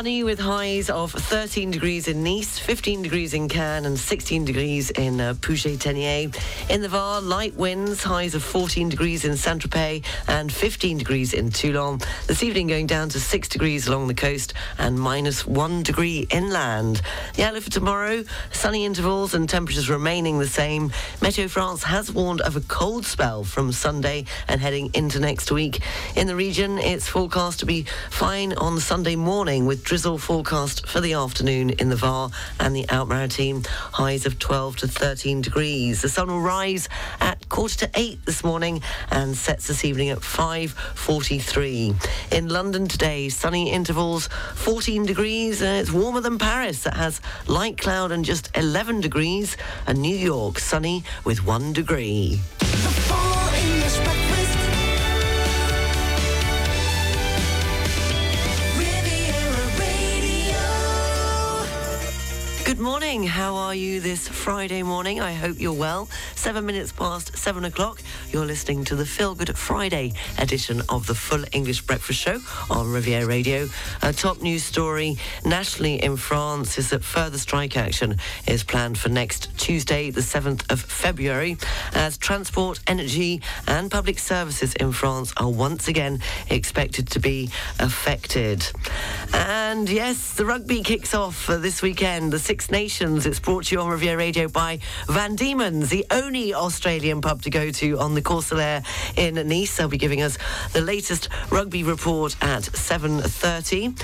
Sunny 0.00 0.24
with 0.24 0.40
highs 0.40 0.88
of 0.88 1.12
13 1.12 1.70
degrees 1.70 2.08
in 2.08 2.24
Nice, 2.24 2.58
15 2.58 3.02
degrees 3.02 3.34
in 3.34 3.50
Cannes, 3.50 3.84
and 3.84 3.98
16 3.98 4.46
degrees 4.46 4.88
in 4.92 5.20
uh, 5.20 5.34
Puget-Théniers. 5.42 6.34
In 6.70 6.80
the 6.80 6.88
Var, 6.88 7.20
light 7.20 7.54
winds, 7.54 8.02
highs 8.02 8.34
of 8.34 8.42
14 8.42 8.88
degrees 8.88 9.26
in 9.26 9.36
Saint-Tropez 9.36 10.02
and 10.26 10.50
15 10.50 10.96
degrees 10.96 11.34
in 11.34 11.50
Toulon. 11.50 12.00
This 12.26 12.42
evening 12.42 12.68
going 12.68 12.86
down 12.86 13.10
to 13.10 13.20
6 13.20 13.48
degrees 13.50 13.88
along 13.88 14.06
the 14.06 14.14
coast 14.14 14.54
and 14.78 14.98
minus 14.98 15.46
1 15.46 15.82
degree 15.82 16.26
inland. 16.30 17.02
The 17.34 17.42
outlook 17.42 17.64
for 17.64 17.70
tomorrow, 17.70 18.24
sunny 18.52 18.86
intervals 18.86 19.34
and 19.34 19.50
temperatures 19.50 19.90
remaining 19.90 20.38
the 20.38 20.48
same. 20.48 20.88
Meteo 21.20 21.50
France 21.50 21.82
has 21.82 22.10
warned 22.10 22.40
of 22.40 22.56
a 22.56 22.62
cold 22.62 23.04
spell 23.04 23.44
from 23.44 23.70
Sunday 23.70 24.24
and 24.48 24.62
heading 24.62 24.92
into 24.94 25.20
next 25.20 25.52
week. 25.52 25.82
In 26.16 26.26
the 26.26 26.36
region, 26.36 26.78
it's 26.78 27.06
forecast 27.06 27.60
to 27.60 27.66
be 27.66 27.82
fine 28.08 28.54
on 28.54 28.80
Sunday 28.80 29.16
morning 29.16 29.66
with 29.66 29.89
drizzle 29.90 30.18
forecast 30.18 30.86
for 30.86 31.00
the 31.00 31.14
afternoon 31.14 31.70
in 31.70 31.88
the 31.88 31.96
Var 31.96 32.30
and 32.60 32.76
the 32.76 32.88
Alpes-Maritimes, 32.90 33.66
highs 33.66 34.24
of 34.24 34.38
12 34.38 34.76
to 34.76 34.86
13 34.86 35.40
degrees. 35.40 36.00
The 36.00 36.08
sun 36.08 36.28
will 36.28 36.40
rise 36.40 36.88
at 37.20 37.48
quarter 37.48 37.76
to 37.78 37.90
eight 37.96 38.24
this 38.24 38.44
morning 38.44 38.82
and 39.10 39.36
sets 39.36 39.66
this 39.66 39.84
evening 39.84 40.10
at 40.10 40.18
5.43. 40.18 41.96
In 42.30 42.48
London 42.48 42.86
today, 42.86 43.28
sunny 43.30 43.72
intervals, 43.72 44.28
14 44.54 45.06
degrees, 45.06 45.60
and 45.60 45.80
it's 45.80 45.90
warmer 45.90 46.20
than 46.20 46.38
Paris 46.38 46.84
that 46.84 46.94
has 46.94 47.20
light 47.48 47.76
cloud 47.76 48.12
and 48.12 48.24
just 48.24 48.56
11 48.56 49.00
degrees, 49.00 49.56
and 49.88 49.98
New 49.98 50.16
York 50.16 50.60
sunny 50.60 51.02
with 51.24 51.44
one 51.44 51.72
degree. 51.72 52.40
Morning. 62.80 63.24
How 63.24 63.56
are 63.56 63.74
you 63.74 64.00
this 64.00 64.26
Friday 64.26 64.82
morning? 64.82 65.20
I 65.20 65.34
hope 65.34 65.60
you're 65.60 65.72
well. 65.72 66.08
Seven 66.34 66.64
minutes 66.64 66.92
past 66.92 67.36
seven 67.36 67.64
o'clock. 67.64 68.02
You're 68.30 68.46
listening 68.46 68.84
to 68.86 68.96
the 68.96 69.04
Feel 69.04 69.34
Good 69.34 69.56
Friday 69.56 70.14
edition 70.38 70.80
of 70.88 71.06
the 71.06 71.14
Full 71.14 71.44
English 71.52 71.82
Breakfast 71.82 72.20
Show 72.20 72.38
on 72.70 72.90
Riviera 72.90 73.26
Radio. 73.26 73.68
A 74.02 74.12
top 74.12 74.40
news 74.40 74.64
story 74.64 75.18
nationally 75.44 76.02
in 76.02 76.16
France 76.16 76.78
is 76.78 76.90
that 76.90 77.04
further 77.04 77.38
strike 77.38 77.76
action 77.76 78.16
is 78.46 78.64
planned 78.64 78.98
for 78.98 79.10
next 79.10 79.56
Tuesday, 79.58 80.10
the 80.10 80.22
7th 80.22 80.70
of 80.72 80.80
February, 80.80 81.58
as 81.92 82.16
transport, 82.16 82.80
energy, 82.86 83.42
and 83.66 83.90
public 83.90 84.18
services 84.18 84.74
in 84.74 84.92
France 84.92 85.34
are 85.36 85.50
once 85.50 85.88
again 85.88 86.20
expected 86.48 87.08
to 87.10 87.20
be 87.20 87.50
affected. 87.78 88.66
And 89.34 89.88
yes, 89.88 90.34
the 90.34 90.46
rugby 90.46 90.82
kicks 90.82 91.14
off 91.14 91.46
this 91.46 91.82
weekend. 91.82 92.32
The 92.32 92.38
Nations. 92.70 93.26
It's 93.26 93.40
brought 93.40 93.64
to 93.64 93.74
you 93.74 93.80
on 93.80 93.88
Riviera 93.88 94.16
Radio 94.16 94.48
by 94.48 94.78
Van 95.08 95.34
Diemen's, 95.34 95.88
the 95.88 96.06
only 96.10 96.54
Australian 96.54 97.20
pub 97.20 97.42
to 97.42 97.50
go 97.50 97.70
to 97.70 97.98
on 97.98 98.14
the 98.14 98.22
Cours 98.22 98.50
Saleya 98.50 98.84
in 99.16 99.34
Nice. 99.48 99.76
They'll 99.76 99.88
be 99.88 99.98
giving 99.98 100.22
us 100.22 100.38
the 100.72 100.80
latest 100.80 101.28
rugby 101.50 101.82
report 101.82 102.36
at 102.40 102.62
7.30. 102.62 104.00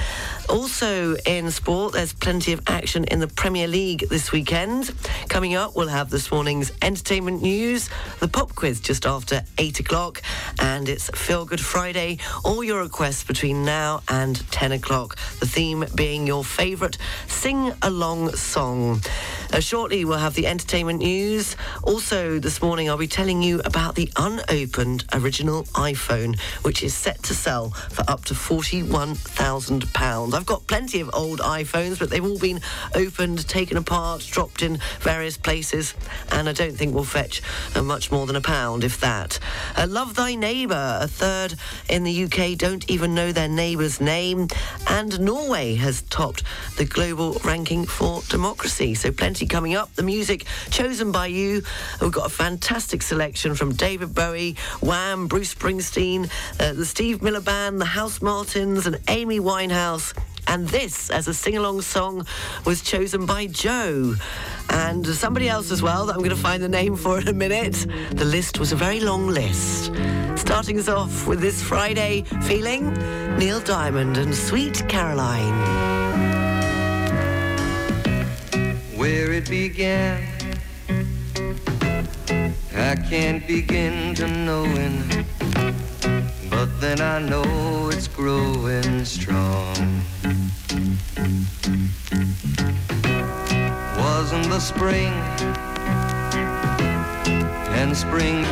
Also 0.49 1.17
in 1.27 1.51
sport, 1.51 1.93
there's 1.93 2.13
plenty 2.13 2.53
of 2.53 2.61
action 2.67 3.05
in 3.05 3.21
the 3.21 3.29
Premier 3.29 3.69
League 3.69 4.09
this 4.09 4.33
weekend. 4.33 4.93
Coming 5.29 5.55
up, 5.55 5.77
we'll 5.77 5.89
have 5.89 6.11
this 6.11 6.31
morning's 6.33 6.73
entertainment 6.83 7.43
news, 7.43 7.89
the 8.21 8.29
pop 8.29 8.55
quiz 8.55 8.81
just 8.81 9.07
after 9.07 9.43
8 9.59 9.81
o'clock, 9.81 10.23
and 10.59 10.89
it's 10.89 11.09
Feel 11.11 11.45
Good 11.45 11.61
Friday. 11.61 12.19
All 12.45 12.65
your 12.65 12.83
requests 12.83 13.25
between 13.25 13.65
now 13.65 14.03
and 14.09 14.37
10 14.51 14.73
o'clock. 14.73 15.17
The 15.41 15.47
theme 15.47 15.85
being 15.95 16.27
your 16.27 16.45
favourite 16.45 16.99
sing-along 17.29 18.31
song. 18.35 18.56
Uh, 18.57 18.97
shortly, 19.61 20.07
we'll 20.07 20.17
have 20.17 20.35
the 20.35 20.47
entertainment 20.47 21.01
news. 21.01 21.57
Also, 21.83 22.39
this 22.39 22.63
morning, 22.63 22.89
I'll 22.89 22.97
be 22.97 23.07
telling 23.07 23.43
you 23.43 23.61
about 23.67 23.95
the 23.95 24.11
unopened 24.17 25.05
original 25.13 25.65
iPhone, 25.75 26.41
which 26.63 26.83
is 26.83 26.95
set 26.95 27.23
to 27.25 27.35
sell 27.35 27.69
for 27.91 28.03
up 28.09 28.25
to 28.25 28.35
£41,000. 28.35 30.35
I've 30.35 30.47
got 30.47 30.67
plenty 30.67 31.01
of 31.01 31.11
old 31.13 31.41
iPhones, 31.41 31.99
but 31.99 32.09
they've 32.09 32.25
all 32.25 32.39
been 32.39 32.63
opened, 32.95 33.47
taken 33.47 33.77
apart, 33.77 34.23
dropped 34.23 34.63
in 34.63 34.79
various 35.01 35.37
places, 35.37 35.93
and 36.33 36.49
I 36.49 36.53
don't 36.53 36.75
think 36.75 36.95
will 36.95 37.05
fetch 37.05 37.43
uh, 37.75 37.83
much 37.83 38.11
more 38.11 38.27
than 38.27 38.37
a 38.37 38.41
pound, 38.41 38.85
if 38.85 38.99
that. 39.01 39.39
Uh, 39.77 39.87
Love 39.87 40.15
Thy 40.15 40.35
Neighbour, 40.35 40.99
a 41.03 41.09
third 41.09 41.57
in 41.91 42.05
the 42.05 42.25
UK 42.25 42.57
don't 42.57 42.91
even 42.91 43.15
know 43.15 43.33
their 43.33 43.49
neighbour's 43.49 44.01
name, 44.01 44.49
and 44.87 45.21
Norway 45.21 45.75
has 45.75 46.01
topped 46.03 46.43
the 46.79 46.87
global 46.87 47.39
ranking 47.45 47.85
for 47.85 48.23
democracy. 48.23 48.46
So 48.47 49.11
plenty 49.11 49.45
coming 49.47 49.75
up. 49.75 49.93
The 49.97 50.05
music 50.05 50.45
chosen 50.71 51.11
by 51.11 51.27
you. 51.27 51.63
We've 52.01 52.13
got 52.13 52.27
a 52.27 52.31
fantastic 52.31 53.03
selection 53.03 53.57
from 53.57 53.73
David 53.73 54.15
Bowie, 54.15 54.55
Wham, 54.81 55.27
Bruce 55.27 55.53
Springsteen, 55.53 56.31
uh, 56.61 56.73
the 56.73 56.87
Steve 56.87 57.23
Miller 57.23 57.41
Band, 57.41 57.81
the 57.81 57.87
House 57.87 58.23
Martins, 58.23 58.87
and 58.87 59.01
Amy 59.09 59.41
Winehouse. 59.41 60.17
And 60.47 60.69
this, 60.69 61.11
as 61.11 61.27
a 61.27 61.35
sing 61.35 61.57
along 61.57 61.81
song, 61.81 62.25
was 62.65 62.83
chosen 62.83 63.27
by 63.27 63.49
Joe 63.49 64.15
and 64.71 65.05
somebody 65.05 65.49
else 65.49 65.73
as 65.73 65.83
well 65.83 66.07
that 66.07 66.13
I'm 66.13 66.21
going 66.21 66.31
to 66.31 66.37
find 66.37 66.63
the 66.63 66.69
name 66.69 66.95
for 66.95 67.21
in 67.21 67.27
a 67.27 67.33
minute. 67.33 67.87
The 68.13 68.25
list 68.25 68.61
was 68.61 68.71
a 68.71 68.77
very 68.77 69.01
long 69.01 69.27
list. 69.27 69.93
Starting 70.37 70.79
us 70.79 70.89
off 70.89 71.27
with 71.27 71.41
this 71.41 71.61
Friday 71.61 72.23
feeling 72.43 72.95
Neil 73.39 73.59
Diamond 73.59 74.19
and 74.19 74.33
Sweet 74.33 74.89
Caroline. 74.89 76.26
Where 78.97 79.31
it 79.33 79.51
began, 79.51 80.27
I 82.75 82.97
can't 82.97 83.47
begin 83.47 84.15
to 84.15 84.27
knowing. 84.27 85.27
But 86.49 86.81
then 86.81 87.03
I 87.03 87.19
know 87.19 87.91
it's 87.93 88.09
growing 88.09 89.05
strong. 89.05 89.77
Wasn't 93.99 94.49
the 94.49 94.61
spring 94.61 95.13
and 97.77 97.95
spring. 97.95 98.47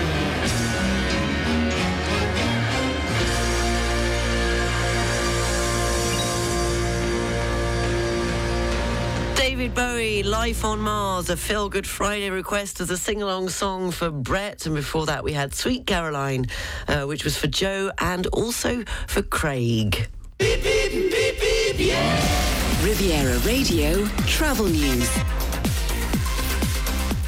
Bowie, 9.75 10.23
Life 10.23 10.65
on 10.65 10.81
Mars, 10.81 11.31
a 11.31 11.37
feel 11.37 11.69
good 11.69 11.87
Friday 11.87 12.31
request 12.31 12.81
as 12.81 12.91
a 12.91 12.97
sing 12.97 13.23
along 13.23 13.49
song 13.49 13.91
for 13.91 14.09
Brett. 14.09 14.67
And 14.67 14.75
before 14.75 15.07
that, 15.07 15.25
we 15.25 15.33
had 15.33 15.53
Sweet 15.53 15.85
Caroline, 15.87 16.47
uh, 16.87 17.03
which 17.03 17.25
was 17.25 17.37
for 17.37 17.49
Joe 17.49 17.91
and 17.99 18.27
also 18.29 18.85
for 19.09 19.23
Craig. 19.23 20.07
Beep, 20.39 20.63
beep, 20.63 20.93
beep, 20.93 21.41
beep, 21.41 21.75
yeah. 21.79 22.85
Riviera 22.85 23.39
Radio 23.41 24.05
Travel 24.27 24.67
News. 24.67 25.11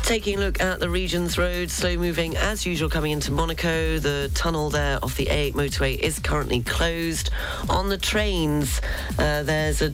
Taking 0.04 0.38
a 0.38 0.40
look 0.40 0.60
at 0.60 0.78
the 0.78 0.88
region's 0.88 1.36
roads, 1.36 1.72
slow 1.72 1.96
moving 1.96 2.36
as 2.36 2.64
usual 2.64 2.88
coming 2.88 3.10
into 3.10 3.32
Monaco. 3.32 3.98
The 3.98 4.30
tunnel 4.34 4.70
there 4.70 5.00
off 5.02 5.16
the 5.16 5.26
A8 5.26 5.54
motorway 5.54 5.98
is 5.98 6.20
currently 6.20 6.62
closed. 6.62 7.30
On 7.68 7.88
the 7.88 7.98
trains, 7.98 8.80
uh, 9.18 9.42
there's 9.42 9.82
a 9.82 9.92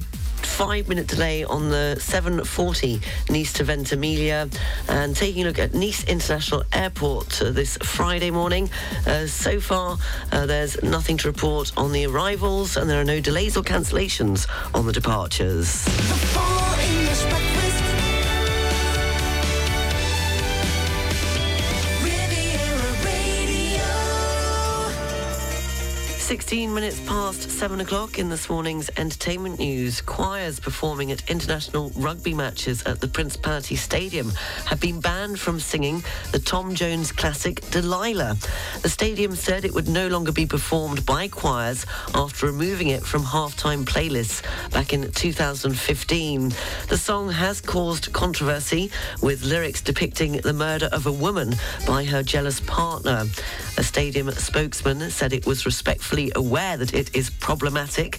five 0.53 0.87
minute 0.87 1.07
delay 1.07 1.45
on 1.45 1.71
the 1.71 1.97
740 1.99 3.01
Nice 3.31 3.55
to 3.55 3.65
Ventimiglia. 3.65 4.51
And 4.87 5.17
taking 5.17 5.45
a 5.45 5.47
look 5.47 5.59
at 5.59 5.73
Nice 5.73 6.05
International 6.05 6.63
Airport 6.75 7.41
uh, 7.41 7.51
this 7.51 7.79
Friday 7.79 8.31
morning. 8.31 8.69
Uh, 9.07 9.27
so 9.27 9.61
far, 9.61 9.97
uh, 10.31 10.45
there's 10.45 10.81
nothing 10.83 11.17
to 11.19 11.29
report 11.29 11.73
on 11.79 11.93
the 11.93 12.07
arrivals, 12.07 12.77
and 12.77 12.89
there 12.89 13.01
are 13.01 13.05
no 13.05 13.19
delays 13.19 13.57
or 13.57 13.63
cancellations 13.63 14.47
on 14.75 14.87
the 14.87 14.93
departures. 14.93 15.87
16 26.33 26.73
minutes 26.73 26.99
past 27.01 27.51
7 27.51 27.83
o'clock 27.83 28.19
in 28.19 28.31
this 28.31 28.49
morning's 28.49 28.89
entertainment 28.97 29.59
news. 29.59 30.01
Choirs 30.01 30.59
performing 30.59 31.13
at 31.13 31.29
international 31.29 31.91
rugby 31.95 32.33
matches 32.33 32.83
at 32.85 33.03
the 33.03 33.07
Principality 33.07 33.77
Stadium 33.77 34.31
have 34.65 34.81
been 34.81 34.99
banned 34.99 35.39
from 35.39 35.61
singing 35.61 36.03
the 36.31 36.39
Tom 36.39 36.75
Jones 36.75 37.13
classic 37.13 37.61
Delilah. 37.71 38.39
The 38.81 38.89
stadium 38.89 39.37
said 39.37 39.67
it 39.67 39.75
would 39.75 39.89
no 39.89 40.09
longer 40.09 40.33
be 40.33 40.47
performed 40.47 41.05
by 41.05 41.29
choirs 41.29 41.85
after 42.15 42.47
removing 42.47 42.89
it 42.89 43.03
from 43.03 43.25
halftime 43.25 43.85
playlists 43.85 44.41
back 44.71 44.95
in 44.95 45.13
2015. 45.13 46.55
The 46.89 46.97
song 46.97 47.29
has 47.29 47.61
caused 47.61 48.11
controversy 48.15 48.91
with 49.21 49.45
lyrics 49.45 49.83
depicting 49.83 50.39
the 50.39 50.55
murder 50.55 50.89
of 50.93 51.07
a 51.07 51.13
woman 51.13 51.57
by 51.87 52.05
her 52.05 52.23
jealous 52.23 52.59
partner. 52.61 53.27
A 53.77 53.83
stadium 53.83 54.31
spokesman 54.31 55.11
said 55.11 55.35
it 55.35 55.47
was 55.47 55.67
respectfully 55.67 56.22
fully 56.23 56.33
aware 56.35 56.77
that 56.77 56.95
it 56.95 57.15
is 57.15 57.31
problematic. 57.31 58.19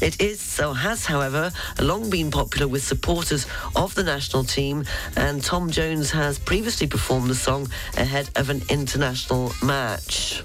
It 0.00 0.20
is, 0.20 0.60
or 0.60 0.74
has, 0.74 1.06
however, 1.06 1.50
long 1.80 2.10
been 2.10 2.30
popular 2.30 2.68
with 2.68 2.82
supporters 2.82 3.46
of 3.76 3.94
the 3.94 4.02
national 4.02 4.44
team, 4.44 4.84
and 5.16 5.42
Tom 5.42 5.70
Jones 5.70 6.10
has 6.10 6.38
previously 6.38 6.86
performed 6.86 7.30
the 7.30 7.34
song 7.34 7.68
ahead 7.96 8.30
of 8.36 8.50
an 8.50 8.62
international 8.68 9.52
match. 9.62 10.42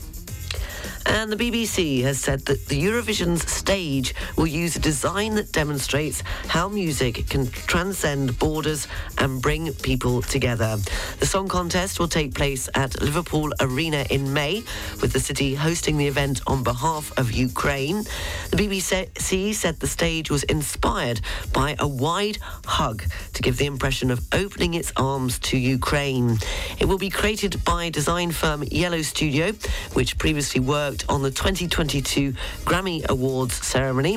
And 1.10 1.32
the 1.32 1.38
BBC 1.38 2.04
has 2.04 2.20
said 2.20 2.42
that 2.46 2.68
the 2.68 2.82
Eurovision's 2.84 3.50
stage 3.50 4.14
will 4.36 4.48
use 4.48 4.76
a 4.76 4.80
design 4.80 5.36
that 5.36 5.52
demonstrates 5.52 6.22
how 6.48 6.68
music 6.68 7.28
can 7.30 7.50
transcend 7.50 8.38
borders 8.38 8.88
and 9.18 9.42
bring 9.42 9.74
people 9.74 10.22
together. 10.22 10.78
The 11.20 11.26
song 11.26 11.48
contest 11.48 12.00
will 12.00 12.10
take 12.10 12.34
place 12.36 12.70
at 12.76 13.02
Liverpool 13.02 13.52
Arena 13.62 14.06
in 14.10 14.34
May, 14.34 14.64
with 15.02 15.14
the 15.14 15.20
city 15.20 15.56
hosting 15.56 15.98
the 15.98 16.08
event 16.08 16.42
on 16.46 16.62
behalf 16.62 17.18
of 17.18 17.32
Ukraine. 17.32 18.04
The 18.52 18.58
BBC 18.58 19.54
said 19.56 19.80
the 19.80 19.88
stage 19.88 20.30
was 20.30 20.44
inspired 20.44 21.22
by 21.54 21.76
a 21.80 21.88
wide 21.88 22.38
hug 22.66 23.04
to 23.34 23.42
give 23.42 23.58
the 23.58 23.66
impression 23.66 24.12
of 24.12 24.20
opening 24.34 24.74
its 24.74 24.92
arms 24.98 25.40
to 25.40 25.58
Ukraine. 25.58 26.38
It 26.80 26.86
will 26.86 26.98
be 26.98 27.10
created 27.10 27.64
by 27.64 27.90
design 27.90 28.32
firm 28.32 28.64
Yellow 28.64 29.02
Studio, 29.02 29.54
which 29.94 30.18
previously 30.18 30.60
worked 30.60 30.97
on 31.10 31.22
the 31.22 31.32
2022 31.32 32.34
Grammy 32.66 33.08
Awards 33.08 33.56
ceremony. 33.66 34.16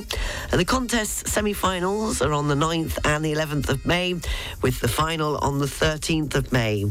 And 0.50 0.60
the 0.60 0.64
contest's 0.64 1.30
semi-finals 1.30 2.22
are 2.22 2.32
on 2.32 2.48
the 2.48 2.54
9th 2.54 2.98
and 3.04 3.24
the 3.24 3.32
11th 3.32 3.68
of 3.68 3.86
May, 3.86 4.14
with 4.62 4.80
the 4.80 4.88
final 4.88 5.38
on 5.38 5.58
the 5.58 5.66
13th 5.66 6.34
of 6.34 6.52
May. 6.52 6.86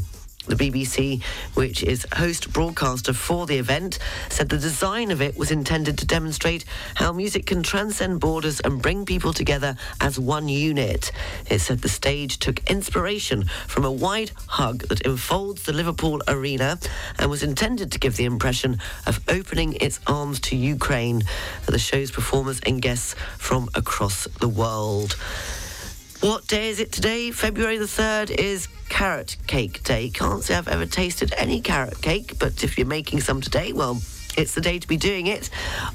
The 0.49 0.55
BBC, 0.55 1.21
which 1.53 1.83
is 1.83 2.07
host 2.15 2.51
broadcaster 2.51 3.13
for 3.13 3.45
the 3.45 3.57
event, 3.59 3.99
said 4.29 4.49
the 4.49 4.57
design 4.57 5.11
of 5.11 5.21
it 5.21 5.37
was 5.37 5.51
intended 5.51 5.99
to 5.99 6.07
demonstrate 6.07 6.65
how 6.95 7.11
music 7.11 7.45
can 7.45 7.61
transcend 7.61 8.19
borders 8.19 8.59
and 8.59 8.81
bring 8.81 9.05
people 9.05 9.31
together 9.31 9.77
as 10.01 10.19
one 10.19 10.49
unit. 10.49 11.11
It 11.51 11.59
said 11.59 11.81
the 11.81 11.87
stage 11.87 12.39
took 12.39 12.67
inspiration 12.67 13.45
from 13.67 13.85
a 13.85 13.91
wide 13.91 14.31
hug 14.47 14.87
that 14.87 15.05
enfolds 15.05 15.63
the 15.63 15.73
Liverpool 15.73 16.19
arena 16.27 16.79
and 17.19 17.29
was 17.29 17.43
intended 17.43 17.91
to 17.91 17.99
give 17.99 18.17
the 18.17 18.25
impression 18.25 18.79
of 19.05 19.21
opening 19.29 19.73
its 19.79 19.99
arms 20.07 20.39
to 20.41 20.55
Ukraine. 20.55 21.21
The 21.67 21.77
show's 21.77 22.09
performers 22.09 22.59
and 22.65 22.81
guests 22.81 23.13
from 23.37 23.69
across 23.75 24.27
the 24.39 24.49
world. 24.49 25.15
What 26.21 26.47
day 26.47 26.67
is 26.67 26.81
it 26.81 26.91
today? 26.91 27.31
February 27.31 27.77
the 27.77 27.85
3rd 27.85 28.31
is 28.31 28.67
Carrot 28.89 29.37
Cake 29.47 29.81
Day. 29.83 30.09
Can't 30.09 30.43
say 30.43 30.55
I've 30.55 30.67
ever 30.67 30.85
tasted 30.85 31.33
any 31.37 31.61
carrot 31.61 32.01
cake, 32.01 32.37
but 32.37 32.61
if 32.61 32.77
you're 32.77 32.85
making 32.85 33.21
some 33.21 33.39
today, 33.39 33.71
well, 33.71 34.01
it's 34.35 34.53
the 34.53 34.59
day 34.59 34.79
to 34.79 34.85
be 34.87 34.97
doing 34.97 35.27
it. 35.27 35.49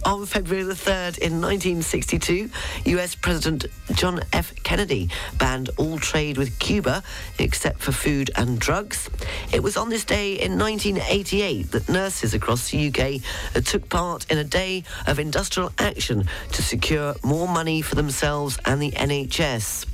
On 0.07 0.25
February 0.25 0.65
the 0.65 0.73
3rd 0.73 1.19
in 1.19 1.43
1962, 1.43 2.49
US 2.87 3.15
President 3.15 3.67
John 3.93 4.23
F. 4.33 4.55
Kennedy 4.63 5.11
banned 5.37 5.69
all 5.77 5.99
trade 5.99 6.39
with 6.39 6.59
Cuba 6.59 7.03
except 7.39 7.83
for 7.83 7.93
food 7.93 8.31
and 8.35 8.59
drugs. 8.59 9.11
It 9.53 9.63
was 9.63 9.77
on 9.77 9.91
this 9.91 10.07
day 10.07 10.41
in 10.41 10.59
1988 10.59 11.71
that 11.73 11.91
nurses 11.91 12.33
across 12.33 12.71
the 12.71 12.89
UK 12.89 13.21
uh, 13.55 13.61
took 13.61 13.91
part 13.91 14.31
in 14.31 14.39
a 14.39 14.45
day 14.45 14.85
of 15.07 15.19
industrial 15.19 15.71
action 15.77 16.27
to 16.53 16.63
secure 16.63 17.15
more 17.23 17.47
money 17.47 17.83
for 17.83 17.95
themselves 17.95 18.59
and 18.65 18.81
the 18.81 18.93
NHS. 18.93 19.94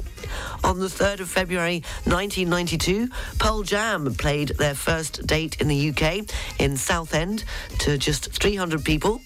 On 0.64 0.78
the 0.78 0.86
3rd 0.86 1.20
of 1.20 1.28
February 1.28 1.82
1992, 2.04 3.08
Pearl 3.38 3.62
Jam 3.62 4.14
played 4.14 4.48
their 4.58 4.74
first 4.74 5.26
date 5.26 5.60
in 5.60 5.68
the 5.68 5.90
UK 5.90 6.28
in 6.58 6.76
Southend 6.76 7.44
to 7.80 7.98
just 7.98 8.32
300 8.32 8.84
people. 8.84 9.20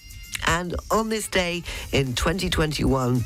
And 0.47 0.75
on 0.91 1.09
this 1.09 1.27
day 1.27 1.63
in 1.91 2.13
2021, 2.13 3.23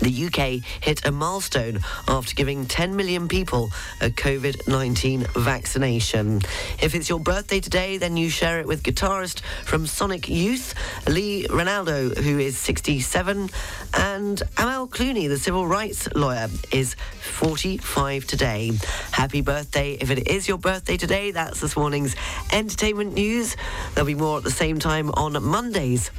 the 0.00 0.26
UK 0.26 0.62
hit 0.82 1.04
a 1.06 1.10
milestone 1.10 1.80
after 2.06 2.34
giving 2.34 2.66
10 2.66 2.96
million 2.96 3.28
people 3.28 3.70
a 4.00 4.10
COVID 4.10 4.68
19 4.68 5.26
vaccination. 5.36 6.40
If 6.80 6.94
it's 6.94 7.08
your 7.08 7.20
birthday 7.20 7.60
today, 7.60 7.98
then 7.98 8.16
you 8.16 8.30
share 8.30 8.60
it 8.60 8.66
with 8.66 8.82
guitarist 8.82 9.40
from 9.64 9.86
Sonic 9.86 10.28
Youth, 10.28 10.74
Lee 11.08 11.46
Ranaldo, 11.48 12.16
who 12.18 12.38
is 12.38 12.56
67, 12.58 13.50
and 13.94 14.42
Amal 14.56 14.88
Clooney, 14.88 15.28
the 15.28 15.38
civil 15.38 15.66
rights 15.66 16.08
lawyer, 16.14 16.48
is 16.72 16.94
45 16.94 18.24
today. 18.26 18.72
Happy 19.12 19.40
birthday. 19.40 19.92
If 19.92 20.10
it 20.10 20.28
is 20.28 20.48
your 20.48 20.58
birthday 20.58 20.96
today, 20.96 21.30
that's 21.32 21.60
this 21.60 21.76
morning's 21.76 22.14
entertainment 22.52 23.14
news. 23.14 23.56
There'll 23.94 24.06
be 24.06 24.14
more 24.14 24.38
at 24.38 24.44
the 24.44 24.50
same 24.50 24.78
time 24.78 25.10
on 25.10 25.42
Mondays 25.42 26.10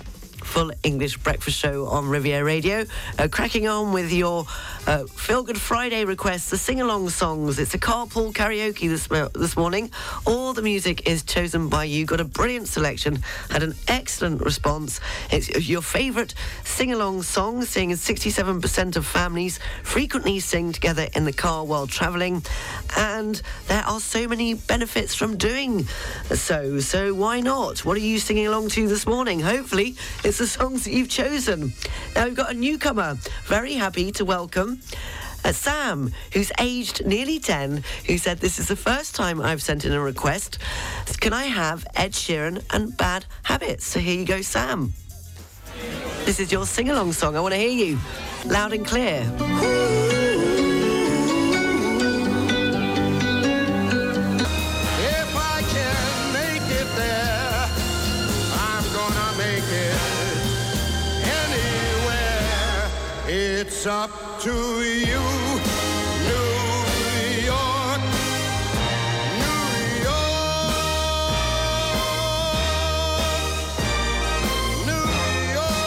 full 0.49 0.71
English 0.81 1.17
breakfast 1.19 1.59
show 1.59 1.85
on 1.85 2.09
Riviera 2.09 2.43
Radio. 2.43 2.83
Uh, 3.19 3.27
cracking 3.27 3.67
on 3.67 3.93
with 3.93 4.11
your 4.11 4.45
uh, 4.87 5.05
Feel 5.05 5.43
Good 5.43 5.61
Friday 5.61 6.05
requests, 6.05 6.49
the 6.49 6.57
sing 6.57 6.81
along 6.81 7.09
songs. 7.09 7.59
It's 7.59 7.75
a 7.75 7.77
carpool 7.77 8.33
karaoke 8.33 8.89
this, 8.89 9.07
this 9.33 9.55
morning. 9.55 9.91
All 10.25 10.53
the 10.53 10.63
music 10.63 11.07
is 11.07 11.21
chosen 11.21 11.69
by 11.69 11.83
you. 11.83 12.03
Got 12.03 12.19
a 12.19 12.25
brilliant 12.25 12.67
selection, 12.67 13.19
had 13.51 13.61
an 13.61 13.75
excellent 13.87 14.41
response. 14.41 14.99
It's 15.31 15.69
your 15.69 15.83
favourite 15.83 16.33
sing 16.63 16.93
along 16.93 17.21
song, 17.21 17.63
seeing 17.63 17.91
as 17.91 18.01
67% 18.03 18.95
of 18.95 19.05
families 19.05 19.59
frequently 19.83 20.39
sing 20.39 20.71
together 20.71 21.07
in 21.15 21.25
the 21.25 21.33
car 21.33 21.63
while 21.63 21.85
travelling. 21.85 22.43
And 22.97 23.39
there 23.67 23.83
are 23.83 23.99
so 23.99 24.27
many 24.27 24.55
benefits 24.55 25.13
from 25.13 25.37
doing 25.37 25.83
so. 26.33 26.79
So 26.79 27.13
why 27.13 27.39
not? 27.39 27.85
What 27.85 27.97
are 27.97 28.01
you 28.01 28.17
singing 28.17 28.47
along 28.47 28.69
to 28.69 28.87
this 28.87 29.05
morning? 29.05 29.41
Hopefully, 29.41 29.95
it's 30.23 30.38
the 30.39 30.47
songs 30.47 30.85
that 30.85 30.93
you've 30.93 31.09
chosen. 31.09 31.73
Now, 32.15 32.23
we've 32.23 32.33
got 32.33 32.51
a 32.51 32.53
newcomer. 32.53 33.17
Very 33.43 33.73
happy 33.73 34.09
to 34.13 34.23
welcome. 34.23 34.79
Uh, 35.43 35.51
Sam, 35.51 36.13
who's 36.31 36.49
aged 36.61 37.05
nearly 37.05 37.39
10, 37.39 37.83
who 38.07 38.17
said, 38.17 38.39
This 38.39 38.57
is 38.57 38.69
the 38.69 38.77
first 38.77 39.15
time 39.15 39.41
I've 39.41 39.61
sent 39.61 39.83
in 39.83 39.91
a 39.91 39.99
request. 39.99 40.57
Can 41.19 41.33
I 41.33 41.43
have 41.43 41.85
Ed 41.93 42.13
Sheeran 42.13 42.63
and 42.73 42.95
Bad 42.95 43.25
Habits? 43.43 43.85
So 43.85 43.99
here 43.99 44.17
you 44.17 44.25
go, 44.25 44.41
Sam. 44.41 44.93
This 46.23 46.39
is 46.39 46.53
your 46.53 46.65
sing 46.65 46.89
along 46.89 47.11
song. 47.11 47.35
I 47.35 47.41
want 47.41 47.53
to 47.53 47.59
hear 47.59 47.87
you 47.87 47.99
loud 48.45 48.71
and 48.71 48.85
clear. 48.85 50.18
It's 63.71 63.85
up 63.85 64.09
to 64.41 64.49
you, 64.49 65.21
New 66.25 66.49
York, 67.45 68.01
New 69.37 69.61
York, 70.09 70.81
New 74.87 75.05
York. 75.53 75.79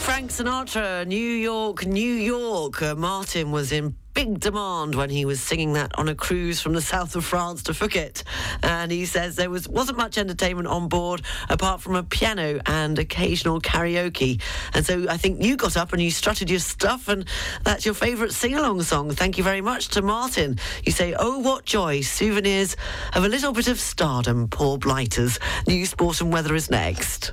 Frank 0.00 0.30
Sinatra, 0.30 1.04
New 1.04 1.16
York, 1.18 1.84
New 1.84 2.00
York. 2.14 2.80
Uh, 2.80 2.94
Martin 2.94 3.50
was 3.50 3.72
in 3.72 3.96
big 4.24 4.38
demand 4.38 4.94
when 4.94 5.08
he 5.08 5.24
was 5.24 5.40
singing 5.40 5.72
that 5.72 5.98
on 5.98 6.06
a 6.06 6.14
cruise 6.14 6.60
from 6.60 6.74
the 6.74 6.82
south 6.82 7.16
of 7.16 7.24
France 7.24 7.62
to 7.62 7.72
Phuket. 7.72 8.22
And 8.62 8.92
he 8.92 9.06
says 9.06 9.34
there 9.34 9.48
was, 9.48 9.66
wasn't 9.66 9.96
much 9.96 10.18
entertainment 10.18 10.68
on 10.68 10.88
board 10.88 11.22
apart 11.48 11.80
from 11.80 11.94
a 11.94 12.02
piano 12.02 12.60
and 12.66 12.98
occasional 12.98 13.62
karaoke. 13.62 14.38
And 14.74 14.84
so 14.84 15.06
I 15.08 15.16
think 15.16 15.42
you 15.42 15.56
got 15.56 15.78
up 15.78 15.94
and 15.94 16.02
you 16.02 16.10
strutted 16.10 16.50
your 16.50 16.60
stuff, 16.60 17.08
and 17.08 17.24
that's 17.64 17.86
your 17.86 17.94
favourite 17.94 18.32
sing 18.32 18.56
along 18.56 18.82
song. 18.82 19.10
Thank 19.10 19.38
you 19.38 19.44
very 19.44 19.62
much 19.62 19.88
to 19.88 20.02
Martin. 20.02 20.58
You 20.84 20.92
say, 20.92 21.14
Oh, 21.18 21.38
what 21.38 21.64
joy, 21.64 22.02
souvenirs 22.02 22.76
of 23.14 23.24
a 23.24 23.28
little 23.28 23.54
bit 23.54 23.68
of 23.68 23.80
stardom, 23.80 24.48
poor 24.48 24.76
blighters. 24.76 25.38
New 25.66 25.86
sport 25.86 26.20
and 26.20 26.30
weather 26.30 26.54
is 26.54 26.70
next. 26.70 27.32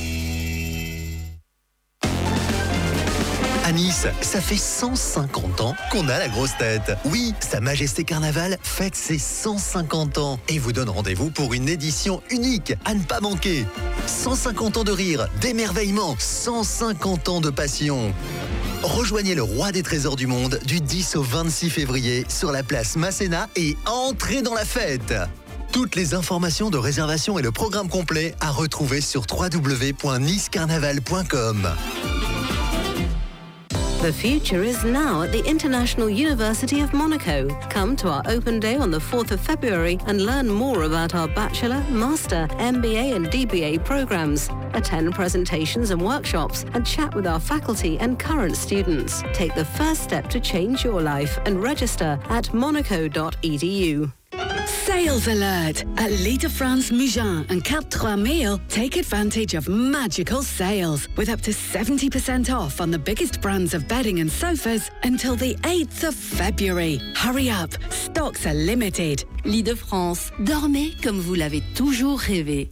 Nice, 3.73 4.07
ça 4.21 4.41
fait 4.41 4.57
150 4.57 5.61
ans 5.61 5.75
qu'on 5.91 6.09
a 6.09 6.19
la 6.19 6.27
grosse 6.27 6.57
tête. 6.57 6.91
Oui, 7.05 7.33
Sa 7.39 7.61
Majesté 7.61 8.03
Carnaval 8.03 8.57
fête 8.63 8.95
ses 8.95 9.17
150 9.17 10.17
ans 10.17 10.39
et 10.49 10.59
vous 10.59 10.73
donne 10.73 10.89
rendez-vous 10.89 11.29
pour 11.29 11.53
une 11.53 11.69
édition 11.69 12.21
unique 12.29 12.73
à 12.85 12.93
ne 12.93 13.01
pas 13.01 13.21
manquer. 13.21 13.65
150 14.07 14.77
ans 14.77 14.83
de 14.83 14.91
rire, 14.91 15.27
d'émerveillement, 15.39 16.15
150 16.19 17.29
ans 17.29 17.41
de 17.41 17.49
passion. 17.49 18.13
Rejoignez 18.83 19.35
le 19.35 19.43
roi 19.43 19.71
des 19.71 19.83
trésors 19.83 20.15
du 20.15 20.27
monde 20.27 20.59
du 20.65 20.81
10 20.81 21.15
au 21.15 21.23
26 21.23 21.69
février 21.69 22.25
sur 22.27 22.51
la 22.51 22.63
place 22.63 22.95
Masséna 22.95 23.47
et 23.55 23.77
entrez 23.85 24.41
dans 24.41 24.53
la 24.53 24.65
fête. 24.65 25.13
Toutes 25.71 25.95
les 25.95 26.13
informations 26.13 26.69
de 26.69 26.77
réservation 26.77 27.39
et 27.39 27.41
le 27.41 27.51
programme 27.51 27.87
complet 27.87 28.35
à 28.41 28.51
retrouver 28.51 28.99
sur 28.99 29.23
www.nicecarnaval.com. 29.31 31.69
The 34.01 34.11
future 34.11 34.63
is 34.63 34.83
now 34.83 35.21
at 35.21 35.31
the 35.31 35.47
International 35.47 36.09
University 36.09 36.81
of 36.81 36.91
Monaco. 36.91 37.47
Come 37.69 37.95
to 37.97 38.09
our 38.09 38.23
open 38.25 38.59
day 38.59 38.75
on 38.75 38.89
the 38.89 38.97
4th 38.97 39.29
of 39.29 39.39
February 39.39 39.99
and 40.07 40.25
learn 40.25 40.49
more 40.49 40.83
about 40.83 41.13
our 41.13 41.27
bachelor, 41.27 41.83
master, 41.87 42.47
MBA 42.53 43.15
and 43.15 43.27
DBA 43.27 43.85
programs. 43.85 44.49
Attend 44.73 45.13
presentations 45.13 45.91
and 45.91 46.01
workshops 46.01 46.65
and 46.73 46.83
chat 46.83 47.13
with 47.13 47.27
our 47.27 47.39
faculty 47.39 47.99
and 47.99 48.17
current 48.17 48.57
students. 48.57 49.21
Take 49.33 49.53
the 49.53 49.65
first 49.65 50.01
step 50.01 50.27
to 50.31 50.39
change 50.39 50.83
your 50.83 50.99
life 50.99 51.37
and 51.45 51.61
register 51.61 52.19
at 52.29 52.51
monaco.edu. 52.55 54.11
Sales 54.85 55.27
alert! 55.27 55.85
At 55.97 56.09
Lit 56.09 56.41
de 56.41 56.49
France 56.49 56.91
Mougins 56.91 57.45
and 57.49 57.63
Cap 57.63 57.83
3000, 57.91 58.59
take 58.67 58.97
advantage 58.97 59.53
of 59.53 59.69
magical 59.69 60.41
sales 60.41 61.07
with 61.15 61.29
up 61.29 61.39
to 61.41 61.51
70% 61.51 62.49
off 62.49 62.81
on 62.81 62.89
the 62.89 62.97
biggest 62.97 63.41
brands 63.41 63.75
of 63.75 63.87
bedding 63.87 64.21
and 64.21 64.31
sofas 64.31 64.89
until 65.03 65.35
the 65.35 65.55
8th 65.61 66.07
of 66.07 66.15
February. 66.15 66.99
Hurry 67.15 67.49
up, 67.49 67.69
stocks 67.91 68.47
are 68.47 68.55
limited. 68.55 69.23
Lit 69.45 69.65
de 69.65 69.75
France, 69.75 70.31
dormez 70.45 70.95
comme 71.03 71.19
vous 71.19 71.35
l'avez 71.35 71.61
toujours 71.75 72.19
rêvé. 72.19 72.69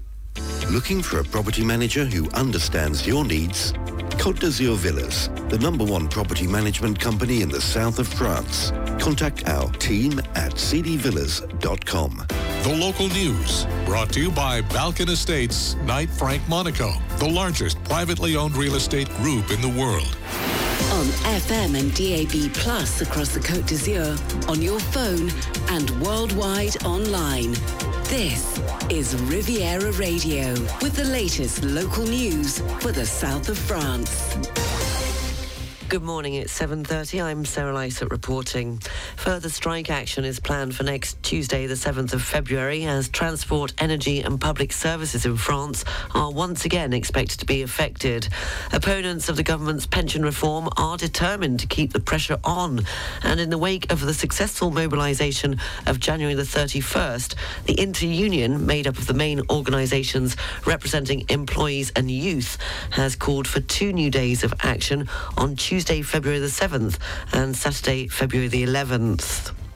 Looking 0.72 1.04
for 1.04 1.20
a 1.20 1.24
property 1.24 1.63
manager 1.63 2.06
who 2.06 2.28
understands 2.32 3.06
your 3.06 3.24
needs? 3.24 3.74
Côte 4.19 4.41
d'Azur 4.41 4.75
Villas, 4.75 5.29
the 5.47 5.57
number 5.59 5.85
one 5.85 6.09
property 6.09 6.45
management 6.45 6.99
company 6.99 7.41
in 7.41 7.47
the 7.47 7.61
south 7.61 7.99
of 7.99 8.07
France. 8.07 8.73
Contact 8.99 9.47
our 9.47 9.71
team 9.79 10.19
at 10.35 10.51
cdvillas.com. 10.55 12.25
The 12.63 12.77
local 12.77 13.07
news 13.07 13.65
brought 13.85 14.11
to 14.11 14.19
you 14.19 14.29
by 14.29 14.59
Balkan 14.59 15.07
Estates, 15.07 15.75
Knight 15.85 16.09
Frank 16.09 16.41
Monaco, 16.49 16.91
the 17.17 17.29
largest 17.29 17.81
privately 17.85 18.35
owned 18.35 18.57
real 18.57 18.75
estate 18.75 19.07
group 19.21 19.51
in 19.51 19.61
the 19.61 19.69
world. 19.69 20.17
On 20.91 21.05
FM 21.39 21.79
and 21.79 21.93
DAB 21.95 22.53
Plus 22.55 22.99
across 22.99 23.33
the 23.33 23.39
Côte 23.39 23.67
d'Azur, 23.67 24.17
on 24.49 24.61
your 24.61 24.81
phone 24.81 25.31
and 25.69 25.89
worldwide 26.01 26.83
online. 26.83 27.55
This 28.10 28.60
is 28.89 29.16
Riviera 29.22 29.92
Radio 29.92 30.54
with 30.82 30.96
the 30.96 31.04
latest 31.04 31.63
local 31.63 32.04
news 32.06 32.60
for 32.80 32.92
the 32.92 33.06
south 33.06 33.50
of 33.50 33.58
France. 33.60 34.59
Good 35.89 36.03
morning, 36.03 36.36
it's 36.36 36.55
7.30. 36.55 37.24
I'm 37.24 37.46
Sarah 37.46 37.74
Lysett 37.74 38.12
reporting. 38.12 38.77
Further 39.15 39.50
strike 39.50 39.89
action 39.89 40.24
is 40.24 40.39
planned 40.39 40.75
for 40.75 40.84
next 40.84 41.22
Tuesday, 41.24 41.65
the 41.65 41.74
7th 41.74 42.13
of 42.13 42.22
February, 42.22 42.86
as 42.86 43.10
transport, 43.10 43.74
energy 43.79 44.22
and 44.22 44.39
public 44.39 44.72
services 44.72 45.25
in 45.25 45.36
France 45.36 45.84
are 46.13 46.31
once 46.31 46.63
again 46.63 46.93
expected 46.93 47.39
to 47.39 47.46
be 47.48 47.63
affected. 47.63 48.27
Opponents 48.72 49.29
of 49.29 49.36
the 49.36 49.41
government's 49.41 49.88
pension 49.88 50.22
reform 50.22 50.69
are 50.77 50.96
determined 50.96 51.60
to 51.62 51.65
keep 51.65 51.91
the 51.91 52.00
pressure 52.00 52.38
on. 52.43 52.81
And 53.24 53.39
in 53.39 53.50
the 53.50 53.58
wake 53.58 53.91
of 53.91 54.01
the 54.01 54.13
successful 54.13 54.69
mobilisation 54.69 55.60
of 55.88 56.00
January 56.00 56.36
the 56.36 56.43
31st, 56.43 57.34
the 57.65 57.81
Inter-Union, 57.81 58.63
made 58.63 58.86
up 58.86 59.00
of 59.00 59.08
the 59.08 59.15
main 59.15 59.41
organisations 59.50 60.38
representing 60.67 61.25
employees 61.29 61.91
and 61.96 62.12
youth, 62.12 62.60
has 62.91 63.15
called 63.15 63.48
for 63.48 63.60
two 63.60 63.91
new 63.91 64.12
days 64.12 64.43
of 64.43 64.53
action 64.62 65.10
on 65.36 65.55
Tuesday 65.55 65.78
Tuesday, 65.79 66.01
February 66.01 66.39
the 66.39 66.48
7th, 66.48 66.98
and 67.31 67.55
Saturday, 67.55 68.09
February 68.09 68.50
the 68.50 68.65
11th. 68.65 69.68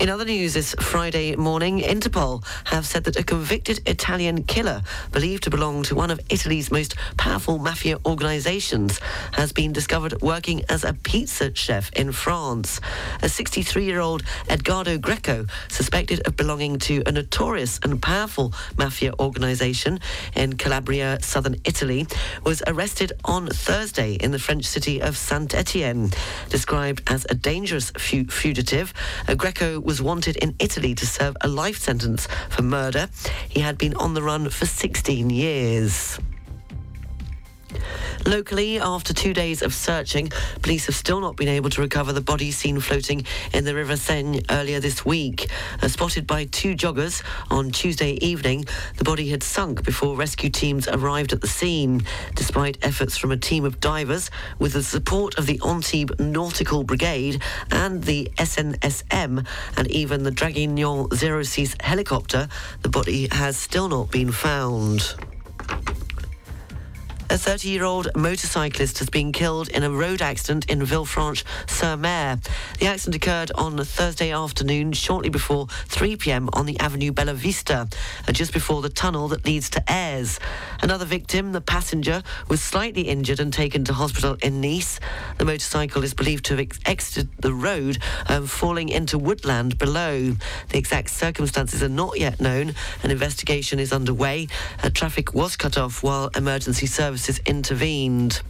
In 0.00 0.08
other 0.10 0.24
news 0.24 0.54
this 0.54 0.76
Friday 0.78 1.34
morning, 1.34 1.80
Interpol 1.80 2.44
have 2.66 2.86
said 2.86 3.02
that 3.04 3.18
a 3.18 3.24
convicted 3.24 3.80
Italian 3.84 4.44
killer 4.44 4.80
believed 5.10 5.42
to 5.42 5.50
belong 5.50 5.82
to 5.82 5.96
one 5.96 6.12
of 6.12 6.20
Italy's 6.30 6.70
most 6.70 6.94
powerful 7.16 7.58
mafia 7.58 7.98
organizations 8.06 9.00
has 9.32 9.52
been 9.52 9.72
discovered 9.72 10.22
working 10.22 10.62
as 10.68 10.84
a 10.84 10.92
pizza 10.92 11.52
chef 11.52 11.92
in 11.94 12.12
France. 12.12 12.80
A 13.22 13.26
63-year-old 13.26 14.22
Edgardo 14.48 14.98
Greco, 14.98 15.46
suspected 15.66 16.24
of 16.28 16.36
belonging 16.36 16.78
to 16.78 17.02
a 17.04 17.10
notorious 17.10 17.80
and 17.82 18.00
powerful 18.00 18.54
mafia 18.78 19.12
organization 19.18 19.98
in 20.36 20.52
Calabria, 20.52 21.18
southern 21.22 21.56
Italy, 21.64 22.06
was 22.44 22.62
arrested 22.68 23.14
on 23.24 23.48
Thursday 23.48 24.12
in 24.12 24.30
the 24.30 24.38
French 24.38 24.64
city 24.64 25.02
of 25.02 25.16
Saint-Etienne. 25.16 26.12
Described 26.50 27.02
as 27.08 27.26
a 27.28 27.34
dangerous 27.34 27.90
fu- 27.98 28.26
fugitive, 28.26 28.94
uh, 29.26 29.34
Greco 29.34 29.80
was 29.88 30.02
wanted 30.02 30.36
in 30.36 30.54
Italy 30.58 30.94
to 30.94 31.06
serve 31.06 31.34
a 31.40 31.48
life 31.48 31.78
sentence 31.78 32.28
for 32.50 32.60
murder. 32.60 33.08
He 33.48 33.60
had 33.60 33.78
been 33.78 33.94
on 33.94 34.12
the 34.12 34.22
run 34.22 34.50
for 34.50 34.66
16 34.66 35.30
years. 35.30 36.18
Locally, 38.26 38.78
after 38.78 39.14
two 39.14 39.32
days 39.32 39.62
of 39.62 39.72
searching, 39.72 40.30
police 40.62 40.86
have 40.86 40.94
still 40.94 41.20
not 41.20 41.36
been 41.36 41.48
able 41.48 41.70
to 41.70 41.80
recover 41.80 42.12
the 42.12 42.20
body 42.20 42.50
seen 42.50 42.80
floating 42.80 43.24
in 43.52 43.64
the 43.64 43.74
River 43.74 43.96
Seine 43.96 44.42
earlier 44.50 44.80
this 44.80 45.04
week. 45.04 45.50
Uh, 45.82 45.88
spotted 45.88 46.26
by 46.26 46.44
two 46.46 46.74
joggers 46.74 47.22
on 47.50 47.70
Tuesday 47.70 48.12
evening, 48.24 48.64
the 48.96 49.04
body 49.04 49.28
had 49.28 49.42
sunk 49.42 49.84
before 49.84 50.16
rescue 50.16 50.50
teams 50.50 50.88
arrived 50.88 51.32
at 51.32 51.40
the 51.40 51.48
scene. 51.48 52.02
Despite 52.34 52.78
efforts 52.82 53.16
from 53.16 53.32
a 53.32 53.36
team 53.36 53.64
of 53.64 53.80
divers, 53.80 54.30
with 54.58 54.72
the 54.72 54.82
support 54.82 55.38
of 55.38 55.46
the 55.46 55.60
Antibes 55.66 56.18
Nautical 56.18 56.84
Brigade 56.84 57.42
and 57.70 58.04
the 58.04 58.30
SNSM, 58.36 59.46
and 59.76 59.90
even 59.90 60.22
the 60.22 60.32
Draguignan 60.32 61.44
06 61.44 61.76
helicopter, 61.80 62.48
the 62.82 62.88
body 62.88 63.28
has 63.30 63.56
still 63.56 63.88
not 63.88 64.10
been 64.10 64.32
found. 64.32 65.14
A 67.30 67.36
30 67.36 67.68
year 67.68 67.84
old 67.84 68.08
motorcyclist 68.16 69.00
has 69.00 69.10
been 69.10 69.32
killed 69.32 69.68
in 69.68 69.82
a 69.82 69.90
road 69.90 70.22
accident 70.22 70.64
in 70.70 70.80
Villefranche-sur-Mer. 70.80 72.38
The 72.78 72.86
accident 72.86 73.16
occurred 73.16 73.50
on 73.54 73.76
Thursday 73.76 74.32
afternoon, 74.32 74.94
shortly 74.94 75.28
before 75.28 75.66
3 75.88 76.16
pm 76.16 76.48
on 76.54 76.64
the 76.64 76.80
Avenue 76.80 77.12
Bella 77.12 77.34
Vista, 77.34 77.86
uh, 78.26 78.32
just 78.32 78.54
before 78.54 78.80
the 78.80 78.88
tunnel 78.88 79.28
that 79.28 79.44
leads 79.44 79.68
to 79.70 79.92
Aires. 79.92 80.40
Another 80.80 81.04
victim, 81.04 81.52
the 81.52 81.60
passenger, 81.60 82.22
was 82.48 82.62
slightly 82.62 83.02
injured 83.02 83.40
and 83.40 83.52
taken 83.52 83.84
to 83.84 83.92
hospital 83.92 84.38
in 84.42 84.62
Nice. 84.62 84.98
The 85.36 85.44
motorcycle 85.44 86.04
is 86.04 86.14
believed 86.14 86.46
to 86.46 86.54
have 86.54 86.60
ex- 86.60 86.80
exited 86.86 87.28
the 87.40 87.52
road, 87.52 87.98
um, 88.28 88.46
falling 88.46 88.88
into 88.88 89.18
woodland 89.18 89.76
below. 89.76 90.34
The 90.70 90.78
exact 90.78 91.10
circumstances 91.10 91.82
are 91.82 91.90
not 91.90 92.18
yet 92.18 92.40
known. 92.40 92.74
An 93.02 93.10
investigation 93.10 93.78
is 93.78 93.92
underway. 93.92 94.48
Uh, 94.82 94.88
traffic 94.88 95.34
was 95.34 95.56
cut 95.56 95.76
off 95.76 96.02
while 96.02 96.30
emergency 96.34 96.86
services 96.86 97.17
intervened. 97.46 98.42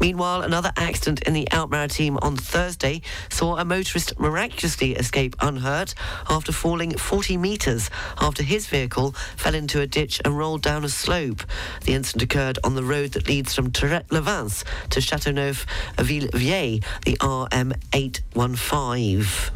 Meanwhile, 0.00 0.42
another 0.42 0.72
accident 0.76 1.22
in 1.24 1.34
the 1.34 1.50
Alpes-Maritimes 1.50 2.18
on 2.22 2.36
Thursday 2.36 3.02
saw 3.28 3.56
a 3.56 3.64
motorist 3.64 4.18
miraculously 4.18 4.94
escape 4.94 5.36
unhurt 5.40 5.94
after 6.28 6.52
falling 6.52 6.96
40 6.96 7.36
metres 7.36 7.90
after 8.18 8.42
his 8.42 8.66
vehicle 8.66 9.12
fell 9.36 9.54
into 9.54 9.80
a 9.80 9.86
ditch 9.86 10.20
and 10.24 10.36
rolled 10.36 10.62
down 10.62 10.84
a 10.84 10.88
slope. 10.88 11.42
The 11.84 11.94
incident 11.94 12.22
occurred 12.22 12.58
on 12.64 12.74
the 12.74 12.84
road 12.84 13.12
that 13.12 13.28
leads 13.28 13.54
from 13.54 13.70
Tourrette-Levens 13.70 14.64
to 14.90 15.00
Châteauneuf-Ville-Vieille, 15.00 16.80
the 17.04 17.16
RM815. 17.18 19.50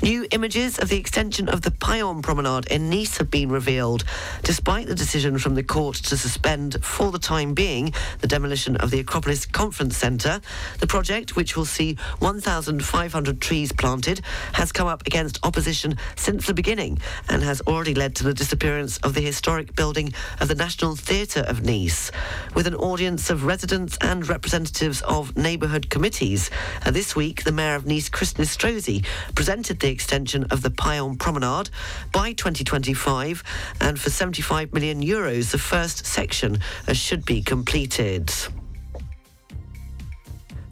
New 0.00 0.28
images 0.30 0.78
of 0.78 0.88
the 0.88 0.96
extension 0.96 1.48
of 1.48 1.62
the 1.62 1.72
Paillon 1.72 2.22
Promenade 2.22 2.66
in 2.66 2.88
Nice 2.88 3.18
have 3.18 3.32
been 3.32 3.50
revealed. 3.50 4.04
Despite 4.44 4.86
the 4.86 4.94
decision 4.94 5.38
from 5.38 5.56
the 5.56 5.64
court 5.64 5.96
to 5.96 6.16
suspend, 6.16 6.84
for 6.84 7.10
the 7.10 7.18
time 7.18 7.52
being, 7.52 7.92
the 8.20 8.28
demolition 8.28 8.76
of 8.76 8.92
the 8.92 9.00
Acropolis 9.00 9.44
Conference 9.44 9.96
Centre, 9.96 10.40
the 10.78 10.86
project, 10.86 11.34
which 11.34 11.56
will 11.56 11.64
see 11.64 11.96
1,500 12.20 13.40
trees 13.40 13.72
planted, 13.72 14.20
has 14.52 14.70
come 14.70 14.86
up 14.86 15.04
against 15.04 15.44
opposition 15.44 15.96
since 16.14 16.46
the 16.46 16.54
beginning 16.54 17.00
and 17.28 17.42
has 17.42 17.60
already 17.62 17.94
led 17.94 18.14
to 18.14 18.24
the 18.24 18.34
disappearance 18.34 18.98
of 18.98 19.14
the 19.14 19.20
historic 19.20 19.74
building 19.74 20.12
of 20.40 20.46
the 20.46 20.54
National 20.54 20.94
Theatre 20.94 21.44
of 21.48 21.64
Nice. 21.64 22.12
With 22.54 22.68
an 22.68 22.76
audience 22.76 23.30
of 23.30 23.44
residents 23.44 23.98
and 24.00 24.28
representatives 24.28 25.02
of 25.02 25.36
neighbourhood 25.36 25.90
committees, 25.90 26.50
uh, 26.86 26.92
this 26.92 27.16
week 27.16 27.42
the 27.42 27.52
Mayor 27.52 27.74
of 27.74 27.84
Nice, 27.84 28.08
Christian 28.08 28.44
Estrosi, 28.44 29.04
presented 29.34 29.80
the 29.80 29.87
extension 29.90 30.44
of 30.44 30.62
the 30.62 30.70
Paillon 30.70 31.18
Promenade 31.18 31.70
by 32.12 32.32
2025, 32.32 33.42
and 33.80 33.98
for 33.98 34.10
75 34.10 34.72
million 34.72 35.02
euros, 35.02 35.50
the 35.50 35.58
first 35.58 36.06
section 36.06 36.58
uh, 36.86 36.92
should 36.92 37.24
be 37.24 37.42
completed. 37.42 38.32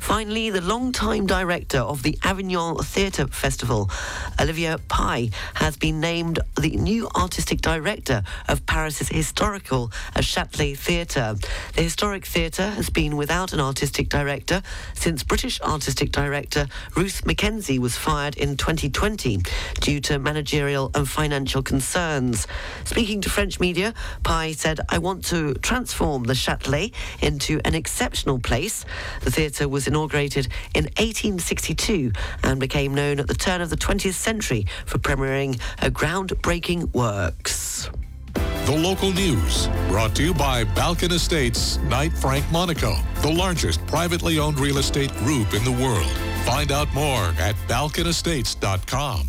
Finally, 0.06 0.50
the 0.50 0.60
long-time 0.60 1.26
director 1.26 1.80
of 1.80 2.04
the 2.04 2.16
Avignon 2.22 2.76
Theatre 2.76 3.26
Festival, 3.26 3.90
Olivier 4.40 4.76
Py, 4.88 5.32
has 5.54 5.76
been 5.76 5.98
named 5.98 6.38
the 6.56 6.76
new 6.76 7.08
artistic 7.16 7.60
director 7.60 8.22
of 8.46 8.64
Paris's 8.66 9.08
historical 9.08 9.90
uh, 10.14 10.20
Châtelet 10.20 10.78
Theatre. 10.78 11.34
The 11.74 11.82
historic 11.82 12.24
theatre 12.24 12.70
has 12.70 12.88
been 12.88 13.16
without 13.16 13.52
an 13.52 13.58
artistic 13.58 14.08
director 14.08 14.62
since 14.94 15.24
British 15.24 15.60
artistic 15.60 16.12
director 16.12 16.68
Ruth 16.94 17.26
Mackenzie 17.26 17.80
was 17.80 17.96
fired 17.96 18.36
in 18.36 18.56
2020 18.56 19.40
due 19.80 20.00
to 20.02 20.20
managerial 20.20 20.92
and 20.94 21.08
financial 21.08 21.64
concerns. 21.64 22.46
Speaking 22.84 23.20
to 23.22 23.28
French 23.28 23.58
media, 23.58 23.92
Pye 24.22 24.52
said, 24.52 24.78
I 24.88 24.98
want 24.98 25.24
to 25.26 25.54
transform 25.54 26.22
the 26.22 26.34
Châtelet 26.34 26.94
into 27.20 27.60
an 27.64 27.74
exceptional 27.74 28.38
place. 28.38 28.84
The 29.22 29.32
theatre 29.32 29.68
was 29.68 29.88
inaugurated 29.96 30.48
in 30.74 30.84
1862 30.84 32.12
and 32.42 32.60
became 32.60 32.94
known 32.94 33.18
at 33.18 33.26
the 33.26 33.34
turn 33.34 33.62
of 33.62 33.70
the 33.70 33.76
20th 33.76 34.12
century 34.12 34.66
for 34.84 34.98
premiering 34.98 35.58
a 35.80 35.90
groundbreaking 35.90 36.92
works. 36.94 37.88
The 38.66 38.76
local 38.76 39.12
news 39.12 39.68
brought 39.88 40.14
to 40.16 40.22
you 40.22 40.34
by 40.34 40.64
Balkan 40.64 41.12
Estates, 41.12 41.78
Knight 41.78 42.12
Frank 42.12 42.44
Monaco, 42.52 42.96
the 43.22 43.32
largest 43.32 43.84
privately 43.86 44.38
owned 44.38 44.60
real 44.60 44.78
estate 44.78 45.14
group 45.16 45.54
in 45.54 45.64
the 45.64 45.72
world. 45.72 46.10
Find 46.44 46.70
out 46.72 46.92
more 46.92 47.24
at 47.38 47.54
balkanestates.com. 47.68 49.28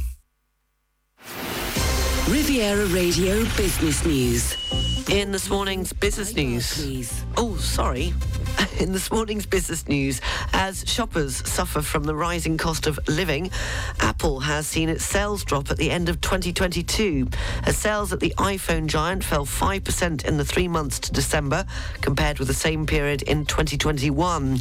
Riviera 2.27 2.85
Radio 2.87 3.43
Business 3.55 4.05
News. 4.05 5.07
In 5.09 5.31
this 5.31 5.49
morning's 5.49 5.93
business 5.93 6.35
news. 6.35 7.23
Oh, 7.37 7.55
sorry. 7.55 8.13
In 8.79 8.91
this 8.91 9.11
morning's 9.11 9.45
business 9.45 9.87
news, 9.87 10.21
as 10.53 10.83
shoppers 10.87 11.47
suffer 11.49 11.81
from 11.81 12.03
the 12.03 12.15
rising 12.15 12.57
cost 12.57 12.87
of 12.87 12.99
living, 13.07 13.51
Apple 13.99 14.39
has 14.41 14.67
seen 14.67 14.89
its 14.89 15.03
sales 15.03 15.43
drop 15.43 15.69
at 15.71 15.77
the 15.77 15.89
end 15.91 16.09
of 16.09 16.21
2022. 16.21 17.27
As 17.63 17.77
sales 17.77 18.13
at 18.13 18.19
the 18.19 18.33
iPhone 18.37 18.87
giant 18.87 19.23
fell 19.23 19.45
5% 19.45 20.25
in 20.25 20.37
the 20.37 20.45
three 20.45 20.67
months 20.67 20.99
to 20.99 21.11
December, 21.11 21.65
compared 22.01 22.39
with 22.39 22.47
the 22.47 22.53
same 22.53 22.85
period 22.85 23.21
in 23.23 23.45
2021. 23.45 24.59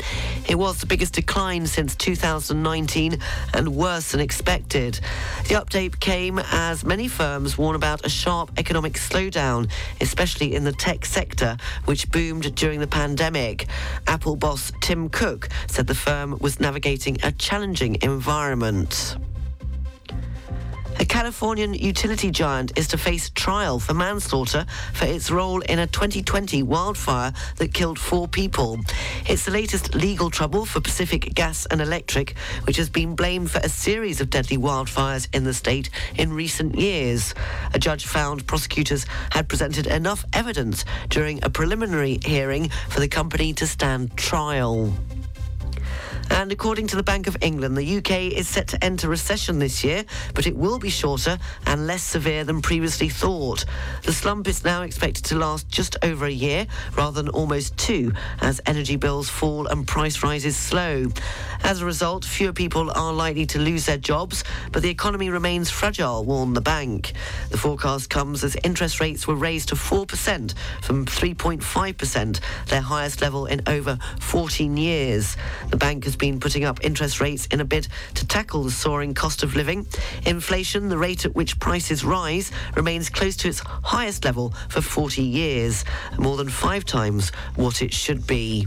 It 0.48 0.56
was 0.56 0.78
the 0.80 0.86
biggest 0.86 1.14
decline 1.14 1.66
since 1.66 1.94
2019 1.96 3.18
and 3.54 3.76
worse 3.76 4.12
than 4.12 4.20
expected. 4.20 5.00
The 5.48 5.54
update 5.54 6.00
came 6.00 6.38
as 6.38 6.84
many 6.84 7.08
firms 7.08 7.58
warn 7.58 7.76
about 7.76 8.04
a 8.04 8.08
sharp 8.08 8.50
economic 8.56 8.94
slowdown, 8.94 9.70
especially 10.00 10.54
in 10.54 10.64
the 10.64 10.72
tech 10.72 11.04
sector, 11.04 11.56
which 11.84 12.10
boomed 12.10 12.54
during 12.54 12.80
the 12.80 12.86
pandemic. 12.86 13.66
Apple 14.06 14.36
boss 14.36 14.72
Tim 14.80 15.08
Cook 15.08 15.48
said 15.66 15.86
the 15.86 15.94
firm 15.94 16.38
was 16.40 16.60
navigating 16.60 17.18
a 17.22 17.32
challenging 17.32 17.98
environment. 18.02 19.16
A 20.98 21.04
Californian 21.04 21.74
utility 21.74 22.30
giant 22.30 22.78
is 22.78 22.88
to 22.88 22.96
face 22.96 23.28
trial 23.30 23.78
for 23.78 23.92
manslaughter 23.92 24.64
for 24.94 25.04
its 25.04 25.30
role 25.30 25.60
in 25.60 25.78
a 25.78 25.86
2020 25.86 26.62
wildfire 26.62 27.34
that 27.56 27.74
killed 27.74 27.98
four 27.98 28.26
people. 28.26 28.78
It's 29.28 29.44
the 29.44 29.50
latest 29.50 29.94
legal 29.94 30.30
trouble 30.30 30.64
for 30.64 30.80
Pacific 30.80 31.34
Gas 31.34 31.66
and 31.66 31.82
Electric, 31.82 32.34
which 32.64 32.78
has 32.78 32.88
been 32.88 33.14
blamed 33.14 33.50
for 33.50 33.58
a 33.58 33.68
series 33.68 34.22
of 34.22 34.30
deadly 34.30 34.56
wildfires 34.56 35.28
in 35.34 35.44
the 35.44 35.52
state 35.52 35.90
in 36.16 36.32
recent 36.32 36.78
years. 36.78 37.34
A 37.74 37.78
judge 37.78 38.06
found 38.06 38.46
prosecutors 38.46 39.04
had 39.30 39.48
presented 39.48 39.86
enough 39.86 40.24
evidence 40.32 40.86
during 41.10 41.44
a 41.44 41.50
preliminary 41.50 42.20
hearing 42.24 42.70
for 42.88 43.00
the 43.00 43.08
company 43.08 43.52
to 43.54 43.66
stand 43.66 44.16
trial. 44.16 44.94
And 46.30 46.52
according 46.52 46.86
to 46.88 46.96
the 46.96 47.02
Bank 47.02 47.26
of 47.26 47.36
England, 47.40 47.76
the 47.76 47.96
UK 47.98 48.32
is 48.32 48.48
set 48.48 48.68
to 48.68 48.84
enter 48.84 49.08
recession 49.08 49.58
this 49.58 49.82
year, 49.82 50.04
but 50.34 50.46
it 50.46 50.56
will 50.56 50.78
be 50.78 50.90
shorter 50.90 51.38
and 51.66 51.86
less 51.86 52.02
severe 52.02 52.44
than 52.44 52.60
previously 52.60 53.08
thought. 53.08 53.64
The 54.02 54.12
slump 54.12 54.46
is 54.48 54.64
now 54.64 54.82
expected 54.82 55.24
to 55.26 55.36
last 55.36 55.68
just 55.68 55.96
over 56.02 56.26
a 56.26 56.30
year 56.30 56.66
rather 56.96 57.22
than 57.22 57.30
almost 57.30 57.76
two, 57.76 58.12
as 58.40 58.60
energy 58.66 58.96
bills 58.96 59.28
fall 59.28 59.66
and 59.66 59.86
price 59.86 60.22
rises 60.22 60.56
slow. 60.56 61.06
As 61.62 61.80
a 61.80 61.86
result, 61.86 62.24
fewer 62.24 62.52
people 62.52 62.90
are 62.94 63.12
likely 63.12 63.46
to 63.46 63.58
lose 63.58 63.86
their 63.86 63.96
jobs, 63.96 64.44
but 64.72 64.82
the 64.82 64.90
economy 64.90 65.30
remains 65.30 65.70
fragile, 65.70 66.24
warned 66.24 66.56
the 66.56 66.60
bank. 66.60 67.12
The 67.50 67.58
forecast 67.58 68.10
comes 68.10 68.44
as 68.44 68.56
interest 68.62 69.00
rates 69.00 69.26
were 69.26 69.34
raised 69.34 69.70
to 69.70 69.74
4% 69.74 70.54
from 70.82 71.06
3.5%, 71.06 72.40
their 72.66 72.80
highest 72.80 73.22
level 73.22 73.46
in 73.46 73.62
over 73.66 73.98
14 74.20 74.76
years. 74.76 75.36
The 75.70 75.76
bank 75.76 76.04
has 76.04 76.15
been 76.18 76.40
putting 76.40 76.64
up 76.64 76.84
interest 76.84 77.20
rates 77.20 77.46
in 77.46 77.60
a 77.60 77.64
bid 77.64 77.88
to 78.14 78.26
tackle 78.26 78.62
the 78.62 78.70
soaring 78.70 79.14
cost 79.14 79.42
of 79.42 79.56
living. 79.56 79.86
Inflation, 80.24 80.88
the 80.88 80.98
rate 80.98 81.24
at 81.24 81.34
which 81.34 81.58
prices 81.58 82.04
rise, 82.04 82.50
remains 82.74 83.08
close 83.08 83.36
to 83.36 83.48
its 83.48 83.60
highest 83.60 84.24
level 84.24 84.54
for 84.68 84.80
40 84.80 85.22
years, 85.22 85.84
more 86.18 86.36
than 86.36 86.48
five 86.48 86.84
times 86.84 87.30
what 87.54 87.82
it 87.82 87.92
should 87.92 88.26
be. 88.26 88.66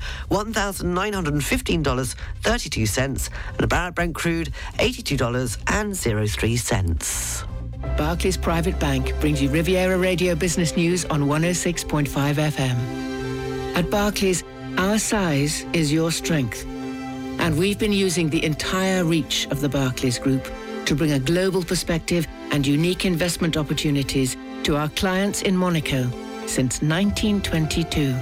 $1,915.32 1.30 3.30
and 3.54 3.62
a 3.62 3.66
barrel 3.66 3.92
Brent 3.92 4.14
crude 4.14 4.52
$82.03. 4.78 7.46
Barclays 7.96 8.36
Private 8.36 8.78
Bank 8.78 9.18
brings 9.20 9.40
you 9.40 9.48
Riviera 9.48 9.96
Radio 9.96 10.34
Business 10.34 10.76
News 10.76 11.04
on 11.06 11.22
106.5 11.22 12.06
FM. 12.06 13.76
At 13.76 13.90
Barclays, 13.90 14.44
our 14.76 14.98
size 14.98 15.64
is 15.72 15.92
your 15.92 16.10
strength. 16.10 16.66
And 17.40 17.56
we've 17.56 17.78
been 17.78 17.92
using 17.92 18.28
the 18.28 18.44
entire 18.44 19.04
reach 19.04 19.46
of 19.50 19.60
the 19.60 19.68
Barclays 19.68 20.18
Group 20.18 20.48
to 20.86 20.94
bring 20.94 21.12
a 21.12 21.20
global 21.20 21.62
perspective 21.62 22.26
and 22.50 22.66
unique 22.66 23.04
investment 23.04 23.56
opportunities 23.56 24.36
to 24.64 24.76
our 24.76 24.88
clients 24.90 25.42
in 25.42 25.56
Monaco 25.56 26.10
since 26.46 26.82
1922. 26.82 28.14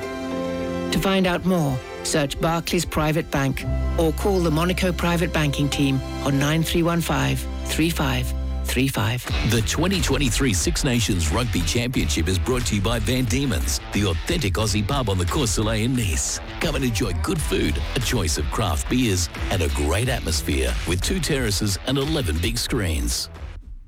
To 0.90 0.98
find 0.98 1.26
out 1.26 1.44
more, 1.44 1.78
search 2.06 2.40
Barclays 2.40 2.84
Private 2.84 3.30
Bank 3.30 3.64
or 3.98 4.12
call 4.12 4.40
the 4.40 4.50
Monaco 4.50 4.92
Private 4.92 5.32
Banking 5.32 5.68
Team 5.68 6.00
on 6.24 6.38
9315 6.38 7.36
3535. 7.66 9.50
The 9.50 9.60
2023 9.62 10.52
Six 10.52 10.84
Nations 10.84 11.32
Rugby 11.32 11.60
Championship 11.62 12.28
is 12.28 12.38
brought 12.38 12.66
to 12.66 12.76
you 12.76 12.80
by 12.80 12.98
Van 13.00 13.24
Diemen's, 13.24 13.80
the 13.92 14.06
authentic 14.06 14.54
Aussie 14.54 14.86
pub 14.86 15.10
on 15.10 15.18
the 15.18 15.26
Cours 15.26 15.50
Saleya 15.50 15.84
in 15.84 15.94
Nice. 15.94 16.40
Come 16.60 16.76
and 16.76 16.84
enjoy 16.84 17.12
good 17.22 17.40
food, 17.40 17.80
a 17.96 18.00
choice 18.00 18.38
of 18.38 18.44
craft 18.46 18.88
beers, 18.88 19.28
and 19.50 19.62
a 19.62 19.68
great 19.70 20.08
atmosphere 20.08 20.74
with 20.88 21.00
two 21.00 21.20
terraces 21.20 21.78
and 21.86 21.98
11 21.98 22.38
big 22.38 22.56
screens. 22.58 23.28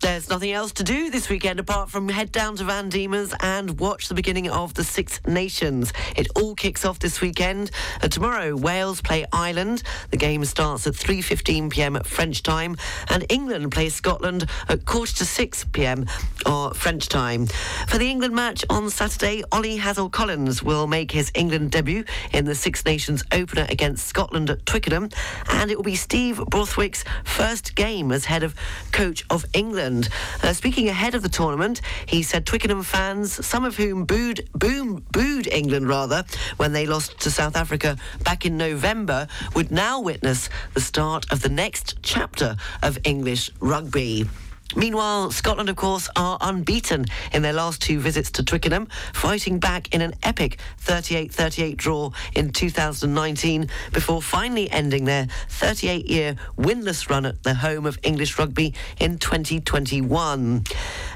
There's 0.00 0.28
nothing 0.28 0.52
else 0.52 0.70
to 0.74 0.84
do 0.84 1.10
this 1.10 1.28
weekend 1.28 1.58
apart 1.58 1.90
from 1.90 2.08
head 2.08 2.30
down 2.30 2.54
to 2.56 2.64
Van 2.64 2.88
Diemen's 2.88 3.34
and 3.40 3.80
watch 3.80 4.06
the 4.06 4.14
beginning 4.14 4.48
of 4.48 4.72
the 4.74 4.84
Six 4.84 5.20
Nations. 5.26 5.92
It 6.16 6.28
all 6.36 6.54
kicks 6.54 6.84
off 6.84 7.00
this 7.00 7.20
weekend. 7.20 7.72
Uh, 8.00 8.06
tomorrow, 8.06 8.54
Wales 8.54 9.00
play 9.00 9.24
Ireland. 9.32 9.82
The 10.10 10.16
game 10.16 10.44
starts 10.44 10.86
at 10.86 10.94
3.15 10.94 11.70
p.m. 11.70 11.96
at 11.96 12.06
French 12.06 12.44
time. 12.44 12.76
And 13.08 13.26
England 13.28 13.72
play 13.72 13.88
Scotland 13.88 14.48
at 14.68 14.86
quarter 14.86 15.14
to 15.16 15.24
6 15.24 15.64
p.m. 15.72 16.06
or 16.46 16.72
French 16.74 17.08
time. 17.08 17.46
For 17.88 17.98
the 17.98 18.08
England 18.08 18.36
match 18.36 18.64
on 18.70 18.90
Saturday, 18.90 19.42
Ollie 19.50 19.78
Hassell-Collins 19.78 20.62
will 20.62 20.86
make 20.86 21.10
his 21.10 21.32
England 21.34 21.72
debut 21.72 22.04
in 22.32 22.44
the 22.44 22.54
Six 22.54 22.84
Nations 22.84 23.24
opener 23.32 23.66
against 23.68 24.06
Scotland 24.06 24.48
at 24.48 24.64
Twickenham. 24.64 25.08
And 25.48 25.72
it 25.72 25.76
will 25.76 25.84
be 25.84 25.96
Steve 25.96 26.36
Borthwick's 26.36 27.02
first 27.24 27.74
game 27.74 28.12
as 28.12 28.26
head 28.26 28.44
of 28.44 28.54
coach 28.92 29.24
of 29.28 29.44
England. 29.54 29.87
Uh, 29.88 30.52
speaking 30.52 30.88
ahead 30.88 31.14
of 31.14 31.22
the 31.22 31.28
tournament, 31.28 31.80
he 32.06 32.22
said 32.22 32.44
Twickenham 32.44 32.82
fans, 32.82 33.44
some 33.46 33.64
of 33.64 33.76
whom 33.76 34.04
booed, 34.04 34.48
boom, 34.52 35.04
booed 35.12 35.46
England 35.46 35.88
rather, 35.88 36.24
when 36.58 36.72
they 36.72 36.86
lost 36.86 37.18
to 37.20 37.30
South 37.30 37.56
Africa 37.56 37.96
back 38.22 38.44
in 38.44 38.56
November, 38.56 39.26
would 39.54 39.70
now 39.70 40.00
witness 40.00 40.50
the 40.74 40.80
start 40.80 41.30
of 41.32 41.40
the 41.40 41.48
next 41.48 41.96
chapter 42.02 42.56
of 42.82 42.98
English 43.04 43.50
rugby. 43.60 44.26
Meanwhile, 44.76 45.30
Scotland, 45.30 45.70
of 45.70 45.76
course, 45.76 46.10
are 46.14 46.36
unbeaten 46.42 47.06
in 47.32 47.40
their 47.40 47.54
last 47.54 47.80
two 47.80 48.00
visits 48.00 48.30
to 48.32 48.44
Twickenham, 48.44 48.86
fighting 49.14 49.58
back 49.58 49.94
in 49.94 50.02
an 50.02 50.14
epic 50.22 50.58
38-38 50.84 51.76
draw 51.76 52.10
in 52.34 52.50
2019 52.50 53.70
before 53.92 54.20
finally 54.20 54.70
ending 54.70 55.04
their 55.04 55.26
38-year 55.48 56.36
winless 56.58 57.08
run 57.08 57.24
at 57.24 57.42
the 57.44 57.54
home 57.54 57.86
of 57.86 57.98
English 58.02 58.38
rugby 58.38 58.74
in 59.00 59.16
2021. 59.16 60.64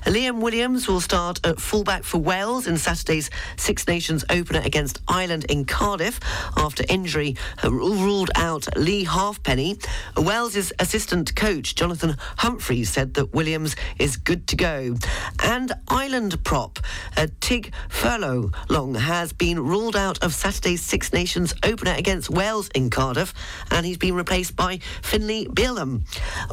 Liam 0.06 0.40
Williams 0.40 0.88
will 0.88 1.00
start 1.00 1.38
at 1.46 1.60
fullback 1.60 2.04
for 2.04 2.18
Wales 2.18 2.66
in 2.66 2.78
Saturday's 2.78 3.28
Six 3.56 3.86
Nations 3.86 4.24
opener 4.30 4.62
against 4.64 5.02
Ireland 5.06 5.44
in 5.50 5.66
Cardiff 5.66 6.18
after 6.56 6.84
injury 6.88 7.36
ruled 7.62 8.30
out 8.34 8.66
Leigh 8.78 9.04
Halfpenny. 9.04 9.78
Wales' 10.16 10.72
assistant 10.78 11.36
coach 11.36 11.74
Jonathan 11.74 12.16
Humphreys 12.38 12.88
said 12.90 13.14
that 13.14 13.32
Williams 13.42 13.74
is 13.98 14.16
good 14.16 14.46
to 14.46 14.54
go. 14.54 14.94
And 15.42 15.72
Ireland 15.88 16.44
prop 16.44 16.78
uh, 17.16 17.26
Tadhg 17.40 17.72
Furlong 17.88 18.94
has 18.94 19.32
been 19.32 19.58
ruled 19.58 19.96
out 19.96 20.22
of 20.22 20.32
Saturday's 20.32 20.80
Six 20.80 21.12
Nations 21.12 21.52
opener 21.64 21.94
against 21.96 22.30
Wales 22.30 22.68
in 22.68 22.88
Cardiff, 22.88 23.34
and 23.72 23.84
he's 23.84 23.98
been 23.98 24.14
replaced 24.14 24.54
by 24.54 24.78
Finlay 25.02 25.46
Bealham. 25.46 26.02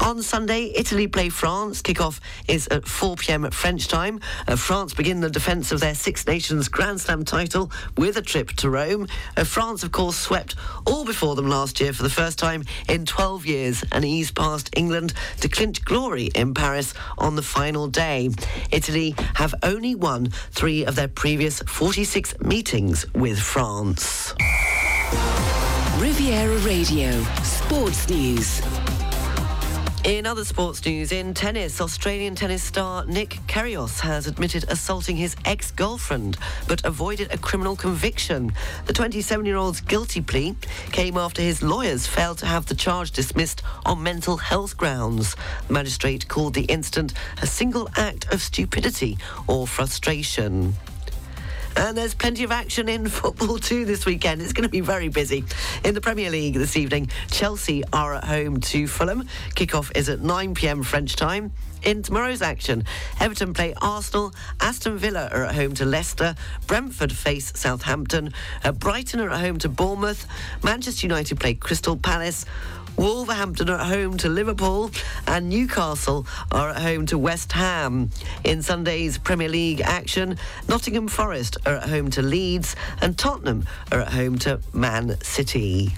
On 0.02 0.24
Sunday, 0.24 0.74
Italy 0.76 1.08
play 1.08 1.30
France. 1.30 1.84
Kickoff 1.84 2.20
is 2.48 2.68
at 2.70 2.88
4 2.88 3.18
p.m. 3.18 3.46
at 3.46 3.54
French 3.54 3.88
time. 3.88 4.20
Uh, 4.48 4.56
France 4.56 4.96
begin 4.96 5.20
the 5.20 5.30
defence 5.30 5.72
of 5.72 5.80
their 5.80 5.94
Six 5.94 6.26
Nations 6.26 6.70
Grand 6.70 7.00
Slam 7.00 7.24
title 7.24 7.72
with 7.98 8.18
a 8.18 8.24
trip 8.24 8.50
to 8.54 8.70
Rome. 8.72 9.08
Uh, 9.38 9.44
France, 9.44 9.84
of 9.84 9.92
course, 9.92 10.18
swept 10.18 10.56
all 10.88 11.06
before 11.06 11.36
them 11.36 11.48
last 11.48 11.80
year 11.80 11.94
for 11.94 12.02
the 12.02 12.10
first 12.10 12.40
time 12.40 12.64
in 12.88 13.06
12 13.06 13.46
years 13.46 13.84
and 13.92 14.04
eased 14.04 14.36
past 14.36 14.72
England 14.76 15.14
to 15.42 15.48
clinch 15.48 15.86
glory 15.86 16.32
in 16.34 16.56
Paris 16.56 16.79
on 17.18 17.36
the 17.36 17.42
final 17.42 17.88
day. 17.88 18.30
Italy 18.72 19.16
have 19.36 19.54
only 19.64 19.96
won 19.96 20.30
three 20.52 20.86
of 20.86 20.96
their 20.96 21.08
previous 21.08 21.60
46 21.62 22.40
meetings 22.42 23.06
with 23.14 23.40
France. 23.40 24.34
Riviera 26.00 26.58
Radio, 26.60 27.24
Sports 27.44 28.10
News. 28.10 28.62
In 30.06 30.26
other 30.26 30.46
sports 30.46 30.86
news, 30.86 31.12
in 31.12 31.34
tennis, 31.34 31.82
Australian 31.82 32.34
tennis 32.34 32.64
star 32.64 33.06
Nick 33.06 33.38
Kyrgios 33.48 34.00
has 34.00 34.28
admitted 34.28 34.64
assaulting 34.70 35.18
his 35.18 35.36
ex-girlfriend, 35.44 36.38
but 36.70 36.86
avoided 36.86 37.34
a 37.34 37.38
criminal 37.38 37.76
conviction. 37.76 38.54
The 38.86 38.94
27-year-old's 38.94 39.82
guilty 39.82 40.22
plea 40.22 40.56
came 40.94 41.18
after 41.18 41.42
his 41.42 41.62
lawyers 41.62 42.08
failed 42.08 42.38
to 42.38 42.46
have 42.46 42.66
the 42.66 42.76
charge 42.76 43.12
dismissed 43.12 43.62
on 43.86 44.02
mental 44.02 44.38
health 44.38 44.78
grounds. 44.78 45.36
The 45.68 45.74
magistrate 45.74 46.30
called 46.30 46.54
the 46.54 46.64
incident 46.64 47.14
a 47.42 47.46
single 47.46 47.90
act 47.98 48.34
of 48.34 48.42
stupidity 48.42 49.18
or 49.48 49.68
frustration. 49.68 50.76
And 51.80 51.98
there's 51.98 52.14
plenty 52.14 52.44
of 52.44 52.52
action 52.52 52.90
in 52.90 53.08
football 53.20 53.58
too 53.58 53.86
this 53.86 54.06
weekend. 54.06 54.42
It's 54.42 54.52
going 54.52 54.68
to 54.68 54.70
be 54.70 54.82
very 54.82 55.08
busy. 55.08 55.46
In 55.86 55.96
the 55.96 56.02
Premier 56.02 56.30
League 56.30 56.56
this 56.56 56.76
evening, 56.76 57.10
Chelsea 57.32 57.86
are 57.94 58.16
at 58.16 58.26
home 58.26 58.60
to 58.60 58.86
Fulham. 58.86 59.24
Kickoff 59.56 59.96
is 59.96 60.10
at 60.10 60.20
9 60.20 60.56
pm 60.56 60.84
French 60.84 61.16
time. 61.16 61.54
In 61.82 62.04
tomorrow's 62.04 62.42
action, 62.42 62.84
Everton 63.22 63.54
play 63.54 63.74
Arsenal, 63.82 64.34
Aston 64.60 64.98
Villa 64.98 65.30
are 65.32 65.46
at 65.46 65.56
home 65.56 65.74
to 65.76 65.86
Leicester, 65.86 66.36
Brentford 66.68 67.14
face 67.14 67.54
Southampton, 67.56 68.34
uh, 68.66 68.74
Brighton 68.74 69.22
are 69.22 69.30
at 69.30 69.40
home 69.40 69.60
to 69.60 69.70
Bournemouth, 69.70 70.28
Manchester 70.62 71.08
United 71.08 71.40
play 71.40 71.54
Crystal 71.54 71.96
Palace, 71.96 72.46
Wolverhampton 73.00 73.70
are 73.70 73.80
at 73.80 73.88
home 73.88 74.18
to 74.18 74.28
Liverpool, 74.28 74.92
and 75.26 75.48
Newcastle 75.48 76.28
are 76.52 76.72
at 76.72 76.82
home 76.82 77.06
to 77.06 77.18
West 77.18 77.54
Ham. 77.54 78.10
In 78.44 78.62
Sunday's 78.62 79.18
Premier 79.18 79.48
League 79.48 79.80
action, 79.80 80.36
Nottingham 80.68 81.08
Forest 81.08 81.56
are 81.66 81.76
at 81.76 81.88
home 81.88 82.10
to 82.12 82.22
Leeds, 82.22 82.76
and 83.02 83.18
Tottenham 83.18 83.66
are 83.94 84.02
at 84.02 84.12
home 84.12 84.38
to 84.40 84.60
Man 84.74 85.18
City. 85.22 85.96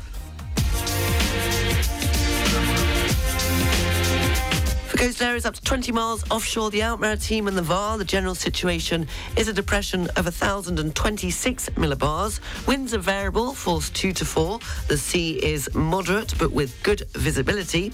Coastal 5.01 5.29
areas 5.29 5.47
up 5.47 5.55
to 5.55 5.61
20 5.63 5.91
miles 5.93 6.23
offshore, 6.29 6.69
the 6.69 6.83
Alpes-Maritimes 6.83 7.47
and 7.47 7.57
the 7.57 7.63
VAR, 7.63 7.97
the 7.97 8.05
general 8.05 8.35
situation 8.35 9.07
is 9.35 9.47
a 9.47 9.53
depression 9.53 10.01
of 10.15 10.25
1,026 10.25 11.69
millibars. 11.71 12.39
Winds 12.67 12.93
are 12.93 12.99
variable, 12.99 13.55
force 13.55 13.89
2 13.89 14.13
to 14.13 14.23
4. 14.23 14.59
The 14.89 14.97
sea 14.99 15.43
is 15.43 15.73
moderate, 15.73 16.35
but 16.37 16.51
with 16.51 16.83
good 16.83 17.01
visibility. 17.13 17.91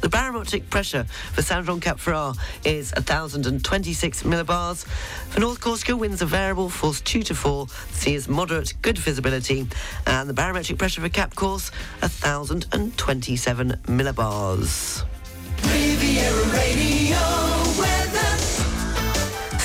The 0.00 0.08
barometric 0.08 0.68
pressure 0.68 1.04
for 1.04 1.42
Saint-Jean-Cap-Ferrat 1.42 2.36
is 2.64 2.92
1,026 2.96 4.24
millibars. 4.24 4.84
For 5.28 5.38
North 5.38 5.60
Corsica, 5.60 5.96
winds 5.96 6.22
are 6.22 6.26
variable, 6.26 6.68
force 6.68 7.00
2 7.02 7.22
to 7.22 7.36
4. 7.36 7.66
The 7.66 7.94
sea 7.94 8.14
is 8.14 8.28
moderate, 8.28 8.74
good 8.82 8.98
visibility. 8.98 9.68
And 10.08 10.28
the 10.28 10.34
barometric 10.34 10.76
pressure 10.76 11.02
for 11.02 11.08
Cap 11.08 11.36
Corse, 11.36 11.70
1,027 12.00 13.80
millibars. 13.84 15.04
Riviera 15.64 16.44
Radio. 16.52 17.18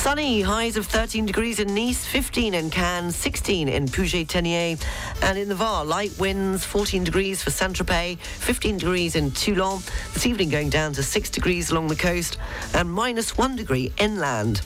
Sunny, 0.03 0.41
highs 0.41 0.75
of 0.75 0.85
13 0.85 1.25
degrees 1.25 1.59
in 1.59 1.73
Nice, 1.73 2.05
15 2.05 2.53
in 2.53 2.69
Cannes, 2.69 3.15
16 3.15 3.69
in 3.69 3.87
Puget-Théniers, 3.87 4.83
and 5.21 5.37
in 5.37 5.47
the 5.47 5.55
Var, 5.55 5.85
light 5.85 6.11
winds, 6.19 6.65
14 6.65 7.05
degrees 7.05 7.41
for 7.41 7.51
Saint-Tropez, 7.51 8.17
15 8.19 8.79
degrees 8.79 9.15
in 9.15 9.31
Toulon, 9.31 9.81
this 10.13 10.25
evening 10.25 10.49
going 10.49 10.69
down 10.69 10.91
to 10.93 11.01
6 11.01 11.29
degrees 11.29 11.71
along 11.71 11.87
the 11.87 11.95
coast, 11.95 12.37
and 12.73 12.91
minus 12.91 13.37
1 13.37 13.55
degree 13.55 13.93
inland. 13.97 14.61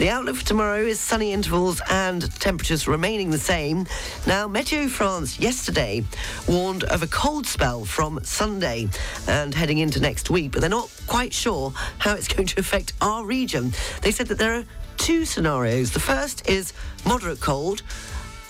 The 0.00 0.08
outlook 0.08 0.36
for 0.36 0.46
tomorrow 0.46 0.78
is 0.78 0.98
sunny 0.98 1.34
intervals 1.34 1.82
and 1.90 2.22
temperatures 2.40 2.88
remaining 2.88 3.30
the 3.30 3.38
same. 3.38 3.86
Now, 4.26 4.48
Meteo 4.48 4.88
France 4.88 5.38
yesterday 5.38 6.04
warned 6.48 6.84
of 6.84 7.02
a 7.02 7.06
cold 7.06 7.46
spell 7.46 7.84
from 7.84 8.18
Sunday 8.24 8.88
and 9.28 9.54
heading 9.54 9.76
into 9.76 10.00
next 10.00 10.30
week, 10.30 10.52
but 10.52 10.62
they're 10.62 10.70
not 10.70 10.90
quite 11.06 11.34
sure 11.34 11.74
how 11.98 12.14
it's 12.14 12.28
going 12.34 12.46
to 12.46 12.58
affect 12.58 12.94
our 13.02 13.26
region. 13.26 13.74
They 14.00 14.10
said 14.10 14.28
that 14.28 14.38
there 14.38 14.54
are 14.54 14.64
two 14.96 15.26
scenarios. 15.26 15.90
The 15.90 16.00
first 16.00 16.48
is 16.48 16.72
moderate 17.04 17.40
cold. 17.40 17.82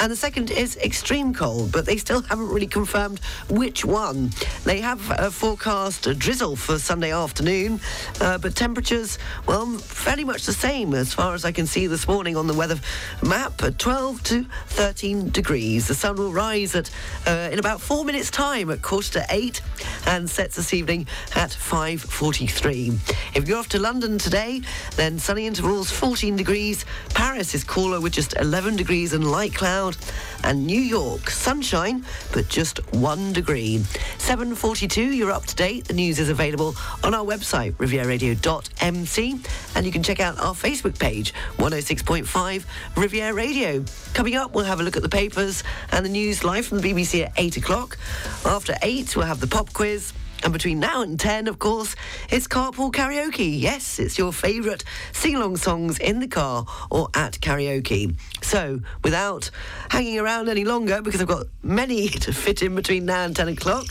And 0.01 0.11
the 0.11 0.17
second 0.17 0.51
is 0.51 0.79
extreme 0.79 1.35
cold, 1.35 1.73
but 1.73 1.85
they 1.85 1.99
still 1.99 2.23
haven't 2.23 2.49
really 2.49 2.67
confirmed 2.67 3.21
which 3.51 3.85
one. 3.85 4.31
They 4.65 4.81
have 4.81 5.11
uh, 5.11 5.29
forecast 5.29 6.07
a 6.07 6.15
drizzle 6.15 6.57
for 6.57 6.79
Sunday 6.79 7.13
afternoon, 7.13 7.81
uh, 8.19 8.39
but 8.39 8.57
temperatures, 8.57 9.19
well, 9.47 9.67
fairly 9.67 10.25
much 10.25 10.47
the 10.47 10.55
same 10.55 10.95
as 10.95 11.13
far 11.13 11.35
as 11.35 11.45
I 11.45 11.53
can 11.53 11.67
see 11.67 11.87
this 11.87 12.09
morning 12.09 12.35
on 12.35 12.47
the 12.47 12.55
weather 12.55 12.81
map 13.23 13.63
at 13.63 13.79
12 13.79 14.23
to 14.23 14.47
13 14.69 15.29
degrees. 15.29 15.87
The 15.87 15.95
sun 15.95 16.17
will 16.17 16.33
rise 16.33 16.75
at 16.75 16.91
uh, 17.27 17.51
in 17.53 17.59
about 17.59 17.83
four 17.83 18.03
minutes' 18.03 18.31
time 18.31 18.71
at 18.71 18.81
quarter 18.81 19.21
to 19.21 19.27
eight 19.29 19.61
and 20.07 20.31
sets 20.31 20.57
this 20.57 20.73
evening 20.73 21.07
at 21.37 21.51
5.43. 21.51 23.37
If 23.37 23.47
you're 23.47 23.59
off 23.59 23.69
to 23.71 23.79
London 23.79 24.17
today, 24.17 24.63
then 24.97 25.19
sunny 25.19 25.47
intervals 25.47 25.91
14 25.91 26.37
degrees. 26.37 26.87
Paris 27.11 27.55
is 27.55 27.65
cooler 27.65 28.01
with 28.01 28.15
just 28.15 28.35
11 28.39 28.77
degrees 28.77 29.13
and 29.13 29.31
light 29.31 29.53
cloud. 29.93 29.97
And 30.45 30.67
New 30.67 30.81
York, 30.81 31.31
sunshine, 31.31 32.05
but 32.33 32.49
just 32.49 32.79
one 32.95 33.33
degree. 33.33 33.79
7.42, 34.19 35.15
you're 35.15 35.31
up 35.31 35.45
to 35.47 35.55
date. 35.55 35.87
The 35.87 35.95
news 35.95 36.19
is 36.19 36.29
available 36.29 36.75
on 37.05 37.15
our 37.15 37.25
website, 37.25 37.75
rivieradio.mc. 37.75 39.41
And 39.75 39.87
you 39.87 39.93
can 39.93 40.03
check 40.03 40.21
out 40.21 40.39
our 40.39 40.55
Facebook 40.55 40.99
page, 40.99 41.35
106.5 41.59 42.65
Riviera 42.97 43.35
Radio. 43.35 43.85
Coming 44.15 44.37
up, 44.37 44.55
we'll 44.55 44.65
have 44.65 44.81
a 44.81 44.83
look 44.83 44.97
at 44.97 45.03
the 45.03 45.09
papers 45.09 45.63
and 45.93 46.05
the 46.05 46.11
news 46.11 46.43
live 46.45 46.67
from 46.67 46.81
the 46.81 46.93
BBC 46.93 47.27
at 47.27 47.33
8 47.37 47.57
o'clock. 47.59 47.99
After 48.45 48.75
8, 48.83 49.17
we'll 49.17 49.27
have 49.27 49.41
the 49.41 49.47
pop 49.47 49.73
quiz. 49.73 50.13
And 50.43 50.53
between 50.53 50.81
now 50.81 51.03
and 51.03 51.21
10, 51.21 51.49
of 51.49 51.59
course, 51.59 51.95
it's 52.31 52.49
carpool 52.49 52.93
karaoke. 52.93 53.61
Yes, 53.61 53.99
it's 53.99 54.17
your 54.17 54.33
favourite 54.33 54.85
sing 55.13 55.37
along 55.37 55.59
songs 55.59 55.99
in 55.99 56.21
the 56.21 56.29
car 56.29 56.65
or 56.91 57.09
at 57.15 57.35
karaoke. 57.41 58.15
So, 58.43 58.81
without 59.05 59.51
hanging 59.91 60.19
around 60.19 60.49
any 60.49 60.65
longer, 60.65 61.03
because 61.03 61.21
I've 61.21 61.29
got 61.29 61.47
many 61.63 62.09
to 62.25 62.33
fit 62.33 62.63
in 62.63 62.75
between 62.75 63.05
now 63.05 63.25
and 63.25 63.37
10 63.37 63.49
o'clock, 63.49 63.87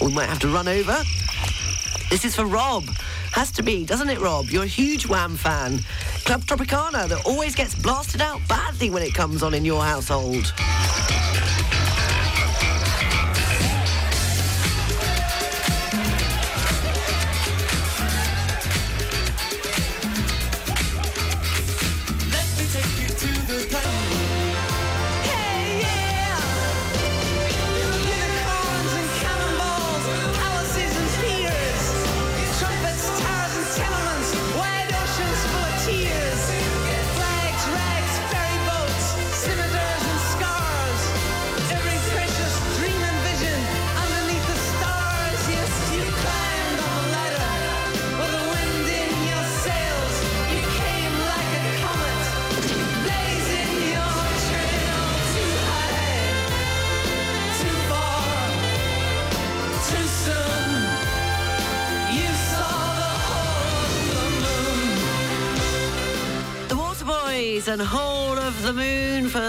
we 0.00 0.12
might 0.14 0.28
have 0.28 0.38
to 0.40 0.48
run 0.48 0.68
over. 0.68 1.02
This 2.10 2.24
is 2.24 2.36
for 2.36 2.46
Rob. 2.46 2.84
Has 3.32 3.50
to 3.52 3.62
be, 3.62 3.84
doesn't 3.84 4.08
it, 4.08 4.20
Rob? 4.20 4.46
You're 4.46 4.64
a 4.64 4.66
huge 4.66 5.06
Wham 5.06 5.36
fan. 5.36 5.78
Club 6.24 6.42
Tropicana 6.42 7.08
that 7.08 7.26
always 7.26 7.54
gets 7.54 7.74
blasted 7.74 8.20
out 8.20 8.40
badly 8.48 8.90
when 8.90 9.02
it 9.02 9.14
comes 9.14 9.42
on 9.42 9.52
in 9.52 9.64
your 9.64 9.82
household. 9.82 10.52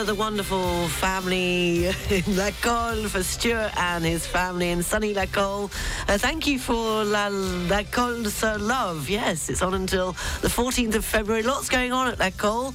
The 0.09 0.15
wonderful 0.15 0.87
family 0.87 1.85
in 2.09 2.35
La 2.35 2.49
Colle, 2.63 3.07
for 3.07 3.21
Stuart 3.21 3.71
and 3.77 4.03
his 4.03 4.25
family 4.25 4.71
in 4.71 4.81
sunny 4.81 5.13
La 5.13 5.27
Colle. 5.27 5.69
Uh, 6.07 6.17
thank 6.17 6.47
you 6.47 6.57
for 6.57 7.03
La, 7.03 7.27
La 7.27 7.83
Colle 7.83 8.25
Sir 8.25 8.57
Love. 8.57 9.07
Yes, 9.07 9.49
it's 9.49 9.61
on 9.61 9.75
until 9.75 10.13
the 10.41 10.47
14th 10.47 10.95
of 10.95 11.05
February. 11.05 11.43
Lots 11.43 11.69
going 11.69 11.93
on 11.93 12.07
at 12.07 12.17
La 12.17 12.31
Colle. 12.31 12.73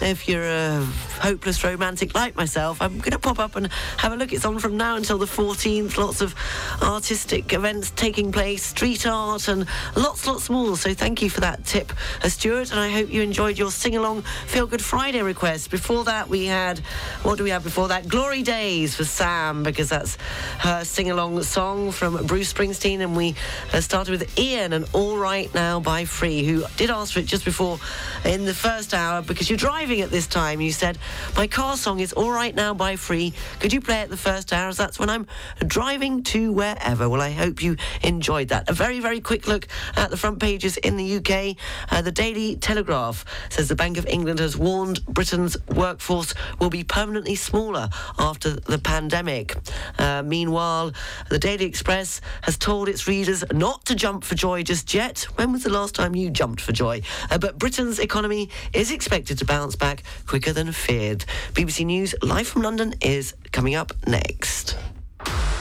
If 0.00 0.28
you're 0.28 0.44
a 0.44 0.84
hopeless 1.20 1.62
romantic 1.64 2.14
like 2.14 2.36
myself, 2.36 2.82
I'm 2.82 2.98
going 2.98 3.12
to 3.12 3.18
pop 3.18 3.38
up 3.38 3.56
and 3.56 3.72
have 3.98 4.12
a 4.12 4.16
look. 4.16 4.32
It's 4.32 4.44
on 4.44 4.58
from 4.58 4.76
now 4.76 4.96
until 4.96 5.18
the 5.18 5.26
14th. 5.26 5.96
Lots 5.96 6.20
of 6.20 6.34
artistic 6.82 7.52
events 7.52 7.90
taking 7.90 8.32
place, 8.32 8.64
street 8.64 9.06
art, 9.06 9.48
and 9.48 9.66
lots, 9.96 10.26
lots 10.26 10.50
more. 10.50 10.76
So 10.76 10.92
thank 10.92 11.22
you 11.22 11.30
for 11.30 11.40
that 11.40 11.64
tip, 11.64 11.92
uh, 12.22 12.28
Stuart. 12.28 12.70
And 12.70 12.80
I 12.80 12.90
hope 12.90 13.10
you 13.10 13.22
enjoyed 13.22 13.58
your 13.58 13.70
sing 13.70 13.96
along 13.96 14.22
Feel 14.46 14.66
Good 14.66 14.82
Friday 14.82 15.22
request. 15.22 15.70
Before 15.70 16.04
that, 16.04 16.28
we 16.28 16.46
had, 16.46 16.80
what 17.22 17.38
do 17.38 17.44
we 17.44 17.50
have 17.50 17.64
before 17.64 17.88
that? 17.88 18.08
Glory 18.08 18.42
Days 18.42 18.96
for 18.96 19.04
Sam, 19.04 19.62
because 19.62 19.88
that's 19.88 20.16
her 20.58 20.84
sing 20.84 21.10
along 21.10 21.42
song 21.42 21.92
from 21.92 22.26
Bruce 22.26 22.52
Springsteen. 22.52 23.00
And 23.00 23.16
we 23.16 23.34
uh, 23.72 23.80
started 23.80 24.10
with 24.10 24.38
Ian 24.38 24.72
and 24.72 24.86
All 24.92 25.16
Right 25.16 25.54
Now 25.54 25.80
by 25.80 26.04
Free, 26.04 26.44
who 26.44 26.64
did 26.76 26.90
ask 26.90 27.14
for 27.14 27.20
it 27.20 27.26
just 27.26 27.44
before 27.44 27.78
in 28.24 28.44
the 28.44 28.54
first 28.54 28.92
hour 28.92 29.22
because 29.22 29.48
you're 29.48 29.58
driving 29.84 30.00
at 30.00 30.10
this 30.10 30.26
time. 30.26 30.62
You 30.62 30.72
said, 30.72 30.96
My 31.36 31.46
car 31.46 31.76
song 31.76 32.00
is 32.00 32.14
All 32.14 32.30
Right 32.30 32.54
Now 32.54 32.72
by 32.72 32.96
Free. 32.96 33.34
Could 33.60 33.70
you 33.70 33.82
play 33.82 34.00
it 34.00 34.08
the 34.08 34.16
first 34.16 34.50
hour? 34.50 34.68
As 34.68 34.78
that's 34.78 34.98
when 34.98 35.10
I'm 35.10 35.26
driving 35.66 36.22
to 36.22 36.52
wherever. 36.52 37.06
Well, 37.06 37.20
I 37.20 37.30
hope 37.32 37.62
you 37.62 37.76
enjoyed 38.02 38.48
that. 38.48 38.70
A 38.70 38.72
very, 38.72 39.00
very 39.00 39.20
quick 39.20 39.46
look 39.46 39.68
at 39.94 40.08
the 40.08 40.16
front 40.16 40.40
pages 40.40 40.78
in 40.78 40.96
the 40.96 41.16
UK. 41.16 41.56
Uh, 41.92 42.00
the 42.00 42.10
Daily 42.10 42.56
Telegraph 42.56 43.26
says 43.50 43.68
the 43.68 43.74
Bank 43.74 43.98
of 43.98 44.06
England 44.06 44.38
has 44.38 44.56
warned 44.56 45.04
Britain's 45.04 45.54
workforce 45.68 46.32
will 46.60 46.70
be 46.70 46.82
permanently 46.82 47.34
smaller 47.34 47.90
after 48.18 48.52
the 48.52 48.78
pandemic. 48.78 49.54
Uh, 49.98 50.22
meanwhile, 50.22 50.92
the 51.28 51.38
Daily 51.38 51.66
Express 51.66 52.22
has 52.44 52.56
told 52.56 52.88
its 52.88 53.06
readers 53.06 53.44
not 53.52 53.84
to 53.84 53.94
jump 53.94 54.24
for 54.24 54.34
joy 54.34 54.62
just 54.62 54.94
yet. 54.94 55.24
When 55.34 55.52
was 55.52 55.64
the 55.64 55.70
last 55.70 55.94
time 55.94 56.14
you 56.14 56.30
jumped 56.30 56.62
for 56.62 56.72
joy? 56.72 57.02
Uh, 57.30 57.36
but 57.36 57.58
Britain's 57.58 57.98
economy 57.98 58.48
is 58.72 58.90
expected 58.90 59.36
to 59.38 59.44
bounce 59.44 59.73
back 59.76 60.02
quicker 60.26 60.52
than 60.52 60.72
feared. 60.72 61.24
BBC 61.52 61.86
News 61.86 62.14
live 62.22 62.46
from 62.46 62.62
London 62.62 62.94
is 63.00 63.34
coming 63.52 63.74
up 63.74 63.92
next. 64.06 64.76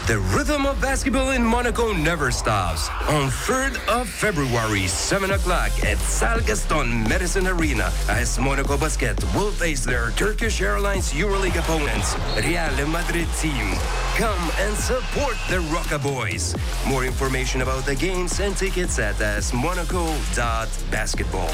The 0.05 0.19
rhythm 0.35 0.65
of 0.65 0.81
basketball 0.81 1.31
in 1.31 1.45
Monaco 1.45 1.93
never 1.93 2.29
stops. 2.29 2.89
On 3.07 3.29
3rd 3.29 3.79
of 3.87 4.09
February, 4.09 4.85
7 4.85 5.31
o'clock 5.31 5.71
at 5.85 5.97
Salle 5.97 6.41
Gaston 6.41 7.05
Médecin 7.05 7.47
Arena, 7.47 7.89
as 8.09 8.37
Monaco 8.37 8.77
Basket 8.77 9.17
will 9.33 9.51
face 9.51 9.85
their 9.85 10.11
Turkish 10.17 10.61
Airlines 10.61 11.13
EuroLeague 11.13 11.57
opponents, 11.57 12.17
Real 12.35 12.85
Madrid 12.89 13.29
team. 13.39 13.77
Come 14.17 14.51
and 14.59 14.75
support 14.75 15.37
the 15.49 15.61
Rocca 15.71 15.99
Boys. 15.99 16.53
More 16.85 17.05
information 17.05 17.61
about 17.61 17.85
the 17.85 17.95
games 17.95 18.41
and 18.41 18.57
tickets 18.57 18.99
at 18.99 19.15
asmonaco.basketball. 19.15 21.53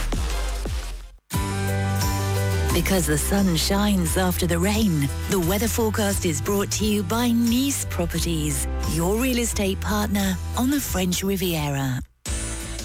Because 2.74 3.08
the 3.08 3.18
sun 3.18 3.56
shines 3.56 4.16
after 4.16 4.46
the 4.46 4.60
rain, 4.60 5.10
the 5.30 5.40
weather 5.40 5.68
forecast 5.68 6.26
is 6.26 6.40
brought 6.40 6.72
to 6.74 6.86
you 6.86 7.02
by 7.04 7.32
Nice 7.32 7.86
Properties, 7.90 8.68
your 8.94 9.16
real 9.16 9.40
estate 9.40 9.82
partner 9.82 10.38
on 10.56 10.70
the 10.70 10.80
French 10.80 11.24
Riviera. 11.24 12.00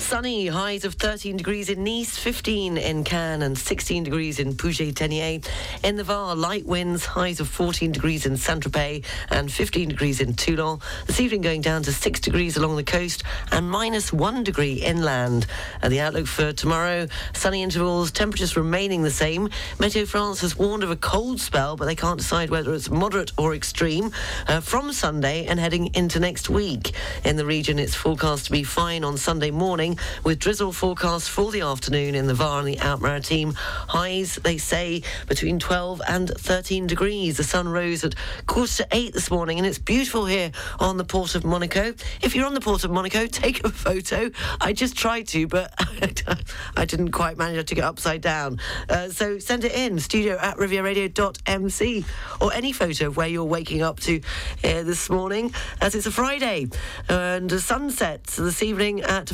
Sunny, 0.04 0.48
highs 0.48 0.84
of 0.84 0.94
13 0.94 1.38
degrees 1.38 1.70
in 1.70 1.82
Nice, 1.82 2.18
15 2.18 2.76
in 2.76 3.04
Cannes, 3.04 3.40
and 3.40 3.56
16 3.56 4.04
degrees 4.04 4.38
in 4.38 4.54
Puget-Théniers. 4.54 5.48
In 5.82 5.96
the 5.96 6.04
Var, 6.04 6.36
light 6.36 6.66
winds, 6.66 7.06
highs 7.06 7.40
of 7.40 7.48
14 7.48 7.90
degrees 7.90 8.26
in 8.26 8.36
Saint-Tropez 8.36 9.02
and 9.30 9.50
15 9.50 9.88
degrees 9.88 10.20
in 10.20 10.34
Toulon. 10.34 10.78
This 11.06 11.20
evening 11.20 11.40
going 11.40 11.62
down 11.62 11.82
to 11.84 11.92
6 11.92 12.20
degrees 12.20 12.58
along 12.58 12.76
the 12.76 12.84
coast 12.84 13.22
and 13.50 13.68
minus 13.68 14.12
1 14.12 14.44
degree 14.44 14.74
inland. 14.74 15.46
And 15.80 15.90
the 15.90 16.00
outlook 16.00 16.26
for 16.26 16.52
tomorrow, 16.52 17.08
sunny 17.32 17.62
intervals, 17.62 18.12
temperatures 18.12 18.58
remaining 18.58 19.04
the 19.04 19.10
same. 19.10 19.48
Meteo 19.78 20.06
France 20.06 20.42
has 20.42 20.58
warned 20.58 20.82
of 20.84 20.90
a 20.90 20.96
cold 20.96 21.40
spell, 21.40 21.76
but 21.76 21.86
they 21.86 21.96
can't 21.96 22.18
decide 22.18 22.50
whether 22.50 22.74
it's 22.74 22.90
moderate 22.90 23.32
or 23.38 23.54
extreme 23.54 24.12
uh, 24.48 24.60
from 24.60 24.92
Sunday 24.92 25.46
and 25.46 25.58
heading 25.58 25.86
into 25.94 26.20
next 26.20 26.50
week. 26.50 26.92
In 27.24 27.36
the 27.36 27.46
region, 27.46 27.78
it's 27.78 27.94
forecast 27.94 28.44
to 28.44 28.52
be 28.52 28.64
fine 28.64 29.02
on 29.02 29.16
Sunday 29.16 29.50
morning 29.50 29.93
with 30.24 30.38
drizzle 30.38 30.72
forecast 30.72 31.30
for 31.30 31.50
the 31.52 31.60
afternoon 31.60 32.14
in 32.14 32.26
the 32.26 32.34
Var 32.34 32.58
and 32.58 32.68
the 32.68 32.78
Alpes-Maritimes. 32.78 33.54
Highs, 33.56 34.36
they 34.36 34.58
say, 34.58 35.02
between 35.28 35.58
12 35.58 36.02
and 36.08 36.28
13 36.30 36.86
degrees. 36.86 37.36
The 37.36 37.44
sun 37.44 37.68
rose 37.68 38.04
at 38.04 38.14
quarter 38.46 38.84
to 38.84 38.88
eight 38.92 39.12
this 39.12 39.30
morning, 39.30 39.58
and 39.58 39.66
it's 39.66 39.78
beautiful 39.78 40.26
here 40.26 40.52
on 40.80 40.96
the 40.96 41.04
port 41.04 41.34
of 41.34 41.44
Monaco. 41.44 41.94
If 42.22 42.34
you're 42.34 42.46
on 42.46 42.54
the 42.54 42.60
port 42.60 42.84
of 42.84 42.90
Monaco, 42.90 43.26
take 43.30 43.64
a 43.64 43.70
photo. 43.70 44.30
I 44.60 44.72
just 44.72 44.96
tried 44.96 45.28
to, 45.28 45.46
but 45.46 45.72
I 46.76 46.84
didn't 46.84 47.12
quite 47.12 47.38
manage 47.38 47.66
to 47.66 47.74
get 47.74 47.84
upside 47.84 48.20
down. 48.20 48.58
Uh, 48.88 49.08
so 49.08 49.38
send 49.38 49.64
it 49.64 49.72
in, 49.72 49.98
studio 49.98 50.38
at 50.40 50.56
rivieradio.mc, 50.56 52.04
or 52.40 52.52
any 52.52 52.72
photo 52.72 53.06
of 53.06 53.16
where 53.16 53.28
you're 53.28 53.44
waking 53.44 53.82
up 53.82 54.00
to 54.00 54.20
uh, 54.64 54.82
this 54.82 55.08
morning, 55.10 55.52
as 55.80 55.94
it's 55.94 56.06
a 56.06 56.10
Friday. 56.10 56.68
And 57.08 57.48
the 57.48 57.60
sun 57.60 57.90
sets 57.90 58.36
this 58.36 58.62
evening 58.62 59.02
at 59.02 59.26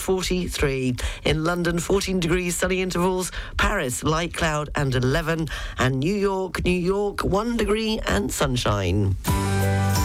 5.43. 0.00 1.00
In 1.24 1.44
London, 1.44 1.78
14 1.78 2.20
degrees, 2.20 2.56
sunny 2.56 2.80
intervals. 2.80 3.30
Paris, 3.56 4.02
light 4.02 4.34
cloud 4.34 4.70
and 4.74 4.94
11. 4.94 5.48
And 5.78 6.00
New 6.00 6.14
York, 6.14 6.64
New 6.64 6.70
York, 6.70 7.20
1 7.20 7.56
degree 7.56 8.00
and 8.06 8.32
sunshine. 8.32 9.16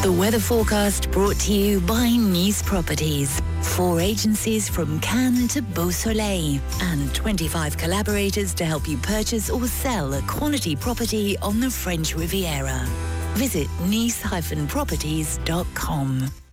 The 0.03 0.11
weather 0.11 0.39
forecast 0.39 1.09
brought 1.11 1.39
to 1.41 1.53
you 1.53 1.79
by 1.81 2.09
Nice 2.09 2.61
Properties. 2.61 3.41
Four 3.61 3.99
agencies 3.99 4.69
from 4.69 4.99
Cannes 4.99 5.47
to 5.53 5.63
Beausoleil 5.63 6.59
and 6.81 7.13
25 7.15 7.77
collaborators 7.77 8.53
to 8.55 8.65
help 8.65 8.87
you 8.87 8.97
purchase 8.97 9.49
or 9.49 9.65
sell 9.65 10.13
a 10.13 10.21
quality 10.23 10.75
property 10.75 11.37
on 11.39 11.59
the 11.59 11.71
French 11.71 12.15
Riviera. 12.15 12.85
Visit 13.33 13.67
nice-properties.com. 13.87 16.44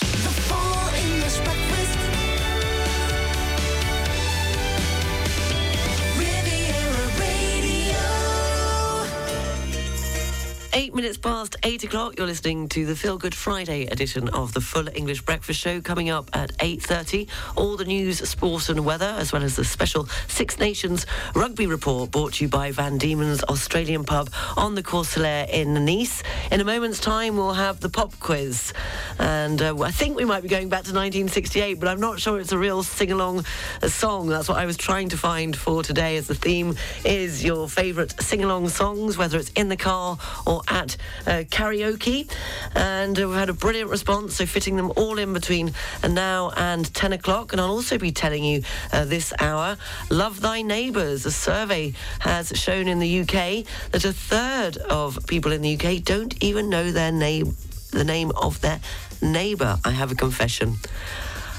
Eight 10.75 10.95
minutes 10.95 11.19
past 11.19 11.55
eight 11.65 11.85
o'clock. 11.85 12.17
You're 12.17 12.27
listening 12.27 12.67
to 12.71 12.87
the 12.87 12.97
Feel 12.97 13.19
Good 13.19 13.35
Friday 13.35 13.85
edition 13.89 14.31
of 14.31 14.55
the 14.55 14.63
Full 14.63 14.89
English 14.97 15.21
Breakfast 15.21 15.61
Show. 15.61 15.83
Coming 15.83 16.09
up 16.09 16.31
at 16.33 16.51
eight 16.61 16.83
thirty, 16.83 17.29
all 17.57 17.77
the 17.77 17.85
news, 17.85 18.27
sport, 18.27 18.71
and 18.71 18.83
weather, 18.83 19.15
as 19.19 19.35
well 19.35 19.43
as 19.43 19.55
the 19.57 19.67
special 19.67 20.09
Six 20.29 20.59
Nations 20.59 21.05
rugby 21.35 21.67
report 21.67 22.11
brought 22.11 22.35
to 22.35 22.45
you 22.45 22.49
by 22.49 22.71
Van 22.71 22.97
Diemen's 22.97 23.45
Australian 23.45 24.05
Pub 24.05 24.31
on 24.57 24.75
the 24.75 24.83
Cours 24.83 25.09
Saleya 25.09 25.47
in 25.51 25.85
Nice. 25.85 26.23
In 26.51 26.59
a 26.59 26.65
moment's 26.65 27.01
time, 27.01 27.37
we'll 27.37 27.53
have 27.53 27.81
the 27.81 27.91
pop 27.91 28.19
quiz, 28.19 28.73
and 29.19 29.61
uh, 29.61 29.79
I 29.79 29.91
think 29.91 30.17
we 30.17 30.25
might 30.25 30.43
be 30.43 30.49
going 30.49 30.71
back 30.71 30.85
to 30.85 30.95
1968, 30.95 31.81
but 31.81 31.89
I'm 31.89 32.01
not 32.01 32.19
sure 32.19 32.41
it's 32.41 32.53
a 32.53 32.59
real 32.59 32.83
sing-along 32.83 33.45
song. 33.83 34.29
That's 34.29 34.49
what 34.49 34.57
I 34.57 34.65
was 34.65 34.79
trying 34.79 35.11
to 35.11 35.19
find 35.19 35.55
for 35.55 35.83
today, 35.83 36.17
as 36.17 36.29
the 36.29 36.35
theme 36.35 36.77
is 37.05 37.45
your 37.45 37.69
favourite 37.69 38.19
sing-along 38.23 38.71
songs, 38.71 39.19
whether 39.19 39.37
it's 39.37 39.51
in 39.51 39.69
the 39.69 39.77
car 39.77 40.17
or 40.47 40.62
at 40.68 40.96
uh, 41.27 41.44
karaoke. 41.51 42.31
And 42.75 43.18
uh, 43.18 43.29
we've 43.29 43.37
had 43.37 43.48
a 43.48 43.55
brilliant 43.55 43.90
response, 43.90 44.37
so 44.37 44.46
fitting 44.46 44.77
them 44.77 44.92
all 44.96 45.18
in 45.18 45.33
between 45.33 45.72
now 46.09 46.51
and 46.57 46.92
10 46.92 47.12
o'clock. 47.12 47.53
And 47.53 47.61
I'll 47.61 47.70
also 47.70 47.98
be 47.98 48.12
telling 48.12 48.44
you 48.44 48.62
uh, 48.92 49.05
this 49.05 49.33
hour, 49.38 49.77
Love 50.11 50.40
Thy 50.40 50.62
Neighbours. 50.62 51.27
A 51.27 51.33
survey 51.33 51.94
has 52.20 52.48
shown 52.51 52.88
in 52.88 52.98
the 52.98 53.20
UK 53.20 53.64
that 53.92 54.05
a 54.05 54.12
third 54.12 54.77
of 54.77 55.27
people 55.27 55.53
in 55.53 55.62
the 55.62 55.77
UK 55.77 56.03
don't 56.03 56.42
even 56.42 56.68
know 56.68 56.90
their 56.90 57.12
name, 57.12 57.57
the 57.90 58.05
name 58.05 58.33
of 58.33 58.61
their 58.61 58.81
neighbour. 59.20 59.79
I 59.85 59.90
have 59.90 60.12
a 60.12 60.14
confession. 60.14 60.77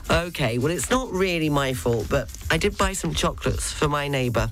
Okay, 0.10 0.58
well, 0.58 0.72
it's 0.72 0.90
not 0.90 1.12
really 1.12 1.50
my 1.50 1.74
fault, 1.74 2.08
but 2.10 2.30
I 2.52 2.58
did 2.58 2.78
buy 2.78 2.94
some 2.94 3.14
chocolates 3.14 3.72
for 3.72 3.88
my 3.88 4.10
neighbour, 4.10 4.50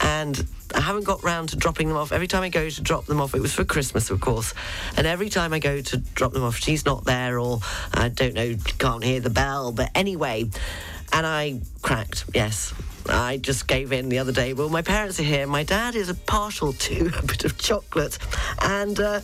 and 0.00 0.46
I 0.74 0.80
haven't 0.80 1.04
got 1.04 1.22
round 1.22 1.50
to 1.50 1.56
dropping 1.56 1.88
them 1.88 1.96
off. 1.96 2.12
Every 2.12 2.26
time 2.26 2.42
I 2.42 2.48
go 2.48 2.68
to 2.68 2.82
drop 2.82 3.06
them 3.06 3.20
off, 3.20 3.34
it 3.34 3.40
was 3.40 3.54
for 3.54 3.64
Christmas, 3.64 4.10
of 4.10 4.20
course, 4.20 4.54
and 4.96 5.06
every 5.06 5.28
time 5.28 5.52
I 5.52 5.58
go 5.58 5.80
to 5.80 5.96
drop 5.98 6.32
them 6.32 6.42
off, 6.42 6.56
she's 6.56 6.84
not 6.84 7.04
there, 7.04 7.38
or 7.38 7.60
I 7.94 8.08
don't 8.08 8.34
know, 8.34 8.56
can't 8.78 9.04
hear 9.04 9.20
the 9.20 9.30
bell. 9.30 9.72
But 9.72 9.90
anyway, 9.94 10.50
and 11.12 11.26
I 11.26 11.60
cracked, 11.82 12.24
yes. 12.34 12.74
I 13.08 13.36
just 13.36 13.66
gave 13.66 13.92
in 13.92 14.08
the 14.08 14.18
other 14.18 14.32
day. 14.32 14.52
Well, 14.52 14.68
my 14.68 14.82
parents 14.82 15.20
are 15.20 15.24
here. 15.24 15.46
My 15.46 15.62
dad 15.62 15.94
is 15.94 16.08
a 16.08 16.14
partial 16.14 16.72
to 16.72 17.12
a 17.18 17.22
bit 17.22 17.44
of 17.44 17.58
chocolate, 17.58 18.18
and 18.62 18.98
uh, 18.98 19.20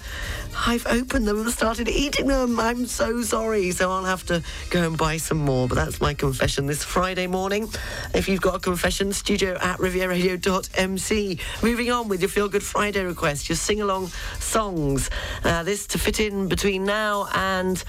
I've 0.67 0.87
opened 0.87 1.27
them 1.27 1.41
and 1.41 1.51
started 1.51 1.89
eating 1.89 2.27
them. 2.27 2.61
I'm 2.61 2.87
so 2.87 3.23
sorry. 3.23 3.71
So 3.73 3.91
I'll 3.91 4.05
have 4.05 4.25
to 4.27 4.43
go 4.71 4.87
and 4.87 4.97
buy 4.97 5.17
some 5.17 5.39
more. 5.39 5.69
But 5.69 5.77
that's 5.77 6.01
my 6.01 6.15
confession 6.15 6.67
this 6.67 6.85
Friday 6.85 7.27
morning. 7.27 7.69
If 8.15 8.29
you've 8.29 8.43
got 8.43 8.55
a 8.57 8.61
confession, 8.61 9.13
studio 9.13 9.57
at 9.61 9.79
rivieradio.mc. 9.79 11.39
Moving 11.63 11.91
on 11.91 12.09
with 12.09 12.21
your 12.21 12.29
Feel 12.29 12.49
Good 12.49 12.63
Friday 12.63 13.05
request, 13.05 13.49
your 13.49 13.57
sing 13.57 13.81
along 13.81 14.09
songs. 14.39 15.11
Uh, 15.45 15.63
this 15.63 15.87
to 15.89 15.99
fit 15.99 16.21
in 16.21 16.49
between 16.49 16.85
now 16.85 17.29
and. 17.35 17.83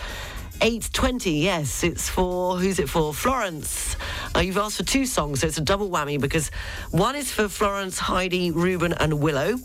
8.20, 0.63 1.41
yes, 1.41 1.83
it's 1.83 2.07
for, 2.07 2.55
who's 2.55 2.79
it 2.79 2.87
for? 2.87 3.13
Florence. 3.13 3.97
Uh, 4.33 4.39
you've 4.39 4.57
asked 4.57 4.77
for 4.77 4.83
two 4.83 5.05
songs, 5.05 5.41
so 5.41 5.47
it's 5.47 5.57
a 5.57 5.61
double 5.61 5.89
whammy 5.89 6.17
because 6.17 6.51
one 6.91 7.17
is 7.17 7.29
for 7.29 7.49
Florence, 7.49 7.99
Heidi, 7.99 8.49
Ruben 8.49 8.93
and 8.93 9.19
Willow, 9.19 9.57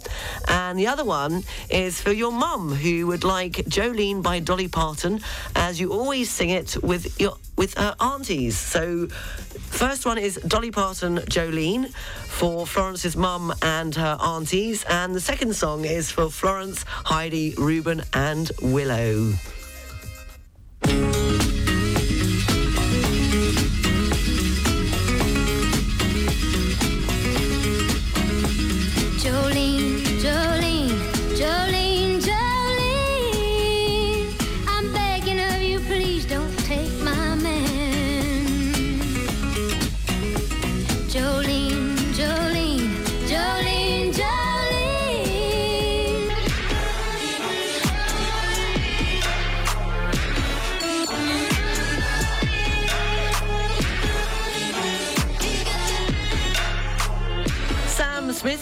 and 0.49 0.77
the 0.77 0.89
other 0.89 1.05
one 1.05 1.45
is 1.71 2.01
for 2.01 2.11
your 2.11 2.33
mum 2.33 2.75
who 2.75 3.07
would 3.07 3.23
like 3.23 3.53
Jolene 3.69 4.25
by 4.25 4.41
Dolly 4.41 4.67
Parton 4.67 5.21
as 5.55 5.79
you 5.79 5.93
always 5.93 6.31
sing 6.33 6.51
it 6.51 6.77
with 6.83 7.21
your 7.21 7.37
with 7.57 7.75
her 7.75 7.95
aunties. 8.01 8.59
So 8.59 9.07
first 9.07 10.05
one 10.05 10.19
is 10.19 10.35
Dolly 10.49 10.73
Parton, 10.73 11.19
Jolene 11.19 11.95
for 11.95 12.67
Florence's 12.67 13.17
mum 13.17 13.55
and 13.63 13.95
her 13.95 14.19
aunties, 14.21 14.83
and 14.83 15.15
the 15.15 15.21
second 15.21 15.55
song 15.55 15.85
is 15.85 16.11
for 16.11 16.29
Florence, 16.29 16.83
Heidi, 16.89 17.55
Ruben 17.57 18.03
and 18.13 18.51
Willow. 18.61 19.35
Jolene, 20.85 21.28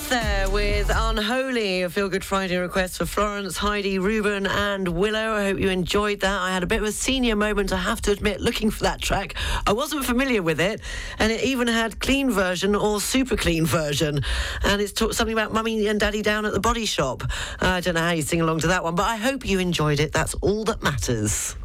Smith 0.06 0.20
there 0.20 0.50
with 0.50 0.90
Unholy, 0.94 1.82
a 1.82 1.90
Feel 1.90 2.08
Good 2.08 2.24
Friday 2.24 2.56
request 2.56 2.98
for 2.98 3.06
Florence, 3.06 3.56
Heidi, 3.56 3.98
Ruben, 3.98 4.46
and 4.46 4.88
Willow. 4.88 5.32
I 5.32 5.44
hope 5.44 5.58
you 5.58 5.68
enjoyed 5.68 6.20
that. 6.20 6.40
I 6.40 6.52
had 6.52 6.62
a 6.62 6.66
bit 6.66 6.80
of 6.80 6.88
a 6.88 6.92
senior 6.92 7.34
moment, 7.34 7.72
I 7.72 7.78
have 7.78 8.00
to 8.02 8.12
admit, 8.12 8.40
looking 8.40 8.70
for 8.70 8.82
that 8.84 9.00
track. 9.00 9.34
I 9.66 9.72
wasn't 9.72 10.04
familiar 10.04 10.42
with 10.42 10.60
it, 10.60 10.80
and 11.18 11.32
it 11.32 11.42
even 11.44 11.66
had 11.66 11.98
clean 11.98 12.30
version 12.30 12.74
or 12.74 13.00
super 13.00 13.36
clean 13.36 13.64
version. 13.64 14.20
And 14.64 14.80
it's 14.80 14.92
talk- 14.92 15.14
something 15.14 15.32
about 15.32 15.52
mummy 15.52 15.86
and 15.86 15.98
daddy 15.98 16.22
down 16.22 16.44
at 16.46 16.52
the 16.52 16.60
body 16.60 16.86
shop. 16.86 17.22
Uh, 17.60 17.68
I 17.68 17.80
don't 17.80 17.94
know 17.94 18.00
how 18.00 18.12
you 18.12 18.22
sing 18.22 18.40
along 18.40 18.60
to 18.60 18.68
that 18.68 18.84
one, 18.84 18.94
but 18.94 19.08
I 19.08 19.16
hope 19.16 19.46
you 19.46 19.58
enjoyed 19.58 20.00
it. 20.00 20.12
That's 20.12 20.34
all 20.34 20.64
that 20.64 20.82
matters. 20.82 21.56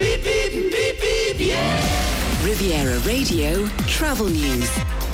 Riviera 2.43 2.99
Radio 2.99 3.67
Travel 3.87 4.27
News. 4.27 5.10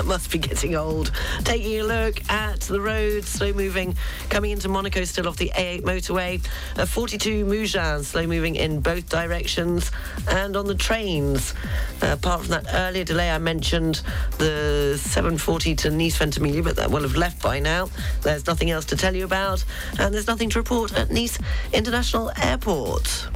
That 0.00 0.06
must 0.06 0.30
be 0.30 0.38
getting 0.38 0.76
old. 0.76 1.12
Taking 1.44 1.80
a 1.80 1.84
look 1.84 2.22
at 2.30 2.60
the 2.60 2.80
roads, 2.80 3.28
slow 3.28 3.52
moving, 3.52 3.94
coming 4.30 4.50
into 4.50 4.66
Monaco, 4.70 5.04
still 5.04 5.28
off 5.28 5.36
the 5.36 5.52
A8 5.54 5.82
motorway. 5.82 6.42
Uh, 6.78 6.86
42 6.86 7.44
Mougins, 7.44 8.06
slow 8.06 8.26
moving 8.26 8.56
in 8.56 8.80
both 8.80 9.10
directions. 9.10 9.90
And 10.26 10.56
on 10.56 10.66
the 10.66 10.74
trains, 10.74 11.52
uh, 12.02 12.12
apart 12.12 12.40
from 12.40 12.48
that 12.48 12.64
earlier 12.72 13.04
delay 13.04 13.30
I 13.30 13.36
mentioned, 13.36 14.00
the 14.38 14.98
740 14.98 15.74
to 15.74 15.90
Nice 15.90 16.16
Ventimiglia, 16.16 16.62
but 16.62 16.76
that 16.76 16.90
will 16.90 17.02
have 17.02 17.16
left 17.16 17.42
by 17.42 17.60
now. 17.60 17.90
There's 18.22 18.46
nothing 18.46 18.70
else 18.70 18.86
to 18.86 18.96
tell 18.96 19.14
you 19.14 19.26
about. 19.26 19.62
And 19.98 20.14
there's 20.14 20.28
nothing 20.28 20.48
to 20.48 20.60
report 20.60 20.96
at 20.96 21.10
Nice 21.10 21.38
International 21.74 22.32
Airport. 22.38 23.28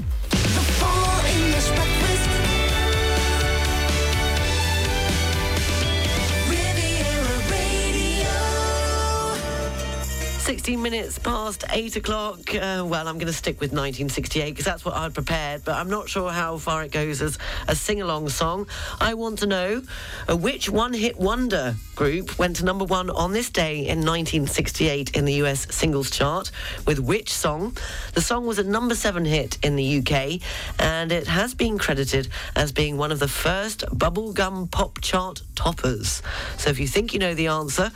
16 10.45 10.83
minutes 10.83 11.19
past 11.19 11.65
8 11.71 11.97
o'clock. 11.97 12.55
Uh, 12.55 12.85
well, 12.87 13.09
I'm 13.09 13.15
going 13.15 13.29
to 13.29 13.33
stick 13.33 13.63
with 13.63 13.71
1968 13.71 14.51
because 14.51 14.67
that's 14.67 14.85
what 14.85 14.95
I'd 14.95 15.15
prepared, 15.15 15.65
but 15.65 15.75
I'm 15.75 15.89
not 15.89 16.11
sure 16.11 16.31
how 16.31 16.59
far 16.59 16.83
it 16.83 16.93
goes 16.93 17.23
as 17.23 17.39
a 17.67 17.75
sing 17.75 18.03
along 18.03 18.29
song. 18.29 18.67
I 19.01 19.15
want 19.15 19.39
to 19.39 19.47
know 19.47 19.81
uh, 20.29 20.37
which 20.37 20.69
one 20.69 20.93
hit 20.93 21.19
wonder 21.19 21.77
group 21.95 22.39
went 22.39 22.57
to 22.57 22.65
number 22.67 22.85
one 22.85 23.09
on 23.09 23.33
this 23.33 23.49
day 23.49 23.87
in 23.87 24.01
1968 24.01 25.17
in 25.17 25.25
the 25.25 25.33
US 25.45 25.75
singles 25.75 26.11
chart 26.11 26.51
with 26.87 26.99
which 26.99 27.33
song? 27.33 27.75
The 28.13 28.21
song 28.21 28.45
was 28.45 28.59
a 28.59 28.65
number 28.65 28.95
seven 28.95 29.25
hit 29.25 29.57
in 29.65 29.77
the 29.77 29.99
UK 30.01 30.43
and 30.79 31.11
it 31.11 31.27
has 31.27 31.55
been 31.55 31.79
credited 31.79 32.29
as 32.55 32.71
being 32.71 32.99
one 32.99 33.13
of 33.13 33.19
the 33.19 33.29
first 33.29 33.81
bubblegum 33.87 34.71
pop 34.71 35.01
chart 35.01 35.41
toppers. 35.55 36.21
So 36.59 36.69
if 36.69 36.79
you 36.79 36.87
think 36.87 37.15
you 37.15 37.19
know 37.19 37.33
the 37.33 37.47
answer, 37.47 37.91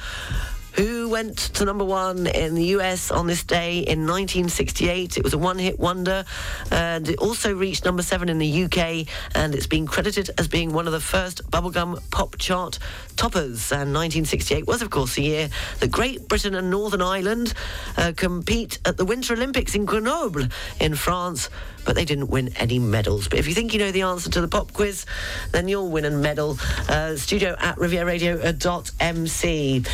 who 0.78 1.08
went 1.08 1.36
to 1.36 1.64
number 1.64 1.84
one 1.84 2.28
in 2.28 2.54
the 2.54 2.66
US 2.76 3.10
on 3.10 3.26
this 3.26 3.42
day 3.42 3.78
in 3.78 4.06
1968. 4.06 5.18
It 5.18 5.24
was 5.24 5.34
a 5.34 5.38
one 5.38 5.58
hit 5.58 5.78
wonder 5.80 6.24
and 6.70 7.08
it 7.08 7.18
also 7.18 7.52
reached 7.52 7.84
number 7.84 8.02
seven 8.02 8.28
in 8.28 8.38
the 8.38 8.64
UK 8.64 9.06
and 9.34 9.56
it's 9.56 9.66
been 9.66 9.88
credited 9.88 10.30
as 10.38 10.46
being 10.46 10.72
one 10.72 10.86
of 10.86 10.92
the 10.92 11.00
first 11.00 11.50
bubblegum 11.50 12.00
pop 12.12 12.38
chart 12.38 12.78
toppers. 13.18 13.72
And 13.72 13.92
1968 13.92 14.66
was, 14.66 14.80
of 14.80 14.88
course, 14.90 15.16
the 15.16 15.22
year 15.22 15.50
that 15.80 15.90
Great 15.90 16.28
Britain 16.28 16.54
and 16.54 16.70
Northern 16.70 17.02
Ireland 17.02 17.52
uh, 17.96 18.12
compete 18.16 18.78
at 18.86 18.96
the 18.96 19.04
Winter 19.04 19.34
Olympics 19.34 19.74
in 19.74 19.84
Grenoble 19.84 20.46
in 20.80 20.94
France. 20.94 21.50
But 21.84 21.96
they 21.96 22.04
didn't 22.04 22.28
win 22.28 22.50
any 22.56 22.78
medals. 22.78 23.26
But 23.28 23.40
if 23.40 23.48
you 23.48 23.54
think 23.54 23.72
you 23.72 23.80
know 23.80 23.90
the 23.90 24.02
answer 24.02 24.30
to 24.30 24.40
the 24.40 24.48
pop 24.48 24.72
quiz, 24.72 25.04
then 25.52 25.68
you'll 25.68 25.90
win 25.90 26.04
a 26.04 26.10
medal. 26.10 26.58
Uh, 26.88 27.16
studio 27.16 27.56
at 27.58 27.76
rivieradio.mc. 27.76 29.84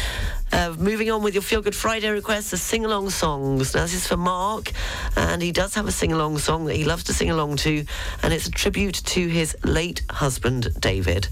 Uh, 0.54 0.72
moving 0.78 1.10
on 1.10 1.20
with 1.20 1.34
your 1.34 1.42
Feel 1.42 1.62
Good 1.62 1.74
Friday 1.74 2.08
requests, 2.10 2.52
the 2.52 2.56
sing 2.56 2.84
along 2.84 3.10
songs. 3.10 3.74
Now, 3.74 3.82
this 3.82 3.94
is 3.94 4.06
for 4.06 4.16
Mark, 4.16 4.70
and 5.16 5.42
he 5.42 5.50
does 5.50 5.74
have 5.74 5.88
a 5.88 5.90
sing 5.90 6.12
along 6.12 6.38
song 6.38 6.66
that 6.66 6.76
he 6.76 6.84
loves 6.84 7.02
to 7.04 7.12
sing 7.12 7.28
along 7.28 7.56
to, 7.56 7.84
and 8.22 8.32
it's 8.32 8.46
a 8.46 8.52
tribute 8.52 9.02
to 9.06 9.26
his 9.26 9.56
late 9.64 10.02
husband, 10.10 10.68
David. 10.78 11.26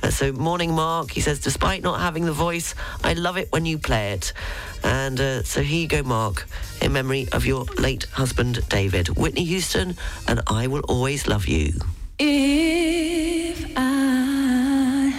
Uh, 0.00 0.10
so, 0.10 0.30
morning, 0.30 0.72
Mark. 0.72 1.10
He 1.10 1.20
says, 1.20 1.37
despite 1.40 1.82
not 1.82 2.00
having 2.00 2.24
the 2.24 2.32
voice, 2.32 2.74
I 3.02 3.12
love 3.14 3.36
it 3.36 3.50
when 3.50 3.66
you 3.66 3.78
play 3.78 4.12
it. 4.12 4.32
And 4.82 5.20
uh, 5.20 5.42
so, 5.42 5.62
here 5.62 5.82
you 5.82 5.88
go, 5.88 6.02
Mark, 6.02 6.46
in 6.80 6.92
memory 6.92 7.28
of 7.32 7.44
your 7.46 7.64
late 7.78 8.04
husband, 8.12 8.66
David. 8.68 9.08
Whitney 9.16 9.44
Houston, 9.44 9.96
and 10.26 10.40
I 10.46 10.66
Will 10.66 10.82
Always 10.88 11.26
Love 11.26 11.46
You. 11.46 11.72
If 12.18 13.72
I 13.76 15.12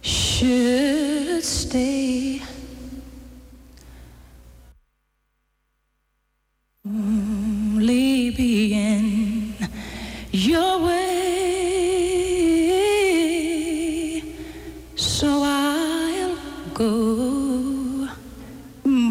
should 0.00 1.44
stay, 1.44 2.42
only 6.86 8.30
be 8.30 8.72
in 8.74 9.54
your 10.32 10.84
way, 10.84 11.59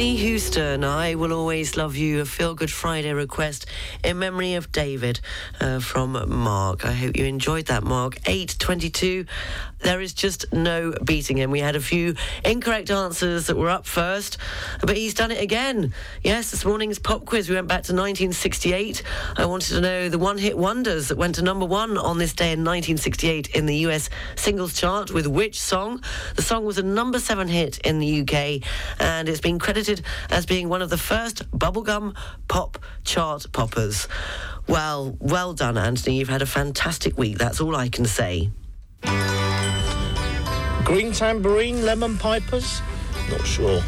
Whitney 0.00 0.16
Houston, 0.16 0.82
I 0.82 1.14
Will 1.14 1.30
Always 1.30 1.76
Love 1.76 1.94
You, 1.94 2.22
a 2.22 2.24
Feel 2.24 2.54
Good 2.54 2.70
Friday 2.70 3.12
request 3.12 3.66
in 4.02 4.18
memory 4.18 4.54
of 4.54 4.72
David 4.72 5.20
uh, 5.60 5.78
from 5.78 6.12
Mark. 6.26 6.86
I 6.86 6.92
hope 6.92 7.18
you 7.18 7.26
enjoyed 7.26 7.66
that, 7.66 7.84
Mark. 7.84 8.16
822. 8.24 9.26
There 9.82 10.00
is 10.00 10.12
just 10.12 10.52
no 10.52 10.92
beating 11.04 11.38
him. 11.38 11.50
We 11.50 11.60
had 11.60 11.76
a 11.76 11.80
few 11.80 12.14
incorrect 12.44 12.90
answers 12.90 13.46
that 13.46 13.56
were 13.56 13.70
up 13.70 13.86
first, 13.86 14.36
but 14.80 14.96
he's 14.96 15.14
done 15.14 15.30
it 15.30 15.42
again. 15.42 15.94
Yes, 16.22 16.50
this 16.50 16.64
morning's 16.64 16.98
pop 16.98 17.24
quiz, 17.24 17.48
we 17.48 17.54
went 17.54 17.68
back 17.68 17.84
to 17.84 17.92
1968. 17.92 19.02
I 19.36 19.46
wanted 19.46 19.74
to 19.74 19.80
know 19.80 20.08
the 20.08 20.18
one 20.18 20.38
hit 20.38 20.56
wonders 20.56 21.08
that 21.08 21.16
went 21.18 21.36
to 21.36 21.42
number 21.42 21.64
one 21.64 21.96
on 21.96 22.18
this 22.18 22.34
day 22.34 22.52
in 22.52 22.60
1968 22.60 23.48
in 23.48 23.66
the 23.66 23.76
US 23.86 24.10
singles 24.36 24.74
chart 24.78 25.12
with 25.12 25.26
which 25.26 25.58
song? 25.58 26.02
The 26.36 26.42
song 26.42 26.64
was 26.64 26.78
a 26.78 26.82
number 26.82 27.18
seven 27.18 27.48
hit 27.48 27.78
in 27.78 27.98
the 27.98 28.20
UK, 28.20 28.62
and 28.98 29.28
it's 29.28 29.40
been 29.40 29.58
credited 29.58 30.02
as 30.30 30.46
being 30.46 30.68
one 30.68 30.82
of 30.82 30.90
the 30.90 30.98
first 30.98 31.50
bubblegum 31.52 32.14
pop 32.48 32.78
chart 33.04 33.46
poppers. 33.52 34.08
Well, 34.68 35.16
well 35.18 35.54
done, 35.54 35.78
Anthony. 35.78 36.18
You've 36.18 36.28
had 36.28 36.42
a 36.42 36.46
fantastic 36.46 37.18
week. 37.18 37.38
That's 37.38 37.60
all 37.60 37.74
I 37.74 37.88
can 37.88 38.04
say. 38.04 38.50
Green 40.84 41.12
tambourine, 41.12 41.84
lemon 41.84 42.18
pipers? 42.18 42.82
Not 43.30 43.46
sure. 43.46 43.82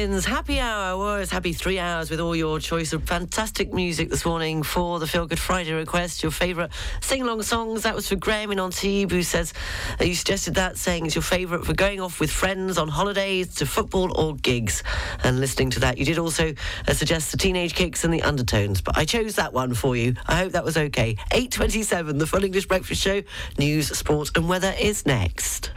Martins, 0.00 0.24
happy 0.24 0.58
hour 0.58 0.96
was 0.96 1.30
happy 1.30 1.52
three 1.52 1.78
hours 1.78 2.08
with 2.08 2.20
all 2.20 2.34
your 2.34 2.58
choice 2.58 2.94
of 2.94 3.04
fantastic 3.04 3.74
music 3.74 4.08
this 4.08 4.24
morning 4.24 4.62
for 4.62 4.98
the 4.98 5.06
Feel 5.06 5.26
Good 5.26 5.38
Friday 5.38 5.74
request. 5.74 6.22
Your 6.22 6.32
favourite 6.32 6.70
sing 7.02 7.20
along 7.20 7.42
songs. 7.42 7.82
That 7.82 7.94
was 7.94 8.08
for 8.08 8.16
Graham 8.16 8.50
in 8.50 8.58
Antibes, 8.58 9.12
who 9.12 9.22
says 9.22 9.52
uh, 10.00 10.04
you 10.04 10.14
suggested 10.14 10.54
that, 10.54 10.78
saying 10.78 11.04
it's 11.04 11.14
your 11.14 11.20
favourite 11.20 11.66
for 11.66 11.74
going 11.74 12.00
off 12.00 12.18
with 12.18 12.30
friends 12.30 12.78
on 12.78 12.88
holidays 12.88 13.54
to 13.56 13.66
football 13.66 14.18
or 14.18 14.36
gigs. 14.36 14.82
And 15.22 15.38
listening 15.38 15.68
to 15.70 15.80
that, 15.80 15.98
you 15.98 16.06
did 16.06 16.18
also 16.18 16.54
uh, 16.88 16.94
suggest 16.94 17.30
the 17.30 17.36
Teenage 17.36 17.74
Kicks 17.74 18.02
and 18.02 18.14
the 18.14 18.22
Undertones, 18.22 18.80
but 18.80 18.96
I 18.96 19.04
chose 19.04 19.34
that 19.34 19.52
one 19.52 19.74
for 19.74 19.96
you. 19.96 20.14
I 20.26 20.36
hope 20.36 20.52
that 20.52 20.64
was 20.64 20.78
okay. 20.78 21.16
8.27, 21.30 22.18
the 22.18 22.26
Full 22.26 22.42
English 22.42 22.68
Breakfast 22.68 23.02
Show. 23.02 23.22
News, 23.58 23.88
sport, 23.88 24.30
and 24.34 24.48
weather 24.48 24.72
is 24.80 25.04
next. 25.04 25.72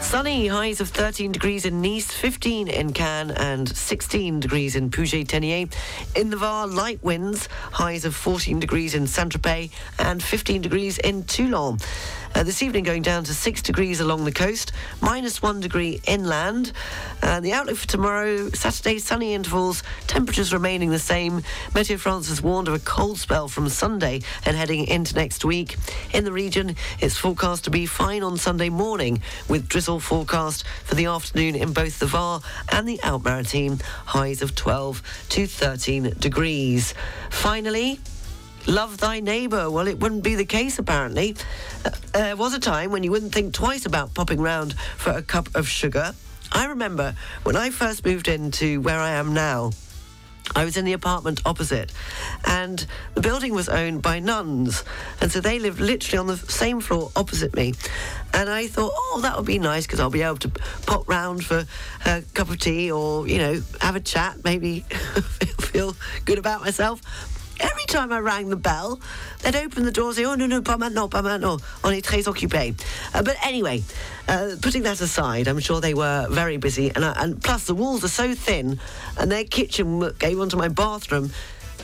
Sunny, 0.09 0.47
highs 0.47 0.81
of 0.81 0.89
13 0.89 1.31
degrees 1.31 1.65
in 1.65 1.83
Nice, 1.83 2.11
15 2.11 2.67
in 2.67 2.93
Cannes, 2.93 3.29
and 3.29 3.69
16 3.69 4.39
degrees 4.39 4.75
in 4.75 4.89
Puget-Théniers. 4.89 5.71
In 6.15 6.31
the 6.31 6.35
Var, 6.35 6.65
light 6.65 7.03
winds, 7.03 7.47
highs 7.71 8.05
of 8.05 8.15
14 8.15 8.59
degrees 8.59 8.95
in 8.95 9.05
Saint-Tropez 9.05 9.69
and 9.99 10.23
15 10.23 10.63
degrees 10.63 10.97
in 10.97 11.25
Toulon. 11.25 11.77
Uh, 12.35 12.43
this 12.43 12.61
evening 12.61 12.83
going 12.83 13.01
down 13.01 13.23
to 13.23 13.33
6 13.33 13.61
degrees 13.63 13.99
along 13.99 14.23
the 14.23 14.31
coast, 14.31 14.71
minus 15.01 15.41
1 15.41 15.59
degree 15.59 15.99
inland. 16.05 16.71
And 17.21 17.43
the 17.43 17.53
outlook 17.53 17.77
for 17.77 17.87
tomorrow, 17.87 18.49
Saturday, 18.51 18.99
sunny 18.99 19.33
intervals, 19.33 19.83
temperatures 20.07 20.53
remaining 20.53 20.89
the 20.89 20.99
same. 20.99 21.41
Meteo 21.71 21.99
France 21.99 22.29
has 22.29 22.41
warned 22.41 22.67
of 22.67 22.75
a 22.75 22.79
cold 22.79 23.17
spell 23.17 23.47
from 23.47 23.67
Sunday 23.67 24.21
and 24.45 24.55
heading 24.55 24.87
into 24.87 25.15
next 25.15 25.43
week. 25.43 25.75
In 26.13 26.23
the 26.23 26.31
region, 26.31 26.75
it's 26.99 27.17
forecast 27.17 27.63
to 27.65 27.71
be 27.71 27.85
fine 27.85 28.23
on 28.23 28.37
Sunday 28.37 28.69
morning, 28.69 29.21
with 29.47 29.67
drizzle 29.67 29.99
forecast 29.99 30.65
for 30.85 30.95
the 30.95 31.05
afternoon 31.05 31.55
in 31.55 31.73
both 31.73 31.99
the 31.99 32.05
Var 32.05 32.41
and 32.71 32.87
the 32.87 33.01
Alpes-Maritimes, 33.01 33.81
highs 34.05 34.41
of 34.41 34.55
12 34.55 35.01
to 35.29 35.47
13 35.47 36.13
degrees. 36.19 36.93
Finally, 37.31 37.99
Love 38.67 38.97
thy 38.97 39.19
neighbour. 39.19 39.69
Well, 39.69 39.87
it 39.87 39.99
wouldn't 39.99 40.23
be 40.23 40.35
the 40.35 40.45
case, 40.45 40.79
apparently. 40.79 41.35
Uh, 41.85 41.89
there 42.13 42.35
was 42.35 42.53
a 42.53 42.59
time 42.59 42.91
when 42.91 43.03
you 43.03 43.11
wouldn't 43.11 43.33
think 43.33 43.53
twice 43.53 43.85
about 43.85 44.13
popping 44.13 44.41
round 44.41 44.73
for 44.97 45.11
a 45.11 45.21
cup 45.21 45.55
of 45.55 45.67
sugar. 45.67 46.13
I 46.51 46.65
remember 46.65 47.15
when 47.43 47.55
I 47.55 47.69
first 47.69 48.05
moved 48.05 48.27
into 48.27 48.81
where 48.81 48.99
I 48.99 49.11
am 49.11 49.33
now. 49.33 49.71
I 50.55 50.65
was 50.65 50.77
in 50.77 50.85
the 50.85 50.93
apartment 50.93 51.41
opposite, 51.45 51.91
and 52.43 52.83
the 53.13 53.21
building 53.21 53.53
was 53.53 53.69
owned 53.69 54.01
by 54.01 54.19
nuns, 54.19 54.83
and 55.21 55.31
so 55.31 55.41
they 55.41 55.59
lived 55.59 55.79
literally 55.79 56.17
on 56.17 56.25
the 56.25 56.37
same 56.37 56.81
floor 56.81 57.11
opposite 57.15 57.55
me. 57.55 57.75
And 58.33 58.49
I 58.49 58.65
thought, 58.65 58.91
oh, 58.95 59.19
that 59.21 59.37
would 59.37 59.45
be 59.45 59.59
nice 59.59 59.85
because 59.85 59.99
I'll 59.99 60.09
be 60.09 60.23
able 60.23 60.37
to 60.37 60.49
pop 60.87 61.07
round 61.07 61.45
for 61.45 61.65
a 62.05 62.23
cup 62.33 62.49
of 62.49 62.59
tea 62.59 62.91
or, 62.91 63.27
you 63.27 63.37
know, 63.37 63.61
have 63.79 63.95
a 63.95 63.99
chat, 63.99 64.43
maybe 64.43 64.79
feel 65.59 65.95
good 66.25 66.39
about 66.39 66.61
myself. 66.61 67.01
Every 67.59 67.85
time 67.87 68.11
I 68.13 68.19
rang 68.19 68.49
the 68.49 68.55
bell, 68.55 68.99
they'd 69.41 69.55
open 69.55 69.83
the 69.83 69.91
door 69.91 70.07
and 70.07 70.15
say, 70.15 70.25
oh, 70.25 70.35
no, 70.35 70.45
no, 70.45 70.61
pas 70.61 70.77
maintenant, 70.77 71.09
pas 71.09 71.21
maintenant. 71.21 71.61
On 71.83 71.91
est 71.91 72.01
très 72.03 72.23
occupé. 72.23 72.73
Uh, 73.13 73.21
but 73.21 73.35
anyway, 73.43 73.83
uh, 74.27 74.55
putting 74.61 74.83
that 74.83 75.01
aside, 75.01 75.47
I'm 75.47 75.59
sure 75.59 75.81
they 75.81 75.93
were 75.93 76.27
very 76.29 76.57
busy. 76.57 76.91
And, 76.95 77.03
I, 77.03 77.13
and 77.21 77.41
plus, 77.43 77.65
the 77.65 77.75
walls 77.75 78.03
are 78.03 78.09
so 78.09 78.33
thin, 78.33 78.79
and 79.17 79.31
their 79.31 79.43
kitchen 79.43 80.11
gave 80.19 80.39
onto 80.39 80.55
my 80.55 80.69
bathroom, 80.69 81.31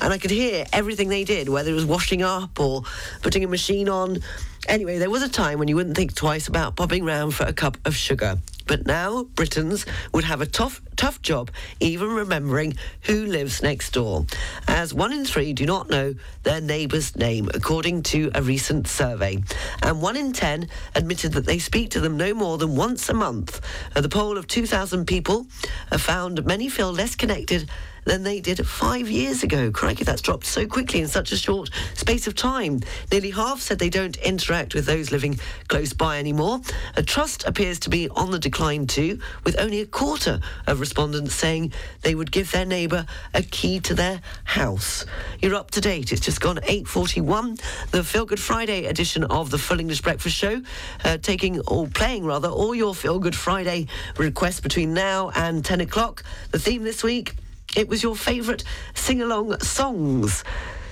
and 0.01 0.13
I 0.13 0.17
could 0.17 0.32
hear 0.32 0.65
everything 0.71 1.09
they 1.09 1.23
did, 1.23 1.49
whether 1.49 1.71
it 1.71 1.76
was 1.76 1.86
washing 1.86 2.21
up 2.21 2.59
or 2.59 2.84
putting 3.21 3.43
a 3.43 3.47
machine 3.47 3.89
on. 3.89 4.19
Anyway, 4.67 4.97
there 4.97 5.09
was 5.09 5.21
a 5.21 5.30
time 5.30 5.59
when 5.59 5.67
you 5.67 5.76
wouldn't 5.76 5.95
think 5.95 6.15
twice 6.15 6.47
about 6.47 6.76
popping 6.76 7.03
round 7.03 7.34
for 7.34 7.43
a 7.43 7.53
cup 7.53 7.78
of 7.86 7.95
sugar. 7.95 8.38
But 8.67 8.88
now 8.88 9.23
Britons 9.36 9.86
would 10.11 10.23
have 10.23 10.41
a 10.41 10.47
tough, 10.47 10.82
tough 11.06 11.22
job 11.22 11.51
even 11.80 12.10
remembering 12.10 12.76
who 13.01 13.28
lives 13.28 13.62
next 13.62 13.91
door, 13.91 14.26
as 14.68 14.91
one 14.91 15.14
in 15.14 15.24
three 15.24 15.53
do 15.53 15.64
not 15.64 15.88
know 15.88 16.16
their 16.41 16.60
neighbour's 16.60 17.16
name, 17.16 17.47
according 17.53 18.01
to 18.01 18.32
a 18.34 18.41
recent 18.41 18.88
survey. 18.88 19.38
And 19.84 20.01
one 20.01 20.18
in 20.18 20.34
ten 20.34 20.68
admitted 20.95 21.34
that 21.34 21.45
they 21.45 21.60
speak 21.60 21.91
to 21.91 21.99
them 21.99 22.18
no 22.18 22.34
more 22.34 22.58
than 22.58 22.76
once 22.76 23.08
a 23.08 23.14
month. 23.14 23.62
The 23.93 24.10
poll 24.10 24.36
of 24.36 24.47
2,000 24.47 25.06
people 25.06 25.45
uh, 25.91 25.99
found 25.99 26.43
many 26.43 26.70
feel 26.70 26.91
less 26.91 27.16
connected 27.16 27.70
than 28.06 28.24
they 28.24 28.39
did 28.39 28.66
five 28.66 29.10
years 29.10 29.43
ago. 29.43 29.72
Crikey, 29.72 30.03
that's 30.03 30.22
dropped 30.22 30.45
so 30.45 30.66
quickly 30.66 31.01
in 31.01 31.08
such 31.08 31.32
a 31.32 31.38
short 31.38 31.70
space 31.95 32.28
of 32.28 32.36
time. 32.36 32.80
Nearly 33.12 33.32
half 33.32 33.60
said 33.60 33.80
they 33.80 33.89
don't 33.89 34.16
interact 34.18 34.76
with 34.76 34.86
those 34.86 35.12
living 35.12 35.39
close 35.68 35.91
by 35.91 36.20
anymore. 36.20 36.62
A 36.95 37.03
trust 37.03 37.45
appears 37.45 37.80
to 37.80 37.89
be 37.89 38.08
on 38.10 38.32
the 38.32 38.39
decline 38.39 38.88
too, 38.88 39.20
with 39.43 39.60
only 39.60 39.82
a 39.82 39.86
quarter 39.86 40.39
of 40.68 40.80
respondents 40.80 40.95
saying 40.96 41.74
they 42.02 42.16
would 42.16 42.32
give 42.32 42.52
their 42.52 42.66
neighbour 42.66 43.06
a 43.34 43.43
key 43.43 43.80
to 43.82 43.93
their 43.93 44.22
house. 44.43 45.06
You're 45.41 45.56
up 45.56 45.72
to 45.72 45.82
date. 45.82 46.12
It's 46.12 46.22
just 46.22 46.39
gone 46.41 46.58
8.41. 46.58 47.91
The 47.91 48.04
Feel 48.04 48.26
Good 48.26 48.39
Friday 48.39 48.86
edition 48.86 49.24
of 49.26 49.52
the 49.52 49.58
Full 49.58 49.80
English 49.80 50.02
Breakfast 50.02 50.36
Show, 50.36 50.62
uh, 51.04 51.18
taking 51.18 51.60
or 51.68 51.88
playing 51.88 52.26
rather 52.26 52.48
all 52.48 52.74
your 52.74 52.96
Feel 52.96 53.20
Good 53.20 53.36
Friday 53.36 53.88
requests 54.18 54.62
between 54.62 54.93
now 54.93 55.32
and 55.36 55.64
10 55.64 55.82
o'clock. 55.82 56.24
The 56.52 56.60
theme 56.60 56.84
this 56.84 57.04
week 57.04 57.36
it 57.76 57.89
was 57.89 58.02
your 58.02 58.16
favourite 58.16 58.64
sing 58.93 59.22
along 59.22 59.60
songs. 59.60 60.43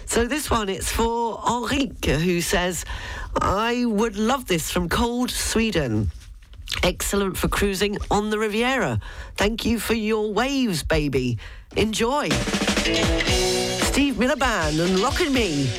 So 0.05 0.27
this 0.27 0.51
one, 0.51 0.67
it's 0.67 0.91
for 0.91 1.41
Enrique, 1.47 2.17
who 2.19 2.41
says, 2.41 2.83
I 3.41 3.85
would 3.85 4.17
love 4.17 4.47
this 4.47 4.69
from 4.69 4.89
cold 4.89 5.31
Sweden. 5.31 6.11
Excellent 6.81 7.37
for 7.37 7.47
cruising 7.47 7.97
on 8.09 8.29
the 8.29 8.39
Riviera. 8.39 8.99
Thank 9.35 9.65
you 9.65 9.79
for 9.79 9.93
your 9.93 10.33
waves, 10.33 10.83
baby. 10.83 11.37
Enjoy. 11.75 12.29
Steve 13.91 14.17
Miller 14.17 14.35
Band 14.35 14.79
and 14.79 14.99
Rockin' 14.99 15.33
Me. 15.33 15.69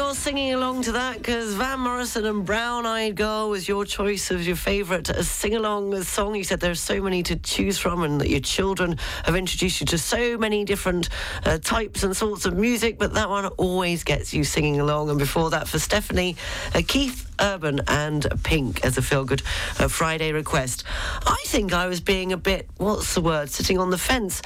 You're 0.00 0.14
singing 0.14 0.54
along 0.54 0.80
to 0.80 0.92
that 0.92 1.18
because 1.18 1.52
Van 1.52 1.78
Morrison 1.78 2.24
and 2.24 2.42
Brown 2.46 2.86
Eyed 2.86 3.16
Girl 3.16 3.50
was 3.50 3.68
your 3.68 3.84
choice 3.84 4.30
of 4.30 4.46
your 4.46 4.56
favourite 4.56 5.06
sing 5.22 5.54
along 5.54 6.02
song. 6.04 6.34
You 6.34 6.42
said 6.42 6.58
there's 6.58 6.80
so 6.80 7.02
many 7.02 7.22
to 7.24 7.36
choose 7.36 7.76
from 7.76 8.02
and 8.02 8.18
that 8.18 8.30
your 8.30 8.40
children 8.40 8.96
have 9.24 9.36
introduced 9.36 9.80
you 9.80 9.86
to 9.88 9.98
so 9.98 10.38
many 10.38 10.64
different 10.64 11.10
uh, 11.44 11.58
types 11.58 12.02
and 12.02 12.16
sorts 12.16 12.46
of 12.46 12.56
music, 12.56 12.98
but 12.98 13.12
that 13.12 13.28
one 13.28 13.44
always 13.58 14.02
gets 14.02 14.32
you 14.32 14.42
singing 14.42 14.80
along. 14.80 15.10
And 15.10 15.18
before 15.18 15.50
that, 15.50 15.68
for 15.68 15.78
Stephanie, 15.78 16.34
uh, 16.74 16.80
Keith 16.88 17.29
Urban 17.40 17.80
and 17.88 18.26
Pink 18.42 18.84
as 18.84 18.98
a 18.98 19.02
feel 19.02 19.24
good 19.24 19.42
uh, 19.78 19.88
Friday 19.88 20.32
request. 20.32 20.84
I 21.26 21.42
think 21.46 21.72
I 21.72 21.86
was 21.86 22.00
being 22.00 22.32
a 22.32 22.36
bit, 22.36 22.68
what's 22.76 23.14
the 23.14 23.20
word, 23.20 23.50
sitting 23.50 23.78
on 23.78 23.90
the 23.90 23.98
fence, 23.98 24.42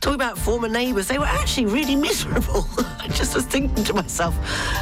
talking 0.00 0.14
about 0.14 0.38
former 0.38 0.68
neighbours. 0.68 1.08
They 1.08 1.18
were 1.18 1.24
actually 1.24 1.66
really 1.66 1.96
miserable. 1.96 2.66
I 2.78 3.08
just 3.08 3.34
was 3.34 3.44
thinking 3.44 3.84
to 3.84 3.94
myself, 3.94 4.34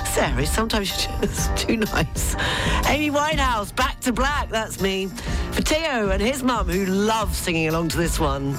Sarah, 0.08 0.46
sometimes 0.46 0.90
you're 0.90 1.20
just 1.22 1.56
too 1.56 1.76
nice. 1.76 2.34
Amy 2.86 3.10
Winehouse, 3.10 3.74
Back 3.74 4.00
to 4.00 4.12
Black, 4.12 4.48
that's 4.48 4.80
me. 4.80 5.06
For 5.52 5.62
Theo 5.62 6.10
and 6.10 6.22
his 6.22 6.42
mum, 6.42 6.68
who 6.68 6.86
loves 6.86 7.36
singing 7.36 7.68
along 7.68 7.88
to 7.88 7.96
this 7.96 8.18
one. 8.18 8.56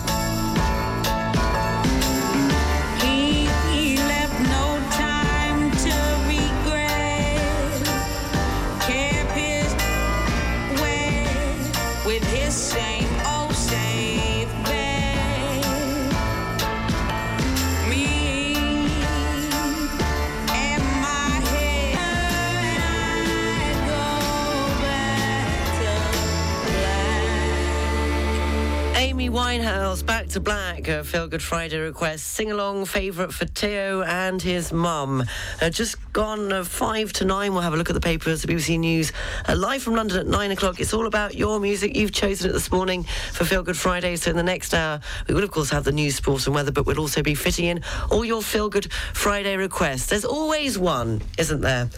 Winehouse, 29.29 30.03
Back 30.27 30.33
to 30.33 30.39
Black, 30.41 30.87
a 30.89 31.03
Feel 31.05 31.29
Good 31.29 31.41
Friday 31.41 31.77
request, 31.77 32.27
sing 32.27 32.51
along 32.51 32.83
favourite 32.83 33.31
for 33.31 33.45
Theo 33.45 34.01
and 34.01 34.41
his 34.41 34.73
mum. 34.73 35.23
Uh, 35.61 35.69
just 35.69 35.95
gone 36.11 36.51
uh, 36.51 36.65
five 36.65 37.13
to 37.13 37.23
nine. 37.23 37.53
We'll 37.53 37.61
have 37.61 37.73
a 37.73 37.77
look 37.77 37.89
at 37.89 37.93
the 37.93 38.01
papers, 38.01 38.41
the 38.41 38.49
BBC 38.49 38.77
News. 38.77 39.13
Uh, 39.47 39.55
live 39.55 39.81
from 39.81 39.95
London 39.95 40.19
at 40.19 40.27
nine 40.27 40.51
o'clock. 40.51 40.81
It's 40.81 40.93
all 40.93 41.07
about 41.07 41.35
your 41.35 41.61
music. 41.61 41.95
You've 41.95 42.11
chosen 42.11 42.49
it 42.49 42.53
this 42.53 42.69
morning 42.69 43.03
for 43.31 43.45
Feel 43.45 43.63
Good 43.63 43.77
Friday. 43.77 44.17
So 44.17 44.29
in 44.29 44.35
the 44.35 44.43
next 44.43 44.73
hour, 44.73 44.99
we 45.29 45.33
will, 45.33 45.45
of 45.45 45.51
course, 45.51 45.69
have 45.69 45.85
the 45.85 45.93
news, 45.93 46.15
sports, 46.15 46.45
and 46.45 46.53
weather, 46.53 46.73
but 46.73 46.85
we'll 46.85 46.99
also 46.99 47.23
be 47.23 47.33
fitting 47.33 47.63
in 47.63 47.81
all 48.11 48.25
your 48.25 48.41
Feel 48.41 48.67
Good 48.67 48.91
Friday 48.91 49.55
requests. 49.55 50.07
There's 50.07 50.25
always 50.25 50.77
one, 50.77 51.21
isn't 51.37 51.61
there? 51.61 51.89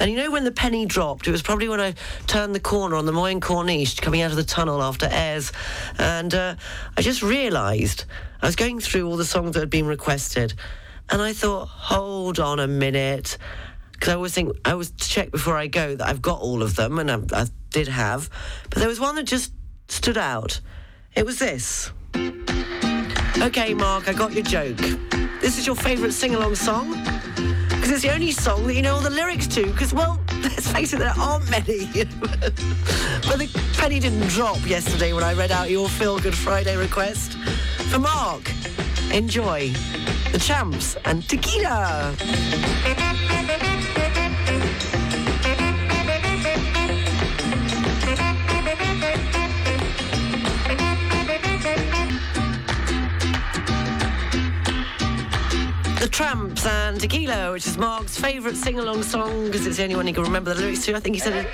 And 0.00 0.10
you 0.10 0.16
know 0.16 0.30
when 0.30 0.44
the 0.44 0.52
penny 0.52 0.86
dropped? 0.86 1.28
It 1.28 1.32
was 1.32 1.42
probably 1.42 1.68
when 1.68 1.80
I 1.80 1.96
turned 2.26 2.54
the 2.54 2.60
corner 2.60 2.96
on 2.96 3.04
the 3.04 3.12
Moyenne 3.12 3.40
Corniche 3.40 4.00
coming 4.00 4.22
out 4.22 4.30
of 4.30 4.38
the 4.38 4.44
tunnel 4.44 4.82
after 4.82 5.06
Èze. 5.06 5.52
And 5.98 6.34
uh, 6.34 6.54
I 6.96 7.02
just 7.02 7.22
realised 7.22 7.73
I 8.42 8.46
was 8.46 8.56
going 8.56 8.80
through 8.80 9.08
all 9.08 9.16
the 9.16 9.24
songs 9.24 9.54
that 9.54 9.60
had 9.60 9.70
been 9.70 9.86
requested. 9.86 10.54
And 11.10 11.20
I 11.20 11.32
thought, 11.32 11.66
hold 11.68 12.40
on 12.40 12.60
a 12.60 12.66
minute. 12.66 13.36
Because 13.92 14.08
I 14.08 14.14
always 14.14 14.34
think, 14.34 14.56
I 14.64 14.72
always 14.72 14.92
check 14.92 15.30
before 15.30 15.56
I 15.56 15.66
go 15.66 15.96
that 15.96 16.06
I've 16.06 16.22
got 16.22 16.40
all 16.40 16.62
of 16.62 16.76
them, 16.76 16.98
and 16.98 17.10
I, 17.10 17.18
I 17.32 17.46
did 17.70 17.88
have. 17.88 18.30
But 18.70 18.78
there 18.78 18.88
was 18.88 19.00
one 19.00 19.14
that 19.16 19.24
just 19.24 19.52
stood 19.88 20.18
out. 20.18 20.60
It 21.14 21.24
was 21.26 21.38
this. 21.38 21.90
Okay, 23.38 23.74
Mark, 23.74 24.08
I 24.08 24.12
got 24.12 24.32
your 24.32 24.44
joke. 24.44 24.76
This 25.40 25.58
is 25.58 25.66
your 25.66 25.76
favourite 25.76 26.12
sing 26.12 26.34
along 26.34 26.54
song? 26.54 26.94
Because 27.84 27.96
it's 27.96 28.10
the 28.10 28.14
only 28.14 28.30
song 28.30 28.66
that 28.66 28.72
you 28.72 28.80
know 28.80 28.94
all 28.94 29.00
the 29.02 29.10
lyrics 29.10 29.46
to. 29.48 29.66
Because, 29.66 29.92
well, 29.92 30.18
let's 30.42 30.72
face 30.72 30.94
it, 30.94 31.00
there 31.00 31.12
aren't 31.18 31.50
many. 31.50 31.84
but 31.92 33.36
the 33.38 33.50
penny 33.76 34.00
didn't 34.00 34.26
drop 34.28 34.66
yesterday 34.66 35.12
when 35.12 35.22
I 35.22 35.34
read 35.34 35.52
out 35.52 35.68
your 35.68 35.90
Feel 35.90 36.18
Good 36.18 36.34
Friday 36.34 36.78
request. 36.78 37.34
For 37.90 37.98
Mark, 37.98 38.50
enjoy 39.12 39.68
the 40.32 40.38
champs 40.38 40.96
and 41.04 41.28
tequila. 41.28 42.16
Champs 56.14 56.64
and 56.64 57.00
Tequila, 57.00 57.50
which 57.50 57.66
is 57.66 57.76
Mark's 57.76 58.16
favourite 58.16 58.56
sing-along 58.56 59.02
song 59.02 59.46
because 59.46 59.66
it's 59.66 59.78
the 59.78 59.82
only 59.82 59.96
one 59.96 60.06
he 60.06 60.12
can 60.12 60.22
remember 60.22 60.54
the 60.54 60.60
lyrics 60.60 60.84
to. 60.84 60.94
I 60.94 61.00
think 61.00 61.16
he 61.16 61.20
said. 61.20 61.44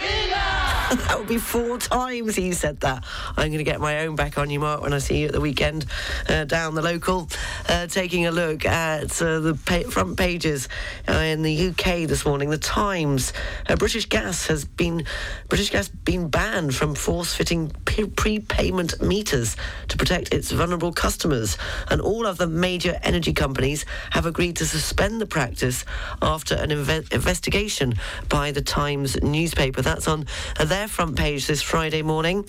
that 1.06 1.18
would 1.18 1.28
be 1.28 1.38
four 1.38 1.78
times 1.78 2.34
he 2.34 2.52
said 2.52 2.80
that. 2.80 3.04
I'm 3.36 3.46
going 3.46 3.58
to 3.58 3.64
get 3.64 3.80
my 3.80 4.00
own 4.00 4.16
back 4.16 4.38
on 4.38 4.50
you, 4.50 4.58
Mark, 4.58 4.82
when 4.82 4.92
I 4.92 4.98
see 4.98 5.20
you 5.20 5.26
at 5.26 5.32
the 5.32 5.40
weekend 5.40 5.86
uh, 6.28 6.44
down 6.44 6.74
the 6.74 6.82
local, 6.82 7.28
uh, 7.68 7.86
taking 7.86 8.26
a 8.26 8.32
look 8.32 8.66
at 8.66 9.22
uh, 9.22 9.38
the 9.38 9.54
pa- 9.54 9.88
front 9.88 10.16
pages 10.16 10.68
uh, 11.08 11.12
in 11.12 11.42
the 11.42 11.68
UK 11.68 12.08
this 12.08 12.26
morning. 12.26 12.50
The 12.50 12.58
Times, 12.58 13.32
uh, 13.68 13.76
British 13.76 14.06
Gas 14.06 14.48
has 14.48 14.64
been 14.64 15.04
British 15.48 15.70
Gas 15.70 15.86
been 15.88 16.28
banned 16.28 16.74
from 16.74 16.96
force-fitting 16.96 17.70
pre- 17.84 18.06
prepayment 18.06 19.00
meters 19.00 19.56
to 19.88 19.96
protect 19.96 20.34
its 20.34 20.50
vulnerable 20.50 20.92
customers, 20.92 21.56
and 21.88 22.00
all 22.00 22.26
of 22.26 22.36
the 22.36 22.48
major 22.48 22.98
energy 23.04 23.32
companies 23.32 23.86
have 24.10 24.26
agreed 24.26 24.56
to 24.56 24.66
suspend 24.66 25.20
the 25.20 25.26
practice 25.26 25.84
after 26.20 26.56
an 26.56 26.70
inve- 26.70 27.12
investigation 27.12 27.94
by 28.28 28.50
the 28.50 28.62
Times 28.62 29.22
newspaper. 29.22 29.82
That's 29.82 30.08
on 30.08 30.26
uh, 30.58 30.64
their 30.80 30.88
front 30.88 31.14
page 31.14 31.46
this 31.46 31.60
Friday 31.60 32.00
morning. 32.00 32.42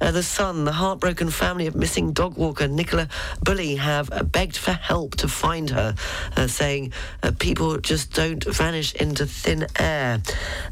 Uh, 0.00 0.10
the 0.10 0.22
Sun, 0.22 0.64
the 0.64 0.72
heartbroken 0.72 1.28
family 1.28 1.66
of 1.66 1.74
missing 1.76 2.14
dog 2.14 2.38
walker 2.38 2.66
Nicola 2.66 3.08
Bulley 3.42 3.76
have 3.76 4.10
begged 4.32 4.56
for 4.56 4.72
help 4.72 5.16
to 5.16 5.28
find 5.28 5.68
her, 5.68 5.94
uh, 6.34 6.46
saying 6.46 6.94
uh, 7.22 7.32
people 7.38 7.76
just 7.76 8.14
don't 8.14 8.42
vanish 8.42 8.94
into 8.94 9.26
thin 9.26 9.66
air. 9.78 10.22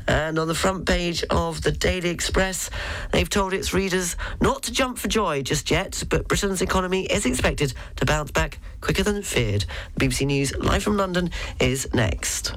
And 0.09 0.39
on 0.39 0.49
the 0.49 0.55
front 0.55 0.87
page 0.87 1.23
of 1.29 1.61
the 1.61 1.73
Daily 1.73 2.09
Express, 2.09 2.71
they've 3.11 3.29
told 3.29 3.53
its 3.53 3.75
readers 3.75 4.17
not 4.41 4.63
to 4.63 4.73
jump 4.73 4.97
for 4.97 5.09
joy 5.09 5.43
just 5.43 5.71
yet, 5.71 6.03
but 6.09 6.29
Britain's 6.29 6.63
economy 6.63 7.05
is 7.05 7.27
expected 7.27 7.75
to 7.97 8.07
bounce 8.07 8.31
back 8.31 8.59
quicker 8.81 9.03
than 9.03 9.23
feared. 9.23 9.67
BBC 10.01 10.25
News 10.25 10.57
live 10.57 10.83
from 10.83 10.97
London 10.97 11.31
is 11.61 11.93
next. 11.93 12.57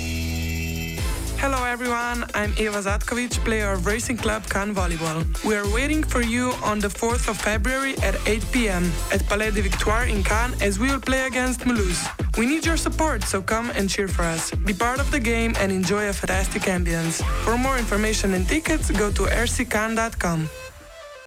Hello 1.41 1.65
everyone, 1.65 2.23
I'm 2.35 2.53
Eva 2.59 2.77
Zatkovic, 2.83 3.43
player 3.43 3.71
of 3.71 3.87
Racing 3.87 4.17
Club 4.17 4.47
Cannes 4.47 4.75
Volleyball. 4.75 5.25
We 5.43 5.55
are 5.55 5.67
waiting 5.73 6.03
for 6.03 6.21
you 6.21 6.51
on 6.63 6.77
the 6.77 6.87
4th 6.87 7.27
of 7.29 7.35
February 7.35 7.97
at 8.03 8.15
8 8.27 8.45
p.m. 8.51 8.91
at 9.11 9.25
Palais 9.27 9.49
des 9.49 9.63
Victoires 9.63 10.07
in 10.07 10.23
Cannes 10.23 10.53
as 10.61 10.77
we 10.77 10.91
will 10.91 11.01
play 11.01 11.25
against 11.25 11.61
Mulhouse. 11.61 12.05
We 12.37 12.45
need 12.45 12.63
your 12.63 12.77
support, 12.77 13.23
so 13.23 13.41
come 13.41 13.71
and 13.71 13.89
cheer 13.89 14.07
for 14.07 14.21
us. 14.21 14.51
Be 14.51 14.73
part 14.73 14.99
of 14.99 15.09
the 15.09 15.19
game 15.19 15.55
and 15.57 15.71
enjoy 15.71 16.09
a 16.09 16.13
fantastic 16.13 16.61
ambience. 16.69 17.23
For 17.43 17.57
more 17.57 17.79
information 17.79 18.35
and 18.35 18.47
tickets, 18.47 18.91
go 18.91 19.11
to 19.11 19.23
rccan.com. 19.23 20.47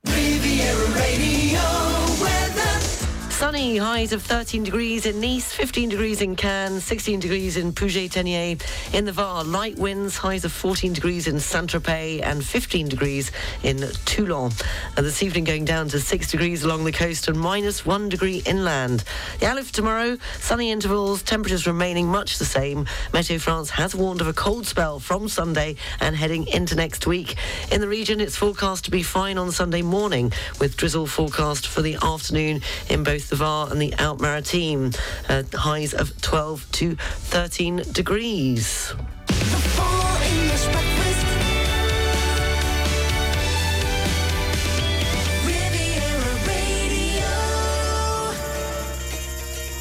Riviera 0.06 0.86
Radio. 0.94 2.43
Sunny, 3.34 3.76
highs 3.76 4.12
of 4.12 4.22
13 4.22 4.62
degrees 4.62 5.06
in 5.06 5.20
Nice, 5.20 5.52
15 5.52 5.88
degrees 5.88 6.22
in 6.22 6.36
Cannes, 6.36 6.80
16 6.80 7.18
degrees 7.18 7.56
in 7.56 7.72
Puget-Théniers. 7.72 8.62
In 8.94 9.04
the 9.04 9.12
Var, 9.12 9.42
light 9.42 9.76
winds, 9.76 10.16
highs 10.16 10.44
of 10.44 10.52
14 10.52 10.92
degrees 10.92 11.26
in 11.26 11.40
Saint-Tropez 11.40 12.22
and 12.22 12.44
15 12.44 12.88
degrees 12.88 13.32
in 13.64 13.78
Toulon. 14.04 14.52
And 14.96 15.04
this 15.04 15.20
evening 15.20 15.42
going 15.42 15.64
down 15.64 15.88
to 15.88 15.98
6 15.98 16.30
degrees 16.30 16.62
along 16.62 16.84
the 16.84 16.92
coast 16.92 17.26
and 17.26 17.38
minus 17.38 17.84
1 17.84 18.08
degree 18.08 18.40
inland. 18.46 19.02
The 19.40 19.62
for 19.64 19.74
tomorrow, 19.74 20.16
sunny 20.38 20.70
intervals, 20.70 21.22
temperatures 21.24 21.66
remaining 21.66 22.06
much 22.06 22.38
the 22.38 22.44
same. 22.44 22.86
Meteo 23.12 23.40
France 23.40 23.68
has 23.70 23.96
warned 23.96 24.20
of 24.20 24.28
a 24.28 24.32
cold 24.32 24.64
spell 24.64 25.00
from 25.00 25.28
Sunday 25.28 25.74
and 26.00 26.14
heading 26.14 26.46
into 26.46 26.76
next 26.76 27.04
week. 27.08 27.34
In 27.72 27.80
the 27.80 27.88
region, 27.88 28.20
it's 28.20 28.36
forecast 28.36 28.84
to 28.84 28.92
be 28.92 29.02
fine 29.02 29.38
on 29.38 29.50
Sunday 29.50 29.82
morning 29.82 30.32
with 30.60 30.76
drizzle 30.76 31.08
forecast 31.08 31.66
for 31.66 31.82
the 31.82 31.96
afternoon 32.00 32.62
in 32.88 33.02
both 33.02 33.23
the 33.28 33.36
Var 33.36 33.70
and 33.70 33.80
the 33.80 33.92
Alpes-Maritimes. 33.94 34.98
Uh, 35.28 35.42
highs 35.52 35.94
of 35.94 36.20
12 36.20 36.70
to 36.72 36.96
13 36.96 37.82
degrees. 37.92 38.94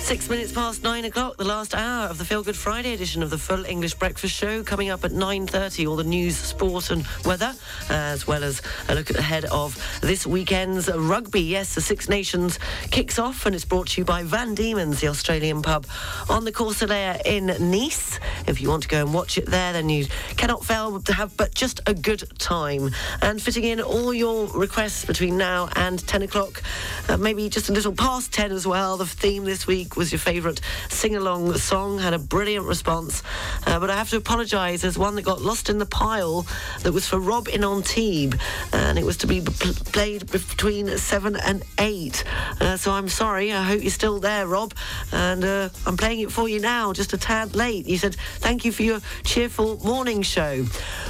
Six 0.03 0.29
minutes 0.29 0.51
past 0.51 0.83
nine 0.83 1.05
o'clock, 1.05 1.37
the 1.37 1.45
last 1.45 1.73
hour 1.73 2.09
of 2.09 2.17
the 2.17 2.25
Feel 2.25 2.43
Good 2.43 2.57
Friday 2.57 2.93
edition 2.93 3.23
of 3.23 3.29
the 3.29 3.37
Full 3.37 3.65
English 3.65 3.93
Breakfast 3.93 4.35
Show. 4.35 4.61
Coming 4.61 4.89
up 4.89 5.05
at 5.05 5.11
9.30, 5.11 5.87
all 5.87 5.95
the 5.95 6.03
news, 6.03 6.35
sport 6.35 6.91
and 6.91 7.07
weather, 7.23 7.55
as 7.89 8.27
well 8.27 8.43
as 8.43 8.61
a 8.89 8.95
look 8.95 9.09
ahead 9.11 9.45
of 9.45 9.81
this 10.01 10.27
weekend's 10.27 10.93
rugby. 10.93 11.41
Yes, 11.41 11.73
the 11.73 11.79
Six 11.79 12.09
Nations 12.09 12.59
kicks 12.91 13.17
off 13.17 13.45
and 13.45 13.55
it's 13.55 13.63
brought 13.63 13.87
to 13.87 14.01
you 14.01 14.05
by 14.05 14.23
Van 14.23 14.53
Diemen's, 14.53 14.99
the 14.99 15.07
Australian 15.07 15.61
pub 15.61 15.87
on 16.29 16.43
the 16.43 16.51
Cours 16.51 16.81
Saleya 16.81 17.21
in 17.25 17.45
Nice. 17.71 18.19
If 18.45 18.59
you 18.59 18.67
want 18.67 18.83
to 18.83 18.89
go 18.89 18.99
and 19.05 19.13
watch 19.13 19.37
it 19.37 19.45
there, 19.45 19.71
then 19.71 19.87
you 19.87 20.07
cannot 20.35 20.65
fail 20.65 20.99
to 20.99 21.13
have 21.13 21.35
but 21.37 21.55
just 21.55 21.79
a 21.87 21.93
good 21.93 22.27
time. 22.39 22.91
And 23.21 23.41
fitting 23.41 23.63
in 23.63 23.79
all 23.79 24.13
your 24.13 24.47
requests 24.47 25.05
between 25.05 25.37
now 25.37 25.69
and 25.77 26.05
10 26.05 26.23
o'clock, 26.23 26.61
uh, 27.07 27.15
maybe 27.15 27.47
just 27.47 27.69
a 27.69 27.71
little 27.71 27.93
past 27.93 28.33
10 28.33 28.51
as 28.51 28.67
well. 28.67 28.97
The 28.97 29.05
theme 29.05 29.45
this 29.45 29.65
week 29.65 29.92
was 29.95 30.11
your 30.11 30.19
favourite 30.19 30.61
sing-along 30.89 31.53
song. 31.57 31.99
Had 31.99 32.13
a 32.13 32.19
brilliant 32.19 32.65
response. 32.65 33.23
Uh, 33.65 33.79
but 33.79 33.89
I 33.89 33.95
have 33.95 34.09
to 34.11 34.17
apologise. 34.17 34.81
There's 34.81 34.97
one 34.97 35.15
that 35.15 35.23
got 35.23 35.41
lost 35.41 35.69
in 35.69 35.77
the 35.77 35.85
pile 35.85 36.45
that 36.81 36.91
was 36.91 37.07
for 37.07 37.19
Rob 37.19 37.47
in 37.47 37.63
Antibes. 37.63 38.37
And 38.71 38.97
it 38.97 39.05
was 39.05 39.17
to 39.17 39.27
be 39.27 39.41
pl- 39.41 39.73
played 39.91 40.29
between 40.31 40.97
7 40.97 41.35
and 41.35 41.63
8. 41.79 42.23
Uh, 42.59 42.77
so 42.77 42.91
I'm 42.91 43.09
sorry. 43.09 43.51
I 43.51 43.63
hope 43.63 43.81
you're 43.81 43.91
still 43.91 44.19
there, 44.19 44.47
Rob. 44.47 44.73
And 45.11 45.43
uh, 45.43 45.69
I'm 45.85 45.97
playing 45.97 46.21
it 46.21 46.31
for 46.31 46.47
you 46.47 46.59
now, 46.59 46.93
just 46.93 47.13
a 47.13 47.17
tad 47.17 47.55
late. 47.55 47.87
You 47.87 47.97
said, 47.97 48.15
thank 48.39 48.65
you 48.65 48.71
for 48.71 48.83
your 48.83 48.99
cheerful 49.23 49.77
morning 49.83 50.21
show. 50.21 50.65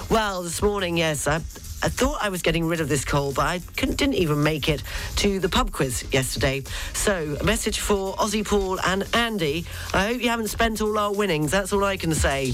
Well, 0.10 0.44
this 0.44 0.62
morning, 0.62 0.98
yes, 0.98 1.28
I, 1.28 1.42
I 1.84 1.90
thought 1.90 2.20
I 2.22 2.30
was 2.30 2.42
getting 2.42 2.66
rid 2.66 2.80
of 2.80 2.88
this 2.88 3.04
cold, 3.04 3.36
but 3.36 3.46
I 3.46 3.58
didn't 3.76 4.14
even 4.14 4.42
make 4.42 4.70
it 4.70 4.82
to 5.18 5.42
the 5.42 5.50
pub 5.50 5.74
quiz 5.74 6.06
yesterday. 6.14 6.64
So, 6.94 7.36
a 7.42 7.44
message 7.44 7.80
for 7.80 8.14
Aussie 8.14 8.48
Paul 8.48 8.80
and 8.80 9.06
Andy. 9.14 9.66
I 9.94 10.08
hope 10.08 10.22
you 10.22 10.30
haven't 10.30 10.48
spent 10.48 10.80
all 10.80 10.98
our 10.98 11.12
winnings. 11.12 11.52
That's 11.52 11.74
all 11.74 11.84
I 11.84 11.98
can 11.98 12.14
say. 12.14 12.54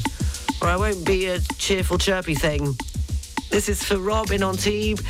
Or 0.63 0.67
I 0.67 0.77
won't 0.77 1.05
be 1.05 1.27
a 1.27 1.39
cheerful, 1.59 1.99
chirpy 1.99 2.33
thing. 2.33 2.75
This 3.51 3.69
is 3.69 3.83
for 3.83 3.99
Rob 3.99 4.31
in 4.31 4.41
Antibes. 4.41 5.03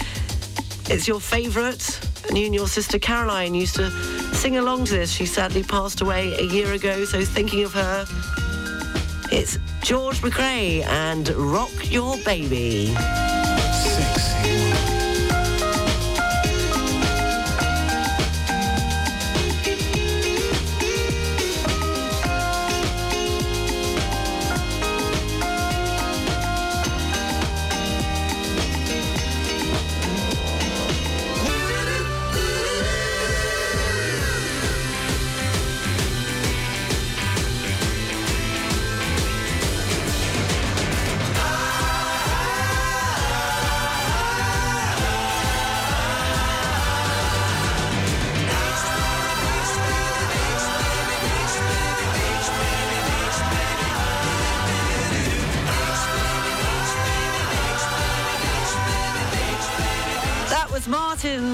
It's 0.90 1.08
your 1.08 1.22
favourite, 1.22 2.28
and 2.28 2.38
you 2.38 2.46
and 2.46 2.54
your 2.54 2.68
sister 2.68 3.00
Caroline 3.00 3.56
used 3.56 3.78
to 3.78 3.90
sing 4.36 4.58
along 4.58 4.84
to 4.86 4.96
this. 4.96 5.12
She 5.14 5.28
sadly 5.28 5.64
passed 5.64 6.02
away 6.02 6.34
a 6.34 6.44
year 6.44 6.74
ago, 6.74 7.06
so 7.06 7.24
thinking 7.24 7.64
of 7.64 7.72
her, 7.72 8.06
it's 9.32 9.58
George 9.82 10.20
McCrae 10.20 10.84
and 10.86 11.30
Rock 11.30 11.72
Your 11.90 12.18
Baby. 12.26 12.94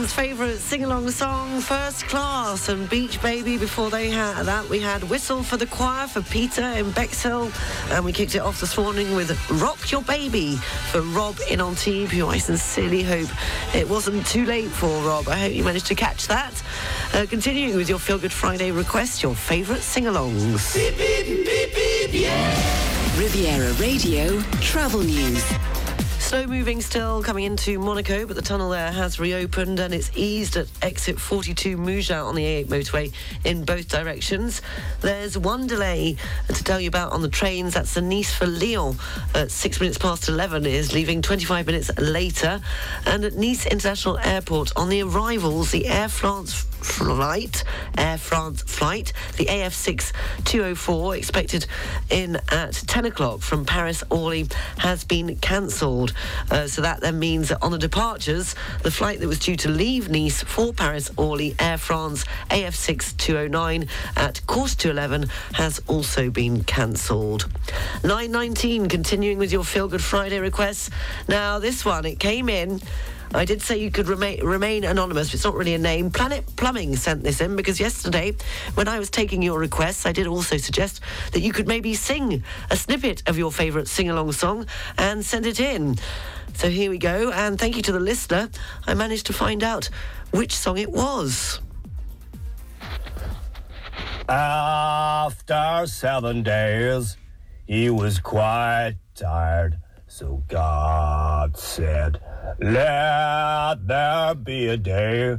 Martin's 0.05 0.27
favourite 0.27 0.57
sing-along 0.57 1.09
song, 1.09 1.59
First 1.61 2.05
Class, 2.05 2.69
and 2.69 2.87
Beach 2.87 3.19
Baby. 3.23 3.57
Before 3.57 3.89
they 3.89 4.11
had 4.11 4.43
that, 4.43 4.69
we 4.69 4.79
had 4.79 5.03
Whistle 5.05 5.41
for 5.41 5.57
the 5.57 5.65
Choir 5.65 6.05
for 6.05 6.21
Peter 6.21 6.61
in 6.61 6.91
Bexhill, 6.91 7.51
and 7.89 8.05
we 8.05 8.13
kicked 8.13 8.35
it 8.35 8.39
off 8.39 8.59
this 8.59 8.77
morning 8.77 9.15
with 9.15 9.31
Rock 9.49 9.91
Your 9.91 10.03
Baby 10.03 10.57
for 10.91 11.01
Rob 11.01 11.39
in 11.49 11.59
Antibes, 11.59 12.11
who 12.11 12.27
I 12.27 12.37
sincerely 12.37 13.01
hope 13.01 13.29
it 13.73 13.89
wasn't 13.89 14.27
too 14.27 14.45
late 14.45 14.69
for 14.69 14.89
Rob. 15.01 15.27
I 15.27 15.39
hope 15.39 15.53
you 15.53 15.63
managed 15.63 15.87
to 15.87 15.95
catch 15.95 16.27
that. 16.27 16.53
Uh, 17.15 17.25
continuing 17.27 17.75
with 17.75 17.89
your 17.89 17.97
Feel 17.97 18.19
Good 18.19 18.33
Friday 18.33 18.69
request, 18.69 19.23
your 19.23 19.33
favourite 19.33 19.81
sing-alongs. 19.81 20.75
Riviera 23.17 23.73
Radio 23.73 24.39
Travel 24.61 25.01
News. 25.01 25.74
Slow 26.26 26.47
moving 26.47 26.82
still 26.82 27.21
coming 27.21 27.43
into 27.43 27.78
Monaco, 27.78 28.26
but 28.26 28.36
the 28.36 28.41
tunnel 28.41 28.71
there 28.71 28.91
has 28.91 29.19
reopened 29.19 29.80
and 29.80 29.93
it's 29.93 30.09
eased 30.15 30.57
at 30.57 30.65
exit 30.82 31.19
42 31.19 31.78
Mougins 31.78 32.26
on 32.26 32.34
the 32.34 32.43
A8 32.43 32.65
motorway 32.65 33.13
in 33.43 33.63
both 33.63 33.88
directions. 33.88 34.63
There's 35.01 35.38
one 35.38 35.67
delay 35.67 36.17
to 36.47 36.63
tell 36.63 36.82
you 36.82 36.88
about 36.88 37.11
on 37.11 37.21
the 37.21 37.30
trains. 37.30 37.76
That's 37.76 37.93
the 37.93 38.01
Nice 38.01 38.34
for 38.34 38.47
Lyon 38.47 38.97
at 39.36 39.51
six 39.51 39.80
minutes 39.80 39.99
past 39.99 40.28
11 40.28 40.65
is 40.65 40.93
leaving 40.93 41.21
25 41.21 41.67
minutes 41.67 41.95
later. 41.99 42.59
And 43.05 43.23
at 43.23 43.36
Nice 43.36 43.67
International 43.67 44.17
Airport 44.17 44.71
on 44.76 44.89
the 44.89 45.03
arrivals, 45.03 45.69
the 45.69 45.86
Air 45.86 46.09
France 46.09 46.65
flight, 46.86 47.63
Air 47.97 48.17
France 48.17 48.61
flight, 48.63 49.13
the 49.38 49.45
AF6 49.45 50.11
204, 50.45 51.15
expected 51.15 51.67
in 52.09 52.38
at 52.49 52.73
10 52.73 53.05
o'clock 53.05 53.41
from 53.41 53.65
Paris 53.65 54.03
Orly, 54.09 54.47
has 54.78 55.03
been 55.03 55.36
cancelled. 55.38 56.13
Uh, 56.51 56.68
so 56.68 56.82
that 56.82 57.01
then 57.01 57.20
means 57.20 57.49
that 57.49 57.61
on 57.61 57.72
the 57.72 57.78
departures, 57.78 58.55
the 58.84 58.91
flight 58.91 59.20
that 59.20 59.28
was 59.28 59.39
due 59.39 59.55
to 59.57 59.70
leave 59.70 60.09
Nice 60.09 60.43
for 60.43 60.74
Paris 60.74 61.11
Orly, 61.18 61.55
Air 61.59 61.78
France 61.78 62.26
AF6 62.49 63.18
209 63.18 63.88
at 64.16 64.45
course 64.47 64.76
to 64.76 64.89
11 64.89 65.30
has 65.53 65.82
also 65.88 66.30
been 66.30 66.63
cancelled. 66.63 67.47
919, 68.03 68.89
continuing 68.89 69.38
with 69.38 69.51
your 69.51 69.63
Feel 69.63 69.88
Good 69.88 70.03
Friday 70.03 70.39
requests. 70.39 70.89
Now, 71.28 71.59
this 71.59 71.86
one, 71.86 72.05
it 72.05 72.20
came 72.20 72.49
in. 72.49 72.82
I 73.36 73.45
did 73.45 73.61
say 73.61 73.77
you 73.77 73.91
could 73.91 74.07
remain, 74.07 74.43
remain 74.43 74.83
anonymous. 74.86 75.33
It's 75.33 75.43
not 75.43 75.55
really 75.55 75.73
a 75.73 75.77
name. 75.77 76.09
Planet 76.09 76.45
Plumbing 76.55 76.95
sent 76.95 77.23
this 77.23 77.41
in 77.41 77.55
because 77.55 77.79
yesterday, 77.79 78.33
when 78.75 78.88
I 78.88 78.97
was 78.97 79.09
taking 79.09 79.41
your 79.41 79.59
requests, 79.59 80.05
I 80.05 80.11
did 80.11 80.25
also 80.25 80.57
suggest 80.57 81.01
that 81.33 81.41
you 81.41 81.51
could 81.51 81.67
maybe 81.67 81.93
sing 81.95 82.43
a 82.71 82.77
snippet 82.77 83.23
of 83.27 83.38
your 83.38 83.51
favourite 83.51 83.88
sing 83.88 84.09
along 84.09 84.31
song 84.31 84.65
and 84.97 85.23
send 85.25 85.45
it 85.45 85.59
in. 85.59 85.97
So 86.53 86.69
here 86.69 86.89
we 86.89 86.97
go. 86.97 87.31
And 87.31 87.59
thank 87.59 87.75
you 87.75 87.81
to 87.83 87.91
the 87.91 87.99
listener. 87.99 88.49
I 88.88 88.93
managed 88.93 89.25
to 89.25 89.33
find 89.33 89.63
out 89.63 89.89
which 90.31 90.53
song 90.55 90.77
it 90.77 90.91
was. 90.91 91.59
After 94.29 95.83
seven 95.86 96.41
days, 96.41 97.17
he 97.67 97.89
was 97.89 98.19
quite 98.19 98.95
tired. 99.13 99.79
So 100.07 100.41
God 100.47 101.57
said, 101.57 102.21
Let 102.59 103.87
there 103.87 104.35
be 104.35 104.67
a 104.67 104.77
day 104.77 105.37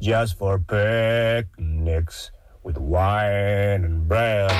just 0.00 0.38
for 0.38 0.58
picnics 0.58 2.30
with 2.62 2.78
wine 2.78 3.84
and 3.84 4.08
bread. 4.08 4.50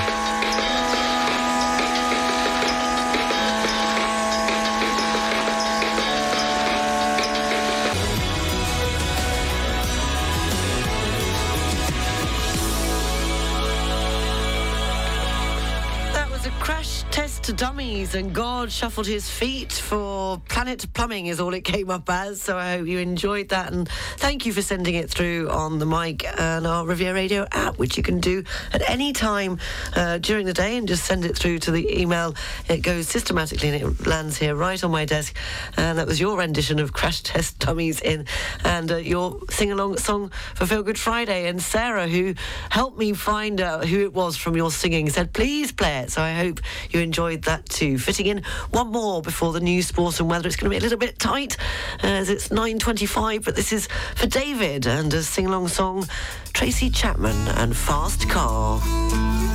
To 17.47 17.53
dummies, 17.53 18.13
and 18.13 18.35
God 18.35 18.69
shuffled 18.69 19.07
his 19.07 19.29
feet 19.29 19.71
for 19.71 20.37
Planet 20.49 20.85
Plumbing, 20.93 21.27
is 21.27 21.39
all 21.39 21.53
it 21.53 21.61
came 21.61 21.89
up 21.89 22.09
as. 22.09 22.41
So 22.41 22.57
I 22.57 22.75
hope 22.75 22.87
you 22.87 22.99
enjoyed 22.99 23.47
that, 23.49 23.71
and 23.71 23.87
thank 24.17 24.45
you 24.45 24.51
for 24.51 24.61
sending 24.61 24.95
it 24.95 25.09
through 25.09 25.49
on 25.49 25.79
the 25.79 25.85
mic 25.85 26.25
and 26.25 26.67
our 26.67 26.85
Riviera 26.85 27.13
Radio 27.13 27.47
app, 27.53 27.77
which 27.77 27.95
you 27.95 28.03
can 28.03 28.19
do 28.19 28.43
at 28.73 28.89
any 28.89 29.13
time 29.13 29.59
uh, 29.95 30.17
during 30.17 30.45
the 30.45 30.51
day 30.51 30.75
and 30.75 30.89
just 30.89 31.05
send 31.05 31.23
it 31.23 31.37
through 31.37 31.59
to 31.59 31.71
the 31.71 31.97
email. 31.97 32.35
It 32.67 32.79
goes 32.79 33.07
systematically 33.07 33.69
and 33.69 33.81
it 33.81 34.05
lands 34.05 34.35
here 34.37 34.53
right 34.53 34.83
on 34.83 34.91
my 34.91 35.05
desk. 35.05 35.33
And 35.77 35.97
that 35.99 36.05
was 36.05 36.19
your 36.19 36.37
rendition 36.37 36.79
of 36.79 36.91
Crash 36.91 37.21
Test 37.21 37.59
Dummies 37.59 38.01
in, 38.01 38.25
and 38.65 38.91
uh, 38.91 38.97
your 38.97 39.39
sing 39.49 39.71
along 39.71 39.99
song 39.99 40.31
for 40.55 40.65
Feel 40.65 40.83
Good 40.83 40.99
Friday. 40.99 41.47
And 41.47 41.61
Sarah, 41.61 42.09
who 42.09 42.33
helped 42.71 42.97
me 42.97 43.13
find 43.13 43.61
out 43.61 43.85
who 43.85 44.01
it 44.01 44.13
was 44.13 44.35
from 44.35 44.57
your 44.57 44.69
singing, 44.69 45.09
said, 45.09 45.31
please 45.31 45.71
play 45.71 45.99
it. 45.99 46.11
So 46.11 46.21
I 46.21 46.33
hope 46.33 46.59
you 46.91 46.99
enjoyed 47.37 47.43
that 47.43 47.69
too. 47.69 47.97
Fitting 47.97 48.27
in 48.27 48.43
one 48.71 48.91
more 48.91 49.21
before 49.21 49.53
the 49.53 49.59
news, 49.59 49.87
sports, 49.87 50.19
and 50.19 50.29
weather. 50.29 50.47
It's 50.47 50.55
going 50.55 50.69
to 50.69 50.69
be 50.69 50.77
a 50.77 50.81
little 50.81 50.97
bit 50.97 51.19
tight 51.19 51.57
as 52.03 52.29
it's 52.29 52.49
9.25, 52.49 53.43
but 53.43 53.55
this 53.55 53.71
is 53.71 53.87
for 54.15 54.27
David 54.27 54.87
and 54.87 55.13
a 55.13 55.23
sing 55.23 55.47
along 55.47 55.67
song, 55.67 56.07
Tracy 56.53 56.89
Chapman 56.89 57.47
and 57.49 57.75
Fast 57.75 58.29
Car. 58.29 59.46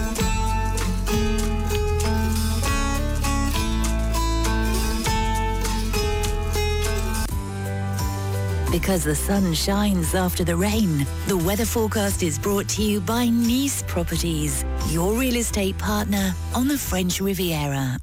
Because 8.72 9.04
the 9.04 9.14
sun 9.14 9.52
shines 9.52 10.14
after 10.14 10.44
the 10.44 10.56
rain, 10.56 11.06
the 11.26 11.36
weather 11.36 11.66
forecast 11.66 12.22
is 12.22 12.38
brought 12.38 12.68
to 12.70 12.82
you 12.82 13.02
by 13.02 13.26
Nice 13.26 13.82
Properties, 13.82 14.64
your 14.88 15.12
real 15.12 15.36
estate 15.36 15.76
partner 15.76 16.34
on 16.54 16.68
the 16.68 16.78
French 16.78 17.20
Riviera. 17.20 17.98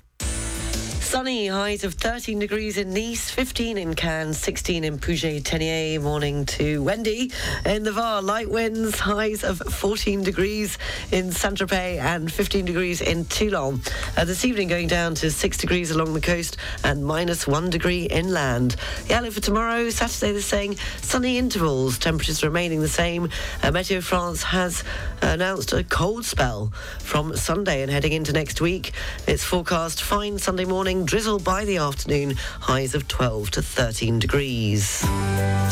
Sunny, 1.10 1.48
highs 1.48 1.84
of 1.84 1.96
13 1.96 2.38
degrees 2.38 2.78
in 2.78 2.94
Nice, 2.94 3.32
15 3.32 3.80
in 3.80 3.96
Cannes, 3.96 4.36
16 4.36 4.84
in 4.84 5.00
Puget-Théniers. 5.00 6.00
Morning 6.00 6.46
to 6.46 6.84
Wendy 6.84 7.32
in 7.66 7.82
the 7.82 7.92
Var. 7.92 8.22
Light 8.22 8.48
winds, 8.48 9.00
highs 9.00 9.44
of 9.44 9.58
14 9.58 10.22
degrees 10.22 10.78
in 11.12 11.32
Saint 11.32 11.58
Tropez 11.58 12.00
and 12.00 12.32
15 12.32 12.64
degrees 12.64 13.02
in 13.02 13.26
Toulon. 13.26 13.82
Uh, 14.16 14.24
this 14.24 14.46
evening 14.46 14.68
going 14.68 14.88
down 14.88 15.16
to 15.16 15.32
6 15.32 15.58
degrees 15.58 15.90
along 15.90 16.14
the 16.14 16.22
coast 16.22 16.58
and 16.84 17.04
minus 17.04 17.48
1 17.48 17.72
degree 17.72 18.04
inland. 18.04 18.76
The 19.08 19.16
outlook 19.16 19.34
for 19.34 19.42
tomorrow, 19.42 19.90
Saturday, 19.90 20.34
they're 20.34 20.42
saying 20.42 20.76
sunny 21.02 21.40
intervals, 21.40 21.98
temperatures 21.98 22.44
remaining 22.44 22.82
the 22.82 22.88
same. 22.88 23.30
Uh, 23.64 23.72
Meteo 23.72 24.04
France 24.04 24.44
has 24.44 24.84
announced 25.24 25.74
a 25.74 25.84
cold 25.84 26.24
spell 26.24 26.72
from 27.00 27.36
Sunday 27.36 27.82
and 27.82 27.92
heading 27.92 28.12
into 28.12 28.32
next 28.32 28.62
week. 28.62 28.94
It's 29.28 29.44
forecast 29.44 30.04
fine 30.04 30.38
Sunday 30.38 30.66
morning, 30.66 30.99
drizzle 31.06 31.40
by 31.40 31.66
the 31.66 31.78
afternoon, 31.78 32.36
highs 32.60 32.96
of 32.96 33.08
12 33.08 33.52
to 33.52 33.62
13 33.62 34.20
degrees. 34.20 35.06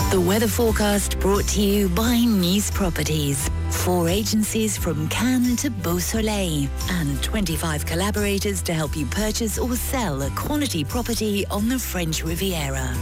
The 0.10 0.24
weather 0.26 0.48
forecast 0.48 1.20
brought 1.20 1.46
to 1.50 1.62
you 1.62 1.90
by 1.90 2.20
Nice 2.20 2.72
Properties. 2.72 3.50
Four 3.70 4.08
agencies 4.08 4.78
from 4.78 5.10
Cannes 5.10 5.58
to 5.58 5.70
Beausoleil 5.70 6.70
and 6.90 7.22
25 7.22 7.86
collaborators 7.86 8.62
to 8.64 8.74
help 8.74 8.96
you 8.96 9.06
purchase 9.06 9.60
or 9.60 9.76
sell 9.76 10.22
a 10.22 10.30
quality 10.32 10.84
property 10.84 11.46
on 11.48 11.68
the 11.68 11.78
French 11.78 12.24
Riviera. 12.24 12.94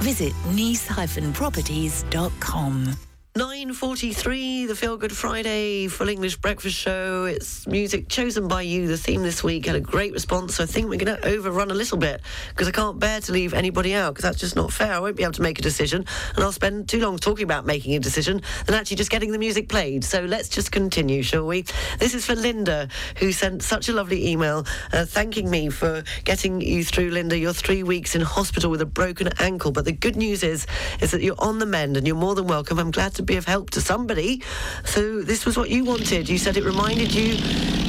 Visit 0.00 0.32
nice-properties.com. 0.54 3.13
9.43, 3.36 4.68
the 4.68 4.76
Feel 4.76 4.96
Good 4.96 5.10
Friday 5.10 5.88
Full 5.88 6.08
English 6.08 6.36
Breakfast 6.36 6.76
Show. 6.76 7.24
It's 7.24 7.66
music 7.66 8.08
chosen 8.08 8.46
by 8.46 8.62
you. 8.62 8.86
The 8.86 8.96
theme 8.96 9.24
this 9.24 9.42
week 9.42 9.66
had 9.66 9.74
a 9.74 9.80
great 9.80 10.12
response, 10.12 10.54
so 10.54 10.62
I 10.62 10.66
think 10.66 10.88
we're 10.88 11.04
going 11.04 11.20
to 11.20 11.26
overrun 11.26 11.72
a 11.72 11.74
little 11.74 11.98
bit 11.98 12.20
because 12.50 12.68
I 12.68 12.70
can't 12.70 13.00
bear 13.00 13.20
to 13.22 13.32
leave 13.32 13.52
anybody 13.52 13.92
out 13.92 14.14
because 14.14 14.22
that's 14.22 14.38
just 14.38 14.54
not 14.54 14.72
fair. 14.72 14.92
I 14.92 15.00
won't 15.00 15.16
be 15.16 15.24
able 15.24 15.32
to 15.32 15.42
make 15.42 15.58
a 15.58 15.62
decision 15.62 16.06
and 16.36 16.44
I'll 16.44 16.52
spend 16.52 16.88
too 16.88 17.00
long 17.00 17.18
talking 17.18 17.42
about 17.42 17.66
making 17.66 17.96
a 17.96 17.98
decision 17.98 18.40
than 18.66 18.76
actually 18.76 18.98
just 18.98 19.10
getting 19.10 19.32
the 19.32 19.38
music 19.38 19.68
played. 19.68 20.04
So 20.04 20.20
let's 20.20 20.48
just 20.48 20.70
continue, 20.70 21.24
shall 21.24 21.44
we? 21.44 21.64
This 21.98 22.14
is 22.14 22.24
for 22.24 22.36
Linda, 22.36 22.86
who 23.18 23.32
sent 23.32 23.64
such 23.64 23.88
a 23.88 23.92
lovely 23.92 24.28
email 24.28 24.64
uh, 24.92 25.06
thanking 25.06 25.50
me 25.50 25.70
for 25.70 26.04
getting 26.22 26.60
you 26.60 26.84
through, 26.84 27.10
Linda. 27.10 27.36
You're 27.36 27.52
three 27.52 27.82
weeks 27.82 28.14
in 28.14 28.20
hospital 28.20 28.70
with 28.70 28.80
a 28.80 28.86
broken 28.86 29.30
ankle, 29.40 29.72
but 29.72 29.86
the 29.86 29.92
good 29.92 30.14
news 30.14 30.44
is, 30.44 30.68
is 31.00 31.10
that 31.10 31.20
you're 31.20 31.34
on 31.40 31.58
the 31.58 31.66
mend 31.66 31.96
and 31.96 32.06
you're 32.06 32.14
more 32.14 32.36
than 32.36 32.46
welcome. 32.46 32.78
I'm 32.78 32.92
glad 32.92 33.12
to 33.14 33.23
be 33.26 33.36
of 33.36 33.44
help 33.44 33.70
to 33.70 33.80
somebody. 33.80 34.42
So 34.84 35.22
this 35.22 35.44
was 35.46 35.56
what 35.56 35.70
you 35.70 35.84
wanted. 35.84 36.28
You 36.28 36.38
said 36.38 36.56
it 36.56 36.64
reminded 36.64 37.14
you. 37.14 37.34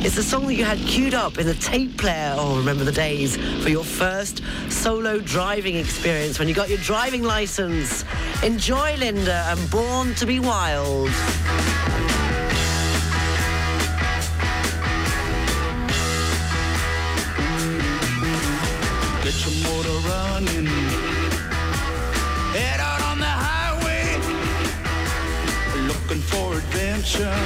It's 0.06 0.16
the 0.16 0.24
song 0.24 0.46
that 0.48 0.54
you 0.54 0.66
had 0.66 0.78
queued 0.80 1.14
up 1.14 1.38
in 1.40 1.48
the 1.48 1.56
tape 1.56 1.98
player. 1.98 2.36
Oh, 2.38 2.58
remember 2.58 2.84
the 2.84 2.92
days 2.92 3.38
for 3.64 3.70
your 3.70 3.84
first 3.84 4.44
solo 4.70 5.20
driving 5.20 5.76
experience 5.76 6.38
when 6.38 6.48
you 6.48 6.54
got 6.54 6.70
your 6.70 6.78
driving 6.80 7.24
license. 7.24 8.06
Enjoy, 8.44 8.96
Linda, 8.98 9.46
and 9.48 9.72
Born 9.72 10.14
to 10.16 10.26
be 10.26 10.40
Wild. 10.40 11.10
Get 19.24 19.44
your 19.44 19.64
motor 19.64 20.08
running. 20.08 21.15
For 26.22 26.54
adventure. 26.54 27.38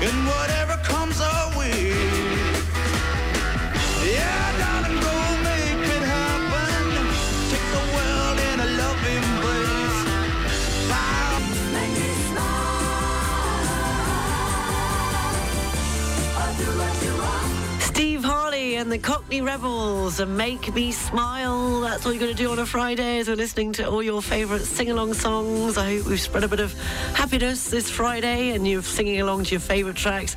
And 0.00 0.26
whatever 0.26 0.76
comes 0.84 1.20
our 1.20 1.41
and 18.82 18.90
the 18.90 18.98
Cockney 18.98 19.40
Rebels 19.40 20.18
and 20.18 20.36
Make 20.36 20.74
Me 20.74 20.90
Smile. 20.90 21.82
That's 21.82 22.04
all 22.04 22.12
you're 22.12 22.18
going 22.18 22.34
to 22.34 22.36
do 22.36 22.50
on 22.50 22.58
a 22.58 22.66
Friday 22.66 23.20
as 23.20 23.28
we're 23.28 23.36
listening 23.36 23.72
to 23.74 23.88
all 23.88 24.02
your 24.02 24.20
favourite 24.20 24.62
sing-along 24.62 25.14
songs. 25.14 25.78
I 25.78 25.98
hope 25.98 26.06
we've 26.06 26.20
spread 26.20 26.42
a 26.42 26.48
bit 26.48 26.58
of 26.58 26.72
happiness 27.14 27.70
this 27.70 27.88
Friday 27.88 28.50
and 28.50 28.66
you're 28.66 28.82
singing 28.82 29.20
along 29.20 29.44
to 29.44 29.50
your 29.52 29.60
favourite 29.60 29.96
tracks. 29.96 30.34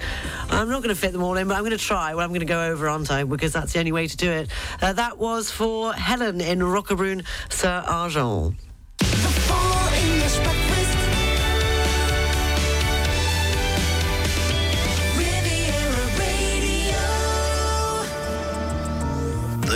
I'm 0.51 0.69
not 0.69 0.83
going 0.83 0.93
to 0.93 1.01
fit 1.01 1.11
them 1.11 1.23
all 1.23 1.35
in, 1.37 1.47
but 1.47 1.55
I'm 1.55 1.61
going 1.61 1.71
to 1.71 1.79
try. 1.79 2.13
Well, 2.13 2.23
I'm 2.23 2.29
going 2.29 2.41
to 2.41 2.45
go 2.45 2.65
over, 2.65 2.87
aren't 2.87 3.09
I? 3.09 3.23
Because 3.23 3.51
that's 3.51 3.73
the 3.73 3.79
only 3.79 3.91
way 3.91 4.05
to 4.05 4.15
do 4.15 4.29
it. 4.29 4.51
Uh, 4.79 4.93
that 4.93 5.17
was 5.17 5.49
for 5.49 5.93
Helen 5.93 6.39
in 6.39 6.59
Roquebrune 6.59 7.25
Sir 7.49 7.83
Argent. 7.87 8.57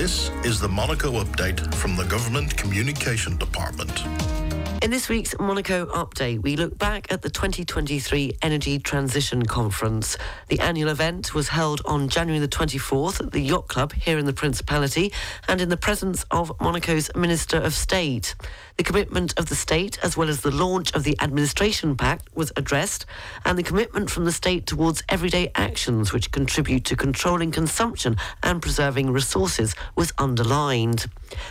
This 0.10 0.32
is 0.44 0.60
the 0.60 0.68
Monaco 0.68 1.24
update 1.24 1.72
from 1.76 1.96
the 1.96 2.04
Government 2.06 2.58
Communication 2.58 3.38
Department. 3.38 4.49
In 4.82 4.92
this 4.92 5.10
week's 5.10 5.38
Monaco 5.38 5.88
update, 5.88 6.42
we 6.42 6.56
look 6.56 6.78
back 6.78 7.12
at 7.12 7.22
the 7.22 7.30
2023 7.30 8.38
Energy 8.42 8.80
Transition 8.80 9.46
Conference. 9.46 10.18
The 10.48 10.62
annual 10.62 10.88
event 10.90 11.34
was 11.34 11.50
held 11.50 11.82
on 11.84 12.08
January 12.08 12.40
the 12.40 12.48
24th 12.48 13.20
at 13.20 13.34
the 13.34 13.42
Yacht 13.42 13.68
Club 13.68 13.92
here 13.92 14.18
in 14.18 14.26
the 14.26 14.32
Principality 14.32 15.12
and 15.50 15.60
in 15.60 15.68
the 15.68 15.76
presence 15.76 16.24
of 16.32 16.54
Monaco's 16.62 17.14
Minister 17.14 17.58
of 17.58 17.74
State. 17.74 18.36
The 18.78 18.86
commitment 18.86 19.38
of 19.38 19.48
the 19.48 19.56
state, 19.56 20.00
as 20.02 20.16
well 20.16 20.30
as 20.30 20.40
the 20.40 20.50
launch 20.50 20.94
of 20.94 21.04
the 21.04 21.18
Administration 21.20 21.98
Pact, 21.98 22.34
was 22.34 22.54
addressed, 22.56 23.06
and 23.44 23.58
the 23.58 23.64
commitment 23.64 24.10
from 24.10 24.24
the 24.24 24.32
state 24.32 24.66
towards 24.66 25.04
everyday 25.10 25.52
actions 25.56 26.14
which 26.14 26.32
contribute 26.32 26.86
to 26.86 26.96
controlling 26.96 27.52
consumption 27.52 28.16
and 28.44 28.62
preserving 28.62 29.12
resources 29.12 29.76
was 29.98 30.14
underlined. 30.18 31.08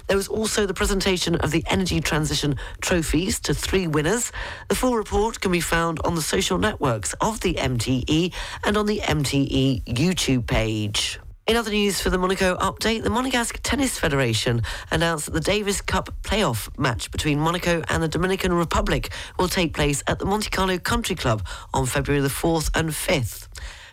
There 0.06 0.16
was 0.16 0.28
also 0.28 0.64
the 0.64 0.72
presentation 0.72 1.34
of 1.36 1.50
the 1.50 1.64
Energy 1.68 2.00
Transition 2.00 2.56
trophies 3.18 3.40
to 3.40 3.54
three 3.54 3.86
winners. 3.88 4.30
The 4.68 4.74
full 4.76 4.94
report 4.94 5.40
can 5.40 5.50
be 5.50 5.60
found 5.60 5.98
on 6.04 6.14
the 6.14 6.22
social 6.22 6.56
networks 6.56 7.14
of 7.20 7.40
the 7.40 7.54
MTE 7.54 8.32
and 8.64 8.76
on 8.76 8.86
the 8.86 9.00
MTE 9.00 9.84
YouTube 9.84 10.46
page. 10.46 11.18
In 11.48 11.56
other 11.56 11.70
news 11.70 12.00
for 12.00 12.10
the 12.10 12.18
Monaco 12.18 12.56
update, 12.58 13.02
the 13.02 13.10
Monegasque 13.10 13.58
Tennis 13.62 13.98
Federation 13.98 14.62
announced 14.92 15.26
that 15.26 15.32
the 15.32 15.40
Davis 15.40 15.80
Cup 15.80 16.10
playoff 16.22 16.68
match 16.78 17.10
between 17.10 17.40
Monaco 17.40 17.82
and 17.88 18.02
the 18.02 18.08
Dominican 18.08 18.52
Republic 18.52 19.10
will 19.38 19.48
take 19.48 19.74
place 19.74 20.02
at 20.06 20.18
the 20.18 20.26
Monte 20.26 20.50
Carlo 20.50 20.78
Country 20.78 21.16
Club 21.16 21.44
on 21.74 21.86
February 21.86 22.22
the 22.22 22.28
4th 22.28 22.70
and 22.78 22.90
5th. 22.90 23.48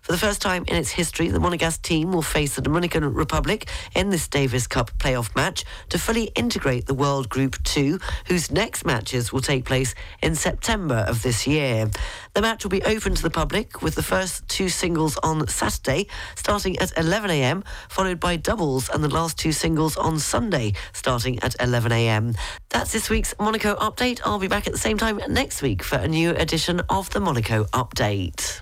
For 0.06 0.12
the 0.12 0.20
first 0.20 0.40
time 0.40 0.66
in 0.68 0.76
its 0.76 0.92
history, 0.92 1.30
the 1.30 1.40
Monegasque 1.40 1.82
team 1.82 2.12
will 2.12 2.22
face 2.22 2.56
the 2.56 2.62
Dominican 2.62 3.12
Republic 3.12 3.68
in 3.96 4.12
this 4.12 4.28
Davis 4.28 4.68
Cup 4.68 4.92
playoff 5.00 5.36
match 5.36 5.66
to 5.90 5.98
fully 5.98 6.26
integrate 6.36 6.86
the 6.86 6.94
World 6.94 7.28
Group 7.28 7.56
2, 7.64 7.98
whose 8.28 8.52
next 8.52 8.86
matches 8.86 9.34
will 9.34 9.42
take 9.42 9.66
place 9.66 9.96
in 10.22 10.36
September 10.36 11.04
of 11.08 11.24
this 11.24 11.48
year. 11.48 11.90
The 12.36 12.42
match 12.44 12.64
will 12.64 12.70
be 12.70 12.84
open 12.84 13.16
to 13.16 13.24
the 13.24 13.32
public 13.32 13.82
with 13.82 13.96
the 13.96 14.04
first 14.04 14.48
two 14.48 14.70
singles 14.70 15.18
on 15.24 15.48
Saturday, 15.48 16.06
starting 16.36 16.78
at 16.78 16.90
11am, 16.90 17.64
followed 17.90 18.20
by 18.20 18.36
doubles 18.36 18.90
and 18.90 19.04
the 19.04 19.10
last 19.10 19.40
two 19.40 19.54
singles 19.54 19.98
on 19.98 20.20
Sunday, 20.20 20.74
starting 20.94 21.40
at 21.40 21.58
11am. 21.58 22.38
That's 22.70 22.92
this 22.92 23.10
week's 23.10 23.34
Monaco 23.40 23.74
update. 23.78 24.22
I'll 24.24 24.38
be 24.38 24.48
back 24.48 24.68
at 24.68 24.74
the 24.74 24.78
same 24.78 25.00
time 25.00 25.20
next 25.30 25.64
week 25.64 25.82
for 25.82 25.96
a 25.96 26.08
new 26.08 26.30
edition 26.30 26.82
of 26.90 27.10
the 27.10 27.20
Monaco 27.20 27.64
update. 27.74 28.62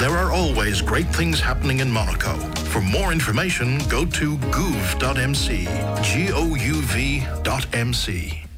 There 0.00 0.16
are 0.16 0.32
always 0.32 0.69
great 0.78 1.06
things 1.06 1.40
happening 1.40 1.80
in 1.80 1.90
Monaco. 1.90 2.34
For 2.70 2.80
more 2.80 3.12
information, 3.12 3.78
go 3.88 4.04
to 4.04 4.36
gouv.mc. 4.36 5.48
G 6.02 6.32
O 6.32 6.54
U 6.54 6.74
V 6.82 7.26
dot 7.42 7.66
MC. 7.74 8.49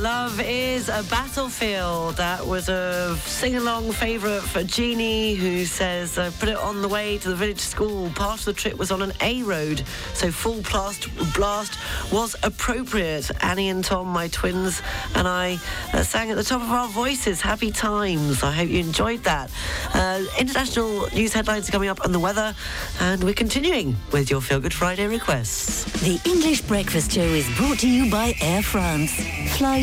Love 0.00 0.40
is 0.40 0.88
a 0.88 1.04
Battlefield. 1.10 2.16
That 2.16 2.46
was 2.46 2.70
a 2.70 3.14
sing 3.18 3.56
along 3.56 3.92
favourite 3.92 4.40
for 4.40 4.64
Jeannie, 4.64 5.34
who 5.34 5.66
says, 5.66 6.16
I 6.16 6.30
put 6.30 6.48
it 6.48 6.56
on 6.56 6.80
the 6.80 6.88
way 6.88 7.18
to 7.18 7.28
the 7.28 7.34
village 7.34 7.60
school. 7.60 8.08
Part 8.14 8.38
of 8.38 8.46
the 8.46 8.54
trip 8.54 8.78
was 8.78 8.90
on 8.90 9.02
an 9.02 9.12
A 9.20 9.42
road, 9.42 9.84
so 10.14 10.30
full 10.30 10.62
blast, 10.62 11.06
blast 11.34 11.78
was 12.10 12.34
appropriate. 12.42 13.30
Annie 13.42 13.68
and 13.68 13.84
Tom, 13.84 14.08
my 14.08 14.28
twins, 14.28 14.80
and 15.16 15.28
I 15.28 15.58
uh, 15.92 16.02
sang 16.02 16.30
at 16.30 16.38
the 16.38 16.44
top 16.44 16.62
of 16.62 16.70
our 16.70 16.88
voices. 16.88 17.42
Happy 17.42 17.70
times. 17.70 18.42
I 18.42 18.52
hope 18.52 18.70
you 18.70 18.78
enjoyed 18.78 19.22
that. 19.24 19.50
Uh, 19.92 20.24
international 20.38 21.08
news 21.08 21.34
headlines 21.34 21.68
are 21.68 21.72
coming 21.72 21.90
up 21.90 22.02
on 22.06 22.12
the 22.12 22.20
weather, 22.20 22.54
and 23.00 23.22
we're 23.22 23.34
continuing 23.34 23.96
with 24.12 24.30
your 24.30 24.40
Feel 24.40 24.60
Good 24.60 24.72
Friday 24.72 25.08
requests. 25.08 25.84
The 26.00 26.18
English 26.24 26.62
Breakfast 26.62 27.12
Show 27.12 27.20
is 27.20 27.46
brought 27.58 27.80
to 27.80 27.88
you 27.88 28.10
by 28.10 28.34
Air 28.40 28.62
France. 28.62 29.14
Fly 29.58 29.82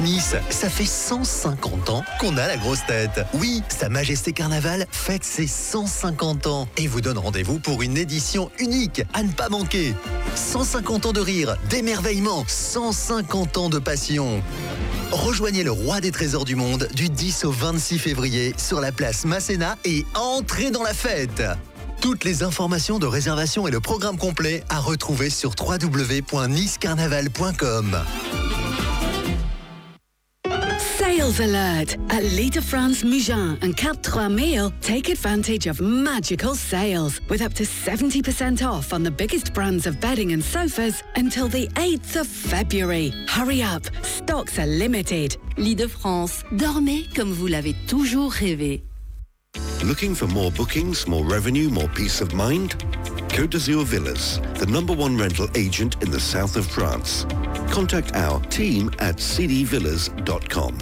Nice, 0.00 0.34
ça 0.50 0.70
fait 0.70 0.86
150 0.86 1.90
ans 1.90 2.02
qu'on 2.18 2.36
a 2.36 2.46
la 2.46 2.56
grosse 2.56 2.84
tête. 2.86 3.20
Oui, 3.34 3.62
Sa 3.68 3.88
Majesté 3.88 4.32
Carnaval 4.32 4.86
fête 4.90 5.24
ses 5.24 5.46
150 5.46 6.46
ans 6.46 6.68
et 6.76 6.86
vous 6.86 7.00
donne 7.00 7.18
rendez-vous 7.18 7.58
pour 7.58 7.82
une 7.82 7.96
édition 7.96 8.50
unique 8.58 9.02
à 9.12 9.22
ne 9.22 9.30
pas 9.30 9.48
manquer. 9.48 9.94
150 10.34 11.06
ans 11.06 11.12
de 11.12 11.20
rire, 11.20 11.56
d'émerveillement, 11.68 12.44
150 12.46 13.58
ans 13.58 13.68
de 13.68 13.78
passion. 13.78 14.42
Rejoignez 15.10 15.64
le 15.64 15.72
roi 15.72 16.00
des 16.00 16.12
trésors 16.12 16.44
du 16.44 16.56
monde 16.56 16.88
du 16.94 17.08
10 17.08 17.44
au 17.44 17.50
26 17.50 17.98
février 17.98 18.54
sur 18.56 18.80
la 18.80 18.92
place 18.92 19.24
Masséna 19.24 19.76
et 19.84 20.06
entrez 20.14 20.70
dans 20.70 20.82
la 20.82 20.94
fête. 20.94 21.42
Toutes 22.00 22.24
les 22.24 22.42
informations 22.42 22.98
de 22.98 23.06
réservation 23.06 23.68
et 23.68 23.70
le 23.70 23.80
programme 23.80 24.16
complet 24.16 24.64
à 24.70 24.80
retrouver 24.80 25.28
sur 25.28 25.52
www.nicecarnaval.com. 25.60 27.98
Sales 31.20 31.40
alert! 31.40 31.98
At 32.08 32.24
Lit 32.24 32.54
de 32.54 32.62
France 32.62 33.02
Mougins 33.02 33.58
and 33.62 33.76
Cap 33.76 34.02
3000, 34.02 34.72
take 34.80 35.10
advantage 35.10 35.66
of 35.66 35.78
magical 35.78 36.54
sales 36.54 37.20
with 37.28 37.42
up 37.42 37.52
to 37.56 37.64
70% 37.64 38.66
off 38.66 38.94
on 38.94 39.02
the 39.02 39.10
biggest 39.10 39.52
brands 39.52 39.86
of 39.86 40.00
bedding 40.00 40.32
and 40.32 40.42
sofas 40.42 41.02
until 41.16 41.46
the 41.46 41.68
8th 41.76 42.16
of 42.20 42.26
February. 42.26 43.12
Hurry 43.28 43.62
up, 43.62 43.82
stocks 44.02 44.58
are 44.58 44.66
limited. 44.66 45.36
Lit 45.58 45.76
de 45.76 45.88
France, 45.88 46.42
dormez 46.56 47.06
comme 47.14 47.34
vous 47.34 47.48
l'avez 47.48 47.74
toujours 47.86 48.32
rêvé. 48.32 48.80
Looking 49.84 50.14
for 50.14 50.26
more 50.26 50.50
bookings, 50.50 51.06
more 51.06 51.24
revenue, 51.24 51.68
more 51.68 51.88
peace 51.88 52.22
of 52.22 52.32
mind? 52.32 52.76
Côte 53.28 53.50
d'Azur 53.50 53.84
Villas, 53.84 54.40
the 54.54 54.66
number 54.66 54.94
one 54.94 55.18
rental 55.18 55.48
agent 55.54 56.02
in 56.02 56.10
the 56.10 56.18
south 56.18 56.56
of 56.56 56.64
France. 56.64 57.26
Contact 57.70 58.14
our 58.14 58.40
team 58.48 58.90
at 59.00 59.16
cdvillas.com. 59.16 60.78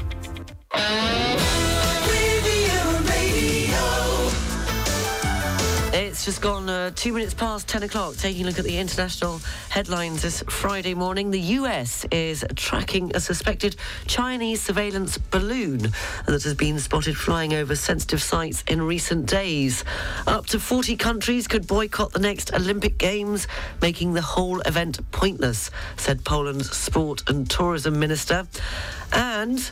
It's 6.19 6.25
just 6.25 6.43
gone 6.43 6.69
uh, 6.69 6.91
two 6.97 7.13
minutes 7.13 7.33
past 7.33 7.69
10 7.69 7.85
o'clock. 7.85 8.17
Taking 8.17 8.43
a 8.43 8.49
look 8.49 8.59
at 8.59 8.65
the 8.65 8.77
international 8.77 9.41
headlines 9.69 10.23
this 10.23 10.43
Friday 10.49 10.95
morning. 10.95 11.31
The 11.31 11.41
US 11.41 12.05
is 12.11 12.45
tracking 12.57 13.13
a 13.15 13.21
suspected 13.21 13.77
Chinese 14.09 14.61
surveillance 14.61 15.17
balloon 15.17 15.79
that 16.27 16.43
has 16.43 16.55
been 16.55 16.81
spotted 16.81 17.17
flying 17.17 17.55
over 17.55 17.77
sensitive 17.77 18.21
sites 18.21 18.65
in 18.67 18.83
recent 18.83 19.27
days. 19.27 19.85
Up 20.27 20.47
to 20.47 20.59
40 20.59 20.97
countries 20.97 21.47
could 21.47 21.69
boycott 21.69 22.13
the 22.13 22.19
next 22.19 22.53
Olympic 22.53 22.99
Games, 22.99 23.47
making 23.81 24.15
the 24.15 24.23
whole 24.23 24.61
event 24.63 24.99
pointless, 25.13 25.71
said 25.97 26.25
Poland's 26.25 26.77
sport 26.77 27.23
and 27.31 27.49
tourism 27.49 28.01
minister. 28.01 28.49
And 29.13 29.71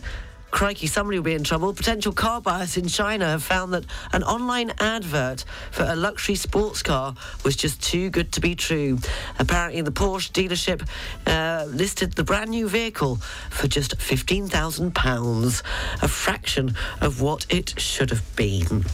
Crikey, 0.56 0.86
somebody 0.86 1.18
will 1.18 1.24
be 1.24 1.34
in 1.34 1.44
trouble. 1.44 1.74
Potential 1.74 2.12
car 2.12 2.40
buyers 2.40 2.78
in 2.78 2.88
China 2.88 3.26
have 3.26 3.42
found 3.42 3.74
that 3.74 3.84
an 4.14 4.22
online 4.22 4.72
advert 4.78 5.44
for 5.70 5.82
a 5.82 5.94
luxury 5.94 6.34
sports 6.34 6.82
car 6.82 7.14
was 7.44 7.56
just 7.56 7.82
too 7.82 8.08
good 8.08 8.32
to 8.32 8.40
be 8.40 8.54
true. 8.54 8.98
Apparently, 9.38 9.82
the 9.82 9.92
Porsche 9.92 10.32
dealership 10.32 10.88
uh, 11.26 11.66
listed 11.66 12.14
the 12.14 12.24
brand 12.24 12.48
new 12.48 12.70
vehicle 12.70 13.16
for 13.50 13.68
just 13.68 13.98
£15,000, 13.98 15.62
a 16.02 16.08
fraction 16.08 16.74
of 17.02 17.20
what 17.20 17.44
it 17.50 17.78
should 17.78 18.08
have 18.08 18.34
been. 18.34 18.86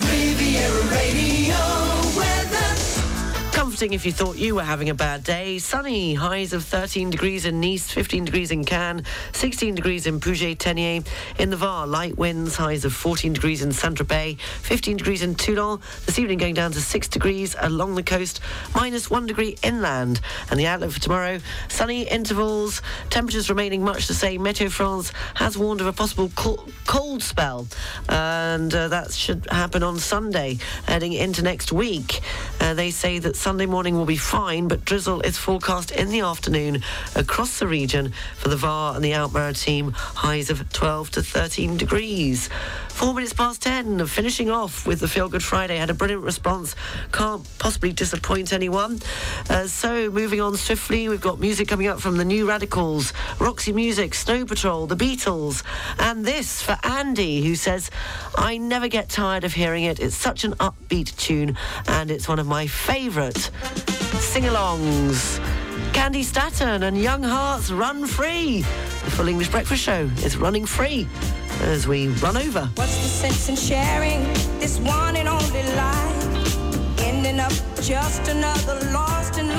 Riviera 0.00 0.82
Radio 0.86 1.91
interesting 3.82 3.96
if 3.96 4.06
you 4.06 4.12
thought 4.12 4.38
you 4.38 4.54
were 4.54 4.62
having 4.62 4.90
a 4.90 4.94
bad 4.94 5.24
day. 5.24 5.58
Sunny, 5.58 6.14
highs 6.14 6.52
of 6.52 6.62
13 6.62 7.10
degrees 7.10 7.44
in 7.46 7.60
Nice, 7.60 7.90
15 7.90 8.26
degrees 8.26 8.52
in 8.52 8.64
Cannes, 8.64 9.04
16 9.32 9.74
degrees 9.74 10.06
in 10.06 10.20
Puget-Théniers. 10.20 11.04
In 11.40 11.50
the 11.50 11.56
Var, 11.56 11.88
light 11.88 12.16
winds, 12.16 12.54
highs 12.54 12.84
of 12.84 12.92
14 12.92 13.32
degrees 13.32 13.60
in 13.60 13.72
Saint-Tropez, 13.72 14.38
15 14.38 14.98
degrees 14.98 15.22
in 15.22 15.34
Toulon. 15.34 15.80
This 16.06 16.16
evening 16.20 16.38
going 16.38 16.54
down 16.54 16.70
to 16.72 16.80
6 16.80 17.08
degrees 17.08 17.56
along 17.58 17.96
the 17.96 18.04
coast, 18.04 18.40
minus 18.72 19.10
1 19.10 19.26
degree 19.26 19.56
inland. 19.64 20.20
And 20.48 20.60
the 20.60 20.68
outlook 20.68 20.92
for 20.92 21.00
tomorrow, 21.00 21.40
sunny 21.68 22.02
intervals, 22.02 22.82
temperatures 23.10 23.50
remaining 23.50 23.82
much 23.82 24.06
the 24.06 24.14
same. 24.14 24.42
Meteo 24.42 24.70
France 24.70 25.12
has 25.34 25.58
warned 25.58 25.80
of 25.80 25.88
a 25.88 25.92
possible 25.92 26.30
cold 26.36 27.22
spell, 27.22 27.66
and 28.08 28.72
uh, 28.72 28.86
that 28.88 29.10
should 29.10 29.44
happen 29.50 29.82
on 29.82 29.98
Sunday, 29.98 30.58
heading 30.86 31.14
into 31.14 31.42
next 31.42 31.72
week. 31.72 32.20
Uh, 32.60 32.74
they 32.74 32.92
say 32.92 33.18
that 33.18 33.34
Sunday 33.34 33.66
morning 33.72 33.96
will 33.96 34.04
be 34.04 34.18
fine, 34.18 34.68
but 34.68 34.84
drizzle 34.84 35.22
is 35.22 35.38
forecast 35.38 35.92
in 35.92 36.10
the 36.10 36.20
afternoon 36.20 36.82
across 37.16 37.58
the 37.58 37.66
region 37.66 38.12
for 38.36 38.50
the 38.50 38.56
Var 38.56 38.94
and 38.94 39.02
the 39.02 39.14
Alpes-Maritimes, 39.14 39.94
highs 39.96 40.50
of 40.50 40.70
12 40.74 41.12
to 41.12 41.22
13 41.22 41.78
degrees. 41.78 42.50
Four 42.90 43.14
minutes 43.14 43.32
past 43.32 43.62
10, 43.62 44.06
finishing 44.06 44.50
off 44.50 44.86
with 44.86 45.00
the 45.00 45.08
Feel 45.08 45.30
Good 45.30 45.42
Friday. 45.42 45.78
Had 45.78 45.88
a 45.88 45.94
brilliant 45.94 46.22
response. 46.22 46.76
Can't 47.12 47.48
possibly 47.58 47.94
disappoint 47.94 48.52
anyone. 48.52 49.00
Uh, 49.48 49.66
so, 49.66 50.10
moving 50.10 50.42
on 50.42 50.54
swiftly, 50.58 51.08
we've 51.08 51.22
got 51.22 51.40
music 51.40 51.68
coming 51.68 51.86
up 51.86 51.98
from 51.98 52.18
the 52.18 52.26
New 52.26 52.46
Radicals, 52.46 53.14
Roxy 53.38 53.72
Music, 53.72 54.12
Snow 54.12 54.44
Patrol, 54.44 54.86
The 54.86 54.96
Beatles, 54.96 55.62
and 55.98 56.26
this 56.26 56.60
for 56.60 56.76
Andy, 56.82 57.42
who 57.42 57.54
says, 57.54 57.90
I 58.36 58.58
never 58.58 58.88
get 58.88 59.08
tired 59.08 59.44
of 59.44 59.54
hearing 59.54 59.84
it. 59.84 59.98
It's 59.98 60.14
such 60.14 60.44
an 60.44 60.52
upbeat 60.56 61.16
tune, 61.16 61.56
and 61.88 62.10
it's 62.10 62.28
one 62.28 62.38
of 62.38 62.46
my 62.46 62.66
favourite 62.66 63.50
sing 64.18 64.44
alongs. 64.44 65.40
Candi 65.92 66.24
Staton 66.24 66.84
and 66.84 66.96
Young 66.96 67.22
Hearts 67.22 67.70
Run 67.70 68.06
Free. 68.06 68.60
The 69.04 69.10
Full 69.10 69.28
English 69.28 69.48
Breakfast 69.50 69.82
Show 69.82 70.10
is 70.24 70.36
running 70.36 70.64
free 70.64 71.06
as 71.62 71.86
we 71.86 72.08
run 72.08 72.36
over. 72.36 72.68
What's 72.76 72.96
the 72.96 73.08
sense 73.08 73.48
in 73.48 73.56
sharing 73.56 74.22
this 74.58 74.78
one 74.80 75.16
and 75.16 75.28
only 75.28 75.62
life? 75.74 77.00
Ending 77.00 77.40
up 77.40 77.52
just 77.82 78.28
another 78.28 78.78
lost 78.92 79.38
and 79.38 79.50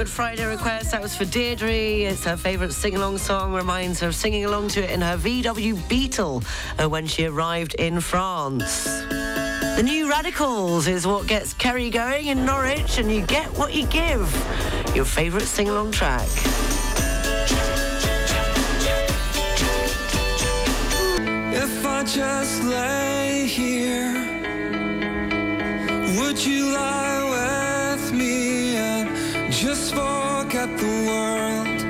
Good 0.00 0.08
Friday 0.08 0.46
request. 0.46 0.92
That 0.92 1.02
was 1.02 1.14
for 1.14 1.26
Deirdre. 1.26 1.68
It's 1.68 2.24
her 2.24 2.34
favourite 2.34 2.72
sing 2.72 2.96
along 2.96 3.18
song. 3.18 3.52
Reminds 3.52 4.00
her 4.00 4.08
of 4.08 4.14
singing 4.14 4.46
along 4.46 4.68
to 4.68 4.82
it 4.82 4.88
in 4.88 5.02
her 5.02 5.18
VW 5.18 5.86
Beetle 5.90 6.42
uh, 6.78 6.88
when 6.88 7.06
she 7.06 7.26
arrived 7.26 7.74
in 7.74 8.00
France. 8.00 8.84
The 9.10 9.82
New 9.84 10.08
Radicals 10.08 10.86
is 10.86 11.06
what 11.06 11.26
gets 11.26 11.52
Kerry 11.52 11.90
going 11.90 12.28
in 12.28 12.46
Norwich, 12.46 12.96
and 12.96 13.12
you 13.12 13.20
get 13.26 13.46
what 13.58 13.74
you 13.74 13.86
give. 13.88 14.24
Your 14.94 15.04
favourite 15.04 15.44
sing 15.44 15.68
along 15.68 15.92
track. 15.92 16.26
If 21.52 21.84
I 21.84 22.04
just 22.04 22.64
lay 22.64 23.46
here, 23.46 24.14
would 26.18 26.42
you 26.42 26.72
lie 26.72 27.19
just 29.60 29.94
forget 29.94 30.70
the 30.78 30.86
world? 31.06 31.80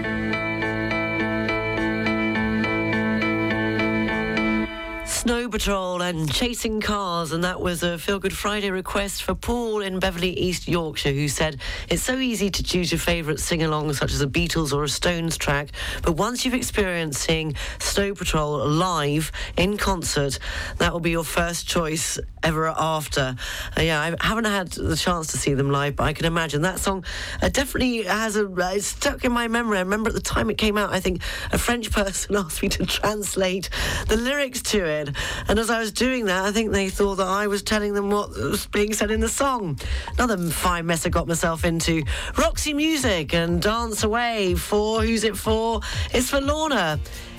Snow 5.06 5.39
Patrol 5.50 6.00
and 6.02 6.32
Chasing 6.32 6.80
Cars, 6.80 7.32
and 7.32 7.42
that 7.44 7.60
was 7.60 7.82
a 7.82 7.98
Feel 7.98 8.18
Good 8.18 8.32
Friday 8.32 8.70
request 8.70 9.24
for 9.24 9.34
Paul 9.34 9.82
in 9.82 9.98
Beverley, 9.98 10.30
East 10.30 10.68
Yorkshire, 10.68 11.12
who 11.12 11.28
said 11.28 11.60
it's 11.88 12.02
so 12.02 12.16
easy 12.18 12.50
to 12.50 12.62
choose 12.62 12.92
your 12.92 12.98
favourite 12.98 13.40
sing 13.40 13.62
along, 13.62 13.92
such 13.94 14.12
as 14.12 14.20
a 14.20 14.26
Beatles 14.26 14.72
or 14.72 14.84
a 14.84 14.88
Stones 14.88 15.36
track, 15.36 15.70
but 16.02 16.12
once 16.12 16.44
you've 16.44 16.54
experienced 16.54 17.22
seeing 17.22 17.54
Snow 17.80 18.14
Patrol 18.14 18.66
live 18.66 19.32
in 19.56 19.76
concert, 19.76 20.38
that 20.78 20.92
will 20.92 21.00
be 21.00 21.10
your 21.10 21.24
first 21.24 21.66
choice 21.66 22.18
ever 22.42 22.68
after. 22.68 23.36
Uh, 23.76 23.82
yeah, 23.82 24.00
I 24.00 24.26
haven't 24.26 24.44
had 24.44 24.70
the 24.72 24.96
chance 24.96 25.28
to 25.28 25.38
see 25.38 25.54
them 25.54 25.70
live, 25.70 25.96
but 25.96 26.04
I 26.04 26.12
can 26.12 26.26
imagine 26.26 26.62
that 26.62 26.78
song 26.78 27.04
uh, 27.42 27.48
definitely 27.48 28.04
has 28.04 28.36
a 28.36 28.46
uh, 28.46 28.78
stuck 28.78 29.24
in 29.24 29.32
my 29.32 29.48
memory. 29.48 29.78
I 29.78 29.82
remember 29.82 30.08
at 30.08 30.14
the 30.14 30.20
time 30.20 30.50
it 30.50 30.58
came 30.58 30.78
out, 30.78 30.92
I 30.92 31.00
think 31.00 31.22
a 31.52 31.58
French 31.58 31.90
person 31.92 32.36
asked 32.36 32.62
me 32.62 32.68
to 32.70 32.86
translate 32.86 33.68
the 34.08 34.16
lyrics 34.16 34.62
to 34.62 34.84
it, 34.84 35.10
and 35.48 35.58
as 35.58 35.70
I 35.70 35.78
was 35.78 35.92
doing 35.92 36.26
that, 36.26 36.44
I 36.44 36.52
think 36.52 36.72
they 36.72 36.88
thought 36.88 37.16
that 37.16 37.26
I 37.26 37.46
was 37.46 37.62
telling 37.62 37.94
them 37.94 38.10
what 38.10 38.30
was 38.30 38.66
being 38.66 38.92
said 38.92 39.10
in 39.10 39.20
the 39.20 39.28
song. 39.28 39.78
Another 40.18 40.36
fine 40.50 40.86
mess 40.86 41.06
I 41.06 41.08
got 41.08 41.26
myself 41.26 41.64
into. 41.64 42.02
Roxy 42.36 42.74
Music 42.74 43.34
and 43.34 43.60
Dance 43.60 44.04
Away 44.04 44.54
for 44.54 45.02
who's 45.02 45.24
it 45.24 45.36
for? 45.36 45.80
It's 46.12 46.30
for 46.30 46.40
Lorna 46.40 46.98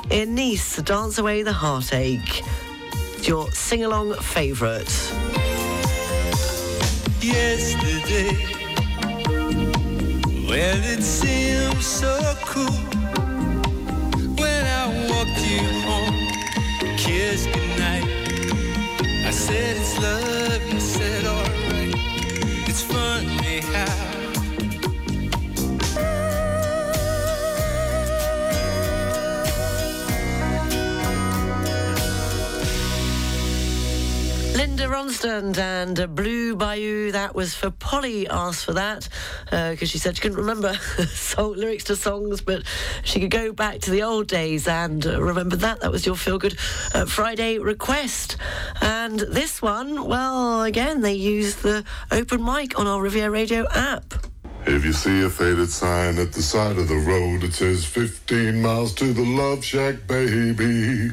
in 0.09 0.35
Nice. 0.35 0.77
Dance 0.77 1.17
Away 1.17 1.43
the 1.43 1.53
Heartache. 1.53 2.43
Your 3.23 3.51
sing 3.51 3.83
along 3.83 4.13
favourite. 4.15 4.89
yesterday. 7.21 8.35
Well, 10.47 10.81
it 10.83 11.01
seemed 11.01 11.81
so 11.81 12.35
cool 12.45 12.65
when 14.35 14.65
I 14.65 15.07
walked 15.09 15.39
you 15.47 15.59
home, 15.87 16.31
goodnight. 16.97 17.70
I 19.31 19.33
said 19.33 19.77
it's 19.77 19.97
love, 19.97 20.73
you 20.73 20.79
said 20.81 21.23
alright. 21.25 21.95
It's 22.67 22.81
funny 22.83 23.61
how. 23.61 24.20
Linda 34.71 34.87
Ronstadt 34.87 35.57
and 35.57 35.99
uh, 35.99 36.07
Blue 36.07 36.55
Bayou. 36.55 37.11
That 37.11 37.35
was 37.35 37.53
for 37.53 37.71
Polly. 37.71 38.25
Asked 38.29 38.63
for 38.63 38.71
that 38.71 39.09
because 39.43 39.81
uh, 39.81 39.85
she 39.85 39.97
said 39.97 40.15
she 40.15 40.21
couldn't 40.21 40.37
remember 40.37 40.73
song, 41.09 41.55
lyrics 41.55 41.83
to 41.85 41.97
songs, 41.97 42.39
but 42.39 42.63
she 43.03 43.19
could 43.19 43.31
go 43.31 43.51
back 43.51 43.79
to 43.79 43.91
the 43.91 44.01
old 44.01 44.27
days 44.27 44.69
and 44.69 45.05
uh, 45.05 45.21
remember 45.21 45.57
that. 45.57 45.81
That 45.81 45.91
was 45.91 46.05
your 46.05 46.15
feel 46.15 46.39
good 46.39 46.57
uh, 46.93 47.03
Friday 47.03 47.59
request. 47.59 48.37
And 48.79 49.19
this 49.19 49.61
one, 49.61 50.05
well, 50.07 50.63
again, 50.63 51.01
they 51.01 51.15
used 51.15 51.63
the 51.63 51.83
open 52.09 52.41
mic 52.41 52.79
on 52.79 52.87
our 52.87 53.01
Riviera 53.01 53.29
Radio 53.29 53.67
app. 53.71 54.13
If 54.65 54.85
you 54.85 54.93
see 54.93 55.23
a 55.23 55.29
faded 55.29 55.69
sign 55.69 56.17
at 56.17 56.31
the 56.31 56.41
side 56.41 56.77
of 56.77 56.87
the 56.87 56.95
road, 56.95 57.43
it 57.43 57.53
says 57.53 57.83
15 57.83 58.61
miles 58.61 58.93
to 58.93 59.11
the 59.11 59.25
Love 59.25 59.65
Shack, 59.65 60.07
baby. 60.07 61.11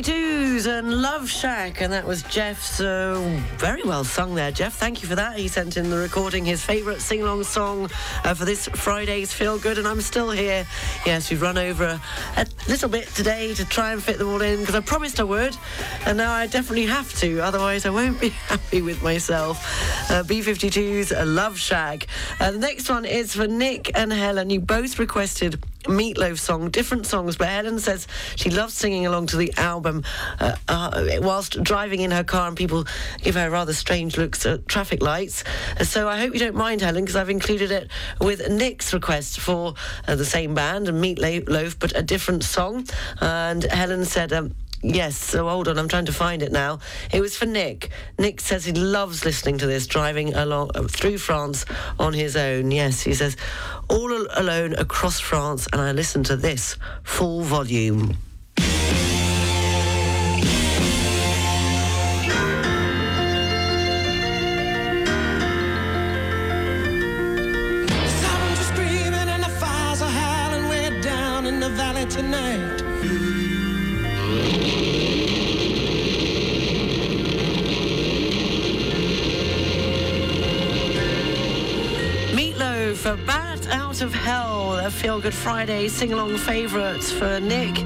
B-52s 0.00 0.66
and 0.66 1.02
Love 1.02 1.28
Shack, 1.28 1.82
and 1.82 1.92
that 1.92 2.06
was 2.06 2.22
Jeff's 2.22 2.80
uh, 2.80 3.20
very 3.58 3.82
well 3.82 4.02
sung 4.02 4.34
there. 4.34 4.50
Jeff, 4.50 4.74
thank 4.74 5.02
you 5.02 5.08
for 5.08 5.14
that. 5.14 5.36
He 5.36 5.46
sent 5.46 5.76
in 5.76 5.90
the 5.90 5.98
recording, 5.98 6.42
his 6.42 6.64
favourite 6.64 7.02
sing-along 7.02 7.44
song 7.44 7.90
uh, 8.24 8.32
for 8.32 8.46
this 8.46 8.66
Friday's 8.68 9.30
Feel 9.30 9.58
Good, 9.58 9.76
and 9.76 9.86
I'm 9.86 10.00
still 10.00 10.30
here. 10.30 10.66
Yes, 11.04 11.28
we've 11.28 11.42
run 11.42 11.58
over 11.58 11.84
a, 11.84 12.00
a 12.40 12.46
little 12.66 12.88
bit 12.88 13.08
today 13.08 13.52
to 13.52 13.64
try 13.66 13.92
and 13.92 14.02
fit 14.02 14.16
them 14.16 14.28
all 14.28 14.40
in 14.40 14.60
because 14.60 14.74
I 14.74 14.80
promised 14.80 15.20
I 15.20 15.24
would, 15.24 15.54
and 16.06 16.16
now 16.16 16.32
I 16.32 16.46
definitely 16.46 16.86
have 16.86 17.12
to. 17.18 17.40
Otherwise, 17.40 17.84
I 17.84 17.90
won't 17.90 18.18
be 18.18 18.28
happy 18.48 18.80
with 18.80 19.02
myself. 19.02 20.10
Uh, 20.10 20.22
B-52s, 20.22 21.12
uh, 21.14 21.26
Love 21.26 21.58
Shack. 21.58 22.06
Uh, 22.40 22.52
the 22.52 22.58
next 22.58 22.88
one 22.88 23.04
is 23.04 23.34
for 23.34 23.46
Nick 23.46 23.90
and 23.94 24.10
Helen. 24.10 24.48
You 24.48 24.60
both 24.60 24.98
requested 24.98 25.62
Meatloaf 25.84 26.38
song, 26.38 26.70
different 26.70 27.06
songs, 27.06 27.36
but 27.36 27.48
Helen 27.48 27.78
says 27.78 28.06
she 28.36 28.50
loves 28.50 28.74
singing 28.74 29.06
along 29.06 29.26
to 29.28 29.36
the 29.36 29.52
album 29.56 30.04
uh, 30.38 30.56
uh, 30.68 31.18
whilst 31.20 31.62
driving 31.62 32.00
in 32.00 32.10
her 32.10 32.24
car, 32.24 32.48
and 32.48 32.56
people 32.56 32.84
give 33.22 33.34
her 33.34 33.50
rather 33.50 33.72
strange 33.72 34.16
looks 34.16 34.44
at 34.46 34.66
traffic 34.68 35.02
lights. 35.02 35.44
Uh, 35.78 35.84
so 35.84 36.08
I 36.08 36.18
hope 36.18 36.34
you 36.34 36.40
don't 36.40 36.56
mind, 36.56 36.80
Helen, 36.80 37.04
because 37.04 37.16
I've 37.16 37.30
included 37.30 37.70
it 37.70 37.90
with 38.20 38.48
Nick's 38.50 38.92
request 38.92 39.40
for 39.40 39.74
uh, 40.06 40.16
the 40.16 40.24
same 40.24 40.54
band 40.54 40.88
and 40.88 41.02
Meatloaf, 41.02 41.78
but 41.78 41.96
a 41.96 42.02
different 42.02 42.44
song. 42.44 42.86
And 43.20 43.64
Helen 43.64 44.04
said. 44.04 44.32
Um, 44.32 44.54
Yes, 44.82 45.14
so 45.14 45.46
hold 45.46 45.68
on, 45.68 45.78
I'm 45.78 45.88
trying 45.88 46.06
to 46.06 46.12
find 46.12 46.42
it 46.42 46.52
now. 46.52 46.78
It 47.12 47.20
was 47.20 47.36
for 47.36 47.44
Nick. 47.44 47.90
Nick 48.18 48.40
says 48.40 48.64
he 48.64 48.72
loves 48.72 49.26
listening 49.26 49.58
to 49.58 49.66
this, 49.66 49.86
driving 49.86 50.32
along 50.32 50.70
uh, 50.74 50.84
through 50.84 51.18
France 51.18 51.66
on 51.98 52.14
his 52.14 52.34
own. 52.34 52.70
Yes, 52.70 53.02
he 53.02 53.12
says, 53.12 53.36
all 53.88 54.10
alone 54.10 54.72
across 54.74 55.20
France, 55.20 55.68
and 55.70 55.82
I 55.82 55.92
listen 55.92 56.22
to 56.24 56.36
this 56.36 56.78
full 57.02 57.42
volume. 57.42 58.16
A 84.90 84.92
feel 84.92 85.20
good 85.20 85.34
Friday 85.34 85.88
sing 85.88 86.12
along 86.12 86.36
favourites 86.36 87.12
for 87.12 87.38
Nick 87.40 87.78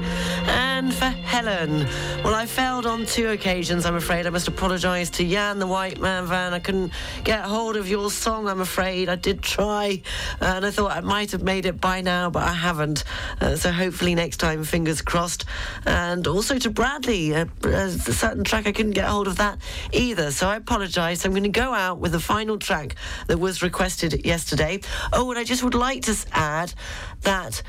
and 0.47 0.93
for 0.93 1.05
Helen. 1.05 1.85
Well, 2.23 2.33
I 2.33 2.45
failed 2.45 2.85
on 2.85 3.05
two 3.05 3.29
occasions, 3.29 3.85
I'm 3.85 3.95
afraid. 3.95 4.25
I 4.25 4.29
must 4.29 4.47
apologise 4.47 5.09
to 5.11 5.27
Jan, 5.27 5.59
the 5.59 5.67
white 5.67 5.99
man 5.99 6.25
van. 6.25 6.53
I 6.53 6.59
couldn't 6.59 6.93
get 7.23 7.41
hold 7.41 7.75
of 7.75 7.87
your 7.87 8.09
song, 8.09 8.47
I'm 8.47 8.61
afraid. 8.61 9.09
I 9.09 9.15
did 9.15 9.41
try, 9.41 10.01
and 10.41 10.65
I 10.65 10.71
thought 10.71 10.91
I 10.91 11.01
might 11.01 11.31
have 11.31 11.43
made 11.43 11.65
it 11.65 11.79
by 11.79 12.01
now, 12.01 12.29
but 12.29 12.43
I 12.43 12.53
haven't. 12.53 13.03
Uh, 13.41 13.55
so 13.55 13.71
hopefully 13.71 14.15
next 14.15 14.37
time, 14.37 14.63
fingers 14.63 15.01
crossed. 15.01 15.45
And 15.85 16.25
also 16.27 16.57
to 16.59 16.69
Bradley, 16.69 17.35
uh, 17.35 17.45
a 17.63 17.89
certain 17.89 18.43
track, 18.43 18.67
I 18.67 18.71
couldn't 18.71 18.93
get 18.93 19.05
hold 19.05 19.27
of 19.27 19.35
that 19.37 19.59
either. 19.91 20.31
So 20.31 20.47
I 20.47 20.55
apologise. 20.55 21.25
I'm 21.25 21.31
going 21.31 21.43
to 21.43 21.49
go 21.49 21.73
out 21.73 21.99
with 21.99 22.13
the 22.13 22.19
final 22.19 22.57
track 22.57 22.95
that 23.27 23.37
was 23.37 23.61
requested 23.61 24.25
yesterday. 24.25 24.81
Oh, 25.13 25.29
and 25.29 25.39
I 25.39 25.43
just 25.43 25.63
would 25.63 25.75
like 25.75 26.03
to 26.03 26.15
add 26.31 26.73
that 27.21 27.61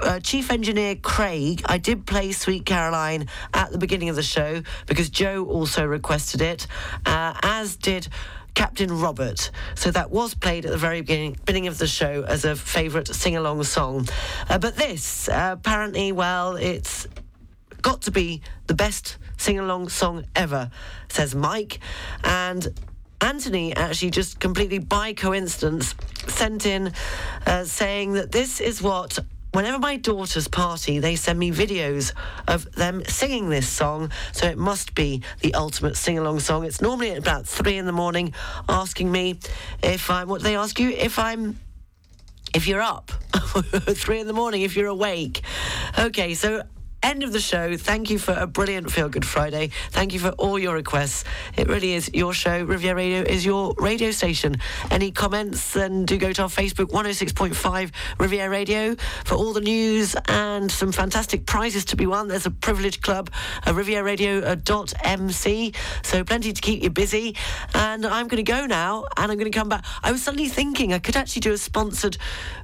uh, 0.00 0.20
Chief 0.20 0.50
Engineer 0.50 0.96
Craig, 0.96 1.62
I 1.66 1.78
did 1.78 2.06
play 2.06 2.32
Sweet 2.32 2.66
Caroline 2.66 3.28
at 3.52 3.70
the 3.70 3.78
beginning 3.78 4.08
of 4.08 4.16
the 4.16 4.22
show 4.22 4.62
because 4.86 5.08
Joe 5.10 5.44
also 5.44 5.84
requested 5.84 6.40
it, 6.40 6.66
uh, 7.06 7.34
as 7.42 7.76
did 7.76 8.08
Captain 8.54 9.00
Robert. 9.00 9.50
So 9.74 9.90
that 9.90 10.10
was 10.10 10.34
played 10.34 10.64
at 10.64 10.70
the 10.70 10.78
very 10.78 11.00
beginning, 11.00 11.36
beginning 11.44 11.68
of 11.68 11.78
the 11.78 11.86
show 11.86 12.22
as 12.22 12.44
a 12.44 12.56
favourite 12.56 13.08
sing 13.08 13.36
along 13.36 13.62
song. 13.64 14.08
Uh, 14.48 14.58
but 14.58 14.76
this, 14.76 15.28
uh, 15.28 15.56
apparently, 15.58 16.12
well, 16.12 16.56
it's 16.56 17.06
got 17.82 18.02
to 18.02 18.10
be 18.10 18.42
the 18.66 18.74
best 18.74 19.18
sing 19.36 19.58
along 19.58 19.88
song 19.88 20.24
ever, 20.34 20.70
says 21.08 21.34
Mike. 21.34 21.80
And 22.22 22.68
Anthony 23.24 23.74
actually 23.74 24.10
just 24.10 24.38
completely 24.38 24.78
by 24.78 25.14
coincidence 25.14 25.94
sent 26.28 26.66
in 26.66 26.92
uh, 27.46 27.64
saying 27.64 28.12
that 28.12 28.30
this 28.30 28.60
is 28.60 28.82
what. 28.82 29.18
Whenever 29.52 29.78
my 29.78 29.96
daughters 29.96 30.48
party, 30.48 30.98
they 30.98 31.14
send 31.14 31.38
me 31.38 31.52
videos 31.52 32.12
of 32.48 32.70
them 32.72 33.04
singing 33.06 33.48
this 33.48 33.68
song, 33.68 34.10
so 34.32 34.46
it 34.46 34.58
must 34.58 34.94
be 34.96 35.22
the 35.42 35.54
ultimate 35.54 35.96
sing 35.96 36.18
along 36.18 36.40
song. 36.40 36.64
It's 36.64 36.82
normally 36.82 37.12
at 37.12 37.18
about 37.18 37.46
three 37.46 37.78
in 37.78 37.86
the 37.86 37.92
morning, 37.92 38.34
asking 38.68 39.10
me 39.10 39.38
if 39.82 40.10
I'm. 40.10 40.28
What 40.28 40.42
they 40.42 40.56
ask 40.56 40.78
you? 40.78 40.90
If 40.90 41.18
I'm 41.18 41.58
if 42.52 42.66
you're 42.66 42.82
up, 42.82 43.10
three 43.32 44.20
in 44.20 44.26
the 44.26 44.32
morning, 44.32 44.62
if 44.62 44.76
you're 44.76 44.88
awake. 44.88 45.40
Okay, 45.98 46.34
so 46.34 46.62
end 47.04 47.22
of 47.22 47.32
the 47.32 47.40
show. 47.40 47.76
Thank 47.76 48.08
you 48.08 48.18
for 48.18 48.32
a 48.32 48.46
brilliant 48.46 48.90
Feel 48.90 49.10
Good 49.10 49.26
Friday. 49.26 49.70
Thank 49.90 50.14
you 50.14 50.18
for 50.18 50.30
all 50.30 50.58
your 50.58 50.74
requests. 50.74 51.24
It 51.54 51.68
really 51.68 51.92
is 51.92 52.10
your 52.14 52.32
show. 52.32 52.64
Riviera 52.64 52.96
Radio 52.96 53.20
is 53.20 53.44
your 53.44 53.74
radio 53.78 54.10
station. 54.10 54.56
Any 54.90 55.10
comments, 55.10 55.74
then 55.74 56.06
do 56.06 56.16
go 56.16 56.32
to 56.32 56.42
our 56.42 56.48
Facebook 56.48 56.86
106.5 56.86 57.92
Riviera 58.18 58.48
Radio 58.48 58.96
for 59.24 59.34
all 59.34 59.52
the 59.52 59.60
news 59.60 60.16
and 60.28 60.72
some 60.72 60.92
fantastic 60.92 61.44
prizes 61.44 61.84
to 61.86 61.96
be 61.96 62.06
won. 62.06 62.28
There's 62.28 62.46
a 62.46 62.50
privilege 62.50 63.02
club, 63.02 63.30
a 63.66 63.74
Riviera 63.74 64.02
Radio 64.02 64.54
dot 64.54 64.94
MC. 65.04 65.74
So 66.02 66.24
plenty 66.24 66.54
to 66.54 66.60
keep 66.60 66.82
you 66.82 66.88
busy. 66.90 67.36
And 67.74 68.06
I'm 68.06 68.28
going 68.28 68.42
to 68.42 68.50
go 68.50 68.64
now 68.64 69.04
and 69.18 69.30
I'm 69.30 69.36
going 69.36 69.52
to 69.52 69.58
come 69.58 69.68
back. 69.68 69.84
I 70.02 70.10
was 70.10 70.22
suddenly 70.22 70.48
thinking 70.48 70.94
I 70.94 71.00
could 71.00 71.16
actually 71.16 71.40
do 71.40 71.52
a 71.52 71.58
sponsored 71.58 72.16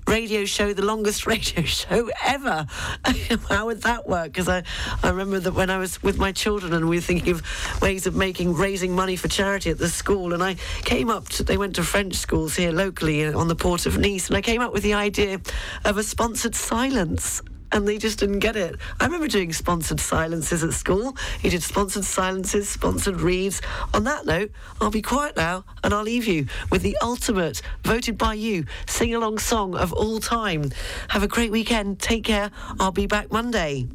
radio 0.06 0.46
show, 0.46 0.72
the 0.72 0.84
longest 0.84 1.26
radio 1.34 1.62
show 1.62 2.08
ever. 2.24 2.66
How 3.50 3.66
would 3.66 3.82
that 3.82 4.08
work? 4.08 4.29
Because 4.32 4.48
I, 4.48 4.62
I 5.02 5.10
remember 5.10 5.40
that 5.40 5.54
when 5.54 5.70
I 5.70 5.78
was 5.78 6.02
with 6.02 6.18
my 6.18 6.32
children 6.32 6.72
and 6.72 6.88
we 6.88 6.96
were 6.96 7.02
thinking 7.02 7.32
of 7.32 7.42
ways 7.82 8.06
of 8.06 8.14
making, 8.14 8.54
raising 8.54 8.94
money 8.94 9.16
for 9.16 9.28
charity 9.28 9.70
at 9.70 9.78
the 9.78 9.88
school. 9.88 10.32
And 10.32 10.42
I 10.42 10.54
came 10.84 11.10
up 11.10 11.28
to, 11.30 11.44
they 11.44 11.56
went 11.56 11.76
to 11.76 11.82
French 11.82 12.14
schools 12.14 12.56
here 12.56 12.72
locally 12.72 13.24
uh, 13.24 13.38
on 13.38 13.48
the 13.48 13.56
port 13.56 13.86
of 13.86 13.98
Nice. 13.98 14.28
And 14.28 14.36
I 14.36 14.40
came 14.40 14.60
up 14.60 14.72
with 14.72 14.82
the 14.82 14.94
idea 14.94 15.40
of 15.84 15.98
a 15.98 16.02
sponsored 16.02 16.54
silence 16.54 17.42
and 17.72 17.86
they 17.86 17.98
just 17.98 18.18
didn't 18.18 18.40
get 18.40 18.56
it. 18.56 18.76
I 18.98 19.04
remember 19.04 19.28
doing 19.28 19.52
sponsored 19.52 20.00
silences 20.00 20.64
at 20.64 20.72
school. 20.72 21.16
You 21.42 21.50
did 21.50 21.62
sponsored 21.62 22.04
silences, 22.04 22.68
sponsored 22.68 23.20
reads. 23.20 23.60
On 23.94 24.04
that 24.04 24.26
note, 24.26 24.50
I'll 24.80 24.90
be 24.90 25.02
quiet 25.02 25.36
now 25.36 25.64
and 25.84 25.94
I'll 25.94 26.02
leave 26.02 26.26
you 26.26 26.46
with 26.70 26.82
the 26.82 26.96
ultimate, 27.02 27.62
voted 27.84 28.18
by 28.18 28.34
you, 28.34 28.64
sing 28.86 29.14
along 29.14 29.38
song 29.38 29.76
of 29.76 29.92
all 29.92 30.20
time. 30.20 30.70
Have 31.08 31.22
a 31.22 31.28
great 31.28 31.52
weekend. 31.52 32.00
Take 32.00 32.24
care. 32.24 32.50
I'll 32.78 32.92
be 32.92 33.06
back 33.06 33.30
Monday. 33.30 33.88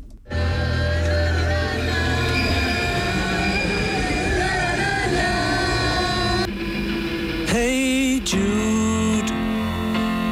Hey 7.48 8.20
Jude, 8.24 9.28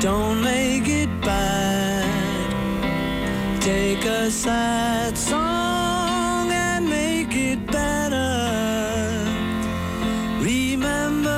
don't 0.01 0.41
make 0.43 0.87
it 0.87 1.09
bad. 1.21 2.51
Take 3.61 4.05
a 4.05 4.31
sad 4.31 5.17
song 5.17 5.72